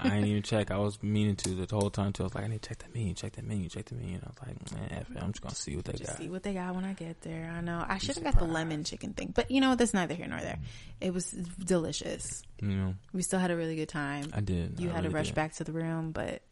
I 0.00 0.08
didn't 0.10 0.24
even 0.24 0.42
check. 0.42 0.72
I 0.72 0.78
was 0.78 1.00
meaning 1.00 1.36
to 1.36 1.50
the 1.50 1.72
whole 1.72 1.90
time 1.90 2.12
too. 2.12 2.24
I 2.24 2.26
was 2.26 2.34
like, 2.34 2.42
I 2.42 2.48
need 2.48 2.60
to 2.60 2.68
check 2.68 2.78
the 2.78 2.88
menu, 2.98 3.14
check 3.14 3.32
the 3.36 3.42
menu, 3.42 3.68
check 3.68 3.84
the 3.84 3.94
menu. 3.94 4.14
And 4.14 4.24
I 4.24 4.26
was 4.26 4.36
like, 4.48 4.72
man, 4.80 4.98
F 5.00 5.10
it. 5.12 5.22
I'm 5.22 5.30
just 5.30 5.42
gonna 5.42 5.54
see 5.54 5.76
what 5.76 5.84
they 5.84 5.92
Just 5.92 6.10
got. 6.10 6.18
see 6.18 6.28
what 6.28 6.42
they 6.42 6.54
got 6.54 6.74
when 6.74 6.84
I 6.84 6.94
get 6.94 7.20
there. 7.22 7.52
I 7.56 7.60
know. 7.60 7.84
I 7.88 7.98
should 7.98 8.16
have 8.16 8.24
got 8.24 8.38
the 8.40 8.46
lemon 8.46 8.82
chicken 8.82 9.12
thing, 9.12 9.32
but 9.32 9.48
you 9.52 9.60
know 9.60 9.68
what? 9.70 9.78
That's 9.78 9.94
neither 9.94 10.14
here 10.14 10.26
nor 10.26 10.40
there. 10.40 10.58
It 11.00 11.14
was 11.14 11.30
delicious. 11.30 12.42
You 12.60 12.68
know, 12.68 12.94
We 13.12 13.22
still 13.22 13.38
had 13.38 13.50
a 13.50 13.56
really 13.56 13.76
good 13.76 13.88
time. 13.88 14.30
I 14.34 14.40
did. 14.40 14.80
You 14.80 14.90
I 14.90 14.94
had 14.94 15.04
to 15.04 15.10
rush 15.10 15.26
did. 15.26 15.34
back 15.34 15.52
to 15.54 15.64
the 15.64 15.72
room, 15.72 16.10
but 16.10 16.42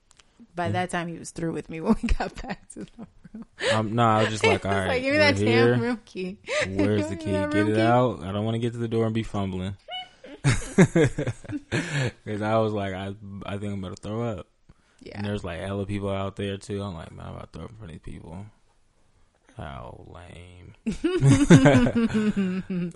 by 0.55 0.71
that 0.71 0.91
time 0.91 1.09
he 1.09 1.19
was 1.19 1.31
through 1.31 1.53
with 1.53 1.69
me 1.71 1.81
when 1.81 1.97
we 2.03 2.09
got 2.09 2.41
back 2.43 2.69
to 2.71 2.81
the 2.81 2.89
room. 2.99 3.45
Um, 3.73 3.95
no, 3.95 4.05
I 4.05 4.23
was 4.23 4.31
just 4.31 4.47
like, 4.47 4.65
all 4.65 4.73
right, 4.73 4.89
right, 4.89 5.03
give 5.03 5.13
me 5.13 5.19
that 5.19 5.37
here. 5.37 5.73
damn 5.73 5.81
room 5.81 6.01
key. 6.05 6.39
Where's 6.69 7.09
the 7.09 7.17
key? 7.17 7.33
Get 7.33 7.55
it 7.55 7.75
key. 7.75 7.81
out. 7.81 8.23
I 8.23 8.33
don't 8.33 8.45
want 8.45 8.55
to 8.55 8.59
get 8.61 8.73
to 8.73 8.79
the 8.79 8.89
door 8.89 9.05
and 9.07 9.15
be 9.15 9.23
fumbling. 9.23 9.77
Because 10.43 12.43
I 12.43 12.57
was 12.59 12.73
like, 12.73 12.95
I, 12.95 13.15
I 13.47 13.59
think 13.59 13.73
I'm 13.73 13.83
about 13.83 13.97
to 13.97 14.03
throw 14.03 14.23
up. 14.23 14.47
Yeah. 15.01 15.19
And 15.19 15.27
there's 15.27 15.45
like 15.45 15.61
hella 15.61 15.87
people 15.87 16.11
out 16.11 16.37
there 16.37 16.57
too. 16.57 16.83
I'm 16.83 16.95
like, 16.95 17.13
man, 17.13 17.27
I'm 17.27 17.35
about 17.35 17.53
to 17.53 17.59
throw 17.59 17.65
up 17.67 17.71
in 17.71 17.77
front 17.77 17.93
of 17.95 18.03
these 18.03 18.15
people. 18.15 18.47
How 19.57 20.05
lame. 20.09 20.75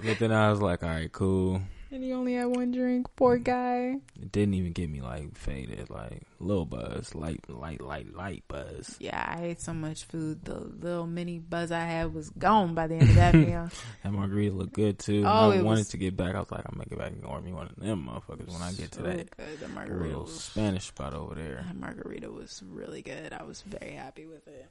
but 0.05 0.19
then 0.19 0.33
I 0.33 0.51
was 0.51 0.61
like, 0.61 0.83
all 0.83 0.89
right, 0.89 1.13
cool. 1.13 1.63
And 1.91 2.05
he 2.05 2.13
only 2.13 2.35
had 2.35 2.47
one 2.47 2.71
drink. 2.71 3.07
Poor 3.17 3.39
mm. 3.39 3.45
guy. 3.45 3.95
It 4.21 4.31
didn't 4.31 4.55
even 4.55 4.73
get 4.73 4.91
me 4.91 5.01
like 5.01 5.37
faded, 5.37 5.89
like 5.89 6.23
little 6.39 6.67
buzz, 6.67 7.15
light, 7.15 7.49
light, 7.49 7.81
light, 7.81 8.15
light 8.15 8.45
buzz. 8.47 8.97
Yeah, 9.01 9.25
I 9.27 9.45
ate 9.45 9.63
so 9.63 9.73
much 9.73 10.05
food. 10.05 10.45
The 10.45 10.59
little 10.59 11.07
mini 11.07 11.39
buzz 11.39 11.73
I 11.73 11.81
had 11.81 12.13
was 12.13 12.29
gone 12.31 12.75
by 12.75 12.89
the 12.89 12.97
end 12.97 13.09
of 13.09 13.15
that 13.15 13.35
meal. 13.35 13.71
That 14.03 14.13
margarita 14.13 14.55
looked 14.55 14.75
good 14.75 14.99
too. 14.99 15.25
Oh, 15.25 15.51
I 15.51 15.57
it 15.57 15.65
wanted 15.65 15.81
was- 15.81 15.89
to 15.89 15.97
get 15.97 16.15
back. 16.17 16.35
I 16.35 16.41
was 16.41 16.51
like, 16.51 16.65
I'm 16.67 16.75
gonna 16.75 16.91
get 16.91 16.99
back 16.99 17.13
and 17.13 17.25
order 17.25 17.45
me 17.45 17.53
one 17.55 17.69
of 17.69 17.77
them 17.77 18.07
motherfuckers 18.07 18.53
when 18.53 18.61
I 18.63 18.73
get 18.73 18.93
to 18.93 19.03
that 19.03 19.37
good. 19.37 19.61
The 19.61 19.69
margarita 19.69 20.05
little 20.05 20.23
was, 20.25 20.45
Spanish 20.45 20.85
spot 20.85 21.15
over 21.15 21.35
there. 21.35 21.65
that 21.67 21.77
margarita 21.77 22.31
was 22.31 22.63
really 22.69 23.01
good. 23.01 23.33
I 23.33 23.45
was 23.45 23.63
very 23.63 23.93
happy 23.93 24.27
with 24.27 24.47
it. 24.47 24.67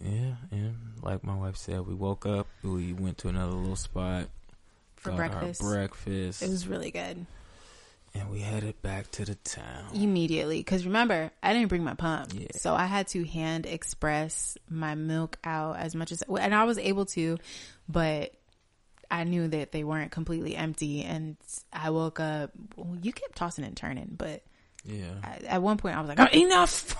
Yeah, 0.00 0.34
and 0.50 0.74
like 1.02 1.22
my 1.22 1.36
wife 1.36 1.56
said, 1.56 1.86
we 1.86 1.94
woke 1.94 2.26
up, 2.26 2.48
we 2.64 2.92
went 2.92 3.18
to 3.18 3.28
another 3.28 3.52
little 3.52 3.76
spot 3.76 4.28
For 5.04 5.10
got 5.10 5.16
breakfast. 5.16 5.60
breakfast, 5.60 6.42
It 6.42 6.50
was 6.50 6.66
really 6.66 6.90
good. 6.90 7.24
and 8.14 8.30
we 8.30 8.40
headed 8.40 8.80
back 8.82 9.10
to 9.12 9.24
the 9.24 9.34
town. 9.36 9.86
immediately. 9.94 10.58
Because 10.58 10.84
remember 10.86 11.30
i 11.42 11.52
didn't 11.52 11.68
bring 11.68 11.84
my 11.84 11.94
pump. 11.94 12.32
Yeah. 12.34 12.48
so 12.56 12.74
i 12.74 12.86
had 12.86 13.08
to 13.08 13.24
hand 13.24 13.66
express 13.66 14.56
my 14.68 14.94
milk 14.94 15.38
out 15.44 15.76
as 15.78 15.94
much 15.94 16.12
as 16.12 16.22
and 16.40 16.54
i 16.54 16.64
was 16.64 16.78
able 16.78 17.06
to 17.06 17.38
but 17.88 18.32
i 19.10 19.24
knew 19.24 19.46
that 19.48 19.70
they 19.72 19.84
weren't 19.84 20.10
completely 20.10 20.56
empty. 20.56 21.02
And 21.02 21.36
i 21.72 21.90
woke 21.90 22.20
up 22.20 22.50
well, 22.76 22.96
you 23.02 23.12
kept 23.12 23.36
tossing 23.36 23.64
and 23.64 23.76
turning 23.76 24.14
but 24.16 24.42
Yeah, 24.84 25.06
I, 25.22 25.38
at 25.46 25.62
one 25.62 25.76
point 25.76 25.96
i 25.96 26.00
was 26.00 26.08
like 26.08 26.20
oh, 26.20 26.36
enough. 26.38 26.94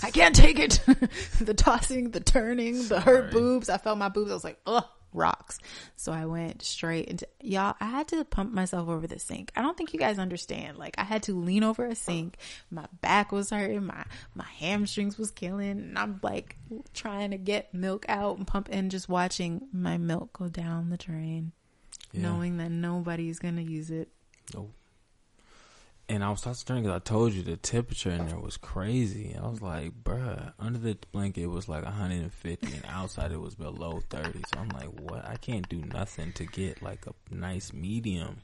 I 0.04 0.10
can't 0.10 0.34
take 0.34 0.58
it. 0.58 0.80
The 1.40 1.54
tossing 1.54 2.10
the 2.10 2.20
turning 2.20 2.86
the 2.88 3.00
hurt 3.00 3.30
boobs. 3.32 3.68
I 3.68 3.76
felt 3.78 3.98
my 3.98 4.08
boobs. 4.08 4.30
I 4.30 4.34
was 4.34 4.44
like 4.44 4.58
ugh 4.66 4.84
rocks. 5.12 5.58
So 5.96 6.12
i 6.12 6.26
went 6.26 6.62
straight 6.62 7.06
into 7.06 7.26
y'all 7.40 7.74
i 7.80 7.86
had 7.86 8.08
to 8.08 8.24
pump 8.24 8.52
myself 8.52 8.88
over 8.88 9.06
the 9.06 9.18
sink. 9.18 9.52
I 9.56 9.62
don't 9.62 9.76
think 9.76 9.92
you 9.92 9.98
guys 9.98 10.18
understand. 10.18 10.78
Like 10.78 10.94
i 10.98 11.04
had 11.04 11.24
to 11.24 11.34
lean 11.34 11.64
over 11.64 11.86
a 11.86 11.94
sink. 11.94 12.36
My 12.70 12.86
back 13.00 13.32
was 13.32 13.50
hurting. 13.50 13.86
My 13.86 14.04
my 14.34 14.46
hamstrings 14.58 15.18
was 15.18 15.30
killing. 15.30 15.70
And 15.70 15.98
i'm 15.98 16.20
like 16.22 16.56
trying 16.94 17.30
to 17.30 17.38
get 17.38 17.74
milk 17.74 18.06
out 18.08 18.38
and 18.38 18.46
pump 18.46 18.68
and 18.70 18.90
just 18.90 19.08
watching 19.08 19.68
my 19.72 19.98
milk 19.98 20.32
go 20.38 20.48
down 20.48 20.90
the 20.90 20.96
drain 20.96 21.52
yeah. 22.12 22.22
knowing 22.22 22.56
that 22.58 22.70
nobody's 22.70 23.38
gonna 23.38 23.62
use 23.62 23.90
it. 23.90 24.08
Nope. 24.54 24.72
And 26.10 26.24
I 26.24 26.30
was 26.30 26.40
talking 26.40 26.56
to 26.64 26.72
her 26.72 26.80
because 26.80 26.96
I 26.96 26.98
told 27.00 27.34
you 27.34 27.42
the 27.42 27.56
temperature 27.58 28.10
in 28.10 28.26
there 28.26 28.38
was 28.38 28.56
crazy. 28.56 29.36
I 29.38 29.46
was 29.46 29.60
like, 29.60 29.92
bruh, 30.02 30.54
under 30.58 30.78
the 30.78 30.96
blanket 31.12 31.42
it 31.42 31.46
was 31.48 31.68
like 31.68 31.84
150 31.84 32.72
and 32.72 32.84
outside 32.88 33.30
it 33.30 33.40
was 33.40 33.54
below 33.54 34.02
30. 34.08 34.44
So 34.44 34.56
I'm 34.56 34.72
like, 34.72 34.86
what? 34.86 35.26
I 35.26 35.36
can't 35.36 35.68
do 35.68 35.82
nothing 35.82 36.32
to 36.32 36.46
get 36.46 36.82
like 36.82 37.04
a 37.06 37.12
nice 37.34 37.74
medium. 37.74 38.38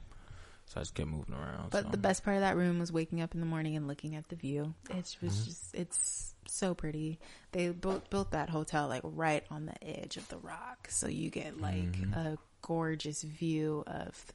So 0.67 0.79
I 0.79 0.81
just 0.81 0.93
kept 0.93 1.09
moving 1.09 1.33
around. 1.33 1.71
But 1.71 1.85
so. 1.85 1.89
the 1.89 1.97
best 1.97 2.23
part 2.23 2.35
of 2.37 2.41
that 2.41 2.55
room 2.55 2.77
was 2.79 2.91
waking 2.91 3.21
up 3.21 3.33
in 3.33 3.39
the 3.39 3.45
morning 3.47 3.75
and 3.75 3.87
looking 3.87 4.15
at 4.15 4.29
the 4.29 4.35
view. 4.35 4.75
It 4.91 4.95
was 4.95 5.15
Mm-hmm. 5.15 5.45
just, 5.45 5.75
it's 5.75 6.35
so 6.47 6.75
pretty. 6.75 7.19
They 7.51 7.69
built, 7.69 8.09
built 8.11 8.31
that 8.31 8.49
hotel 8.49 8.87
like 8.87 9.01
right 9.03 9.43
on 9.49 9.65
the 9.65 9.83
edge 9.83 10.17
of 10.17 10.27
the 10.29 10.37
rock. 10.37 10.87
So 10.89 11.07
you 11.07 11.31
get 11.31 11.59
like 11.59 11.73
Mm-hmm. 11.73 12.13
a 12.13 12.37
gorgeous 12.61 13.23
view 13.23 13.83
of 13.87 14.25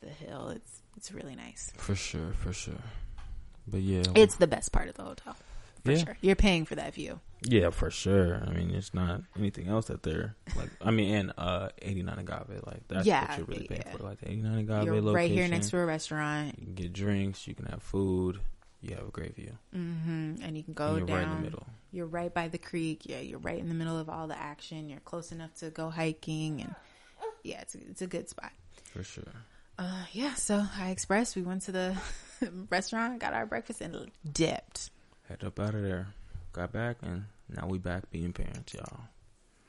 the 0.00 0.08
hill. 0.08 0.48
It's, 0.54 0.82
it's 0.96 1.12
really 1.12 1.34
nice. 1.36 1.72
For 1.76 1.94
sure, 1.94 2.32
for 2.34 2.52
sure. 2.52 2.74
But 3.66 3.80
yeah. 3.82 4.02
It's 4.14 4.36
the 4.36 4.46
best 4.46 4.72
part 4.72 4.88
of 4.88 4.94
the 4.94 5.02
hotel. 5.04 5.36
For 5.84 5.92
Yeah. 5.92 6.04
sure. 6.04 6.16
You're 6.20 6.36
paying 6.36 6.64
for 6.66 6.74
that 6.74 6.94
view. 6.94 7.20
Yeah, 7.42 7.70
for 7.70 7.90
sure. 7.90 8.42
I 8.46 8.50
mean, 8.50 8.70
it's 8.70 8.92
not 8.92 9.22
anything 9.38 9.68
else 9.68 9.86
that 9.86 10.02
they're 10.02 10.34
like. 10.56 10.68
I 10.82 10.90
mean, 10.90 11.14
and 11.14 11.32
uh, 11.38 11.70
89 11.80 12.18
agave, 12.18 12.60
like 12.66 12.86
that's 12.88 13.06
Yeah, 13.06 13.26
what 13.28 13.38
you're 13.38 13.46
really 13.46 13.66
paying 13.66 13.82
yeah. 13.86 13.96
for. 13.96 14.02
Like 14.02 14.20
the 14.20 14.28
89 14.30 14.58
agave 14.58 14.84
You're 14.84 14.94
location. 15.00 15.14
right 15.14 15.30
here 15.30 15.48
next 15.48 15.70
to 15.70 15.78
a 15.78 15.86
restaurant. 15.86 16.58
You 16.58 16.66
can 16.66 16.74
get 16.74 16.92
drinks. 16.92 17.46
You 17.48 17.54
can 17.54 17.64
have 17.66 17.82
food. 17.82 18.40
You 18.82 18.94
have 18.96 19.06
a 19.08 19.10
great 19.10 19.36
view. 19.36 19.52
hmm 19.72 20.34
And 20.42 20.56
you 20.56 20.62
can 20.62 20.74
go 20.74 20.98
down. 20.98 21.06
right 21.08 21.22
in 21.24 21.30
the 21.36 21.40
middle. 21.40 21.66
You're 21.92 22.06
right 22.06 22.32
by 22.32 22.48
the 22.48 22.58
creek. 22.58 23.02
Yeah, 23.04 23.20
you're 23.20 23.38
right 23.38 23.58
in 23.58 23.68
the 23.68 23.74
middle 23.74 23.98
of 23.98 24.08
all 24.10 24.26
the 24.26 24.38
action. 24.38 24.88
You're 24.90 25.00
close 25.00 25.32
enough 25.32 25.54
to 25.60 25.70
go 25.70 25.88
hiking, 25.90 26.60
and 26.60 26.74
yeah, 27.42 27.62
it's 27.62 27.74
a, 27.74 27.78
it's 27.90 28.02
a 28.02 28.06
good 28.06 28.28
spot. 28.28 28.52
For 28.92 29.02
sure. 29.02 29.24
Uh, 29.80 30.04
yeah. 30.12 30.34
So 30.34 30.62
I 30.78 30.90
expressed. 30.90 31.34
We 31.36 31.42
went 31.42 31.62
to 31.62 31.72
the 31.72 31.96
restaurant, 32.70 33.18
got 33.18 33.32
our 33.32 33.46
breakfast, 33.46 33.80
and 33.80 34.10
dipped. 34.30 34.90
Head 35.26 35.42
up 35.42 35.58
out 35.58 35.74
of 35.74 35.82
there. 35.82 36.08
Got 36.52 36.72
back, 36.72 36.98
and 37.00 37.24
now 37.48 37.66
we 37.66 37.78
back 37.78 38.10
being 38.10 38.32
parents, 38.34 38.74
y'all. 38.74 39.00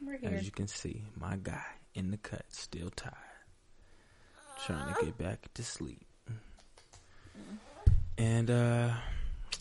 We're 0.05 0.19
As 0.23 0.43
you 0.43 0.51
can 0.51 0.67
see, 0.67 1.03
my 1.15 1.37
guy 1.41 1.63
in 1.93 2.11
the 2.11 2.17
cut, 2.17 2.43
still 2.49 2.89
tired. 2.89 3.15
Trying 4.65 4.93
to 4.93 5.05
get 5.05 5.17
back 5.17 5.53
to 5.53 5.63
sleep. 5.63 6.05
And 8.17 8.51
uh 8.51 8.89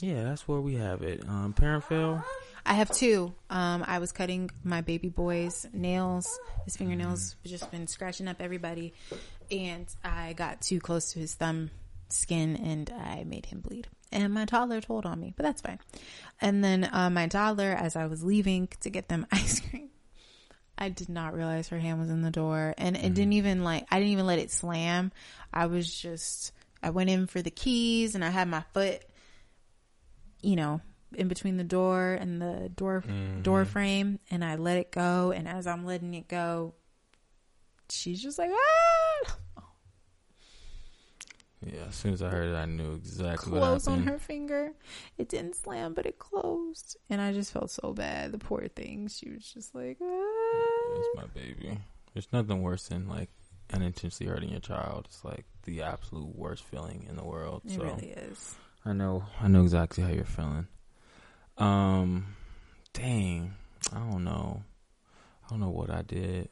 yeah, 0.00 0.24
that's 0.24 0.48
where 0.48 0.60
we 0.60 0.74
have 0.74 1.02
it. 1.02 1.22
Um 1.28 1.52
parent 1.52 1.84
fail. 1.84 2.24
I 2.66 2.74
have 2.74 2.90
two. 2.90 3.32
Um, 3.48 3.84
I 3.86 3.98
was 3.98 4.12
cutting 4.12 4.50
my 4.62 4.82
baby 4.82 5.08
boy's 5.08 5.66
nails. 5.72 6.38
His 6.66 6.76
fingernails 6.76 7.36
just 7.44 7.70
been 7.70 7.86
scratching 7.86 8.28
up 8.28 8.36
everybody, 8.38 8.92
and 9.50 9.86
I 10.04 10.32
got 10.32 10.60
too 10.60 10.80
close 10.80 11.12
to 11.12 11.18
his 11.18 11.34
thumb 11.34 11.70
skin, 12.08 12.56
and 12.56 12.90
I 12.90 13.24
made 13.24 13.46
him 13.46 13.60
bleed. 13.60 13.88
And 14.12 14.32
my 14.34 14.44
toddler 14.44 14.80
told 14.80 15.06
on 15.06 15.20
me, 15.20 15.32
but 15.36 15.44
that's 15.44 15.60
fine. 15.60 15.78
And 16.40 16.64
then 16.64 16.88
uh, 16.92 17.10
my 17.10 17.28
toddler, 17.28 17.70
as 17.70 17.94
I 17.94 18.06
was 18.06 18.24
leaving 18.24 18.68
to 18.80 18.90
get 18.90 19.08
them 19.08 19.26
ice 19.32 19.60
cream, 19.60 19.90
I 20.76 20.88
did 20.88 21.08
not 21.08 21.34
realize 21.34 21.68
her 21.68 21.78
hand 21.78 22.00
was 22.00 22.10
in 22.10 22.22
the 22.22 22.30
door, 22.30 22.74
and 22.78 22.96
it 22.96 23.14
didn't 23.14 23.34
even 23.34 23.62
like 23.64 23.86
I 23.90 23.98
didn't 23.98 24.12
even 24.12 24.26
let 24.26 24.38
it 24.38 24.50
slam. 24.50 25.12
I 25.52 25.66
was 25.66 25.92
just 25.92 26.52
I 26.82 26.90
went 26.90 27.10
in 27.10 27.26
for 27.26 27.42
the 27.42 27.50
keys, 27.50 28.14
and 28.14 28.24
I 28.24 28.30
had 28.30 28.48
my 28.48 28.64
foot, 28.72 29.02
you 30.42 30.56
know, 30.56 30.80
in 31.14 31.28
between 31.28 31.56
the 31.56 31.64
door 31.64 32.14
and 32.14 32.40
the 32.40 32.70
door 32.74 33.04
door 33.42 33.64
frame 33.64 34.18
and 34.30 34.44
I 34.44 34.56
let 34.56 34.78
it 34.78 34.92
go 34.92 35.32
and 35.32 35.48
as 35.48 35.66
I'm 35.66 35.84
letting 35.84 36.14
it 36.14 36.28
go 36.28 36.74
she's 37.88 38.22
just 38.22 38.38
like 38.38 38.50
ah 38.52 39.09
Yeah, 41.64 41.84
as 41.88 41.94
soon 41.94 42.14
as 42.14 42.22
I 42.22 42.30
heard 42.30 42.48
it 42.48 42.56
I 42.56 42.64
knew 42.64 42.94
exactly 42.94 43.60
happened. 43.60 43.86
on 43.88 44.02
her 44.04 44.18
finger 44.18 44.72
it 45.18 45.28
didn't 45.28 45.56
slam 45.56 45.92
but 45.92 46.06
it 46.06 46.18
closed 46.18 46.96
and 47.10 47.20
I 47.20 47.32
just 47.34 47.52
felt 47.52 47.70
so 47.70 47.92
bad 47.92 48.32
the 48.32 48.38
poor 48.38 48.66
thing 48.68 49.08
she 49.08 49.28
was 49.30 49.44
just 49.44 49.74
like 49.74 49.98
ah. 50.02 50.96
It's 50.96 51.08
my 51.16 51.26
baby. 51.34 51.78
There's 52.14 52.32
nothing 52.32 52.62
worse 52.62 52.88
than 52.88 53.08
like 53.08 53.28
unintentionally 53.72 54.32
hurting 54.32 54.48
your 54.50 54.60
child. 54.60 55.06
It's 55.08 55.24
like 55.24 55.44
the 55.64 55.82
absolute 55.82 56.34
worst 56.34 56.64
feeling 56.64 57.06
in 57.08 57.16
the 57.16 57.24
world. 57.24 57.62
it 57.66 57.72
so 57.72 57.82
really 57.82 58.08
is 58.08 58.54
I 58.84 58.94
know 58.94 59.24
I 59.40 59.48
know 59.48 59.62
exactly 59.62 60.02
how 60.02 60.10
you're 60.10 60.24
feeling. 60.24 60.66
Um 61.58 62.36
dang. 62.94 63.54
I 63.92 63.98
don't 63.98 64.24
know. 64.24 64.62
I 65.44 65.50
don't 65.50 65.60
know 65.60 65.68
what 65.70 65.90
I 65.90 66.02
did. 66.02 66.48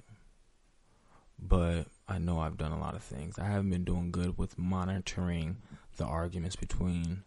But 1.40 1.84
I 2.08 2.18
know 2.18 2.40
I've 2.40 2.56
done 2.56 2.72
a 2.72 2.78
lot 2.78 2.94
of 2.94 3.02
things. 3.02 3.38
I 3.38 3.44
haven't 3.44 3.70
been 3.70 3.84
doing 3.84 4.10
good 4.10 4.38
with 4.38 4.58
monitoring 4.58 5.58
the 5.96 6.04
arguments 6.04 6.56
between 6.56 7.24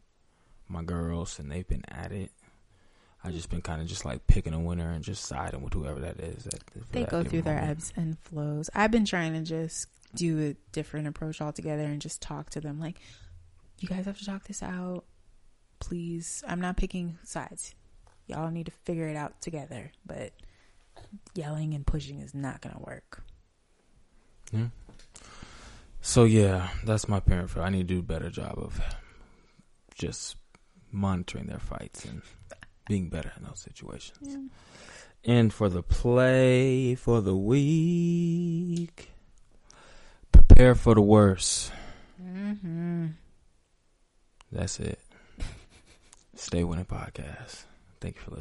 my 0.68 0.84
girls 0.84 1.38
and 1.38 1.52
they've 1.52 1.68
been 1.68 1.86
at 1.88 2.12
it. 2.12 2.32
I've 3.24 3.34
just 3.34 3.52
been 3.52 3.62
kind 3.62 3.82
of 3.82 3.88
just 3.88 4.06
like 4.06 4.26
picking 4.26 4.54
a 4.54 4.60
winner 4.60 4.92
and 4.92 5.04
just 5.04 5.26
siding 5.26 5.62
with 5.62 5.74
whoever 5.74 6.00
that 6.00 6.20
is. 6.20 6.48
At, 6.48 6.64
they 6.92 7.02
that 7.02 7.12
go 7.12 7.24
through 7.24 7.44
their 7.44 7.62
ebbs 7.62 7.94
and 7.96 8.18
flows 8.20 8.70
I've 8.74 8.90
been 8.90 9.06
trying 9.06 9.34
to 9.34 9.42
just 9.42 9.88
do 10.16 10.40
a 10.50 10.56
different 10.72 11.08
approach 11.08 11.42
altogether 11.42 11.84
and 11.84 12.02
just 12.02 12.22
talk 12.22 12.50
to 12.52 12.62
them 12.62 12.80
like 12.80 13.00
you 13.80 13.88
guys 13.88 14.06
have 14.06 14.18
to 14.18 14.26
talk 14.26 14.44
this 14.46 14.62
out 14.62 15.04
please 15.80 16.44
i'm 16.48 16.62
not 16.62 16.78
picking 16.78 17.18
sides 17.24 17.74
y'all 18.28 18.52
need 18.52 18.66
to 18.66 18.72
figure 18.84 19.08
it 19.08 19.16
out 19.16 19.42
together 19.42 19.92
but 20.06 20.32
yelling 21.34 21.74
and 21.74 21.86
pushing 21.86 22.20
is 22.20 22.34
not 22.34 22.62
gonna 22.62 22.80
work 22.80 23.24
Yeah. 24.52 24.68
So 26.02 26.24
yeah, 26.24 26.70
that's 26.84 27.08
my 27.08 27.20
parent 27.20 27.49
fail. 27.49 27.64
I 27.64 27.70
need 27.70 27.88
to 27.88 27.93
do 27.93 27.99
a 27.99 28.04
better 28.04 28.30
job 28.30 28.56
of 28.58 28.80
just 29.95 30.36
monitoring 30.91 31.45
their 31.45 31.60
fights 31.60 32.06
and 32.06 32.22
being 32.88 33.10
better 33.10 33.32
in 33.38 33.43
those 33.43 33.60
situations. 33.60 34.38
And 35.24 35.54
for 35.54 35.70
the 35.70 35.84
play 35.84 36.95
for 36.95 37.22
the 37.22 37.36
week, 37.36 39.12
prepare 40.32 40.74
for 40.74 40.95
the 40.95 41.02
worst. 41.02 41.72
mm-hmm. 42.22 43.08
That's 44.52 44.80
it. 44.80 44.99
Stay 46.36 46.64
winning 46.64 46.86
podcast. 46.86 47.64
Thank 48.02 48.16
you 48.16 48.22
for 48.22 48.32
listening. 48.32 48.39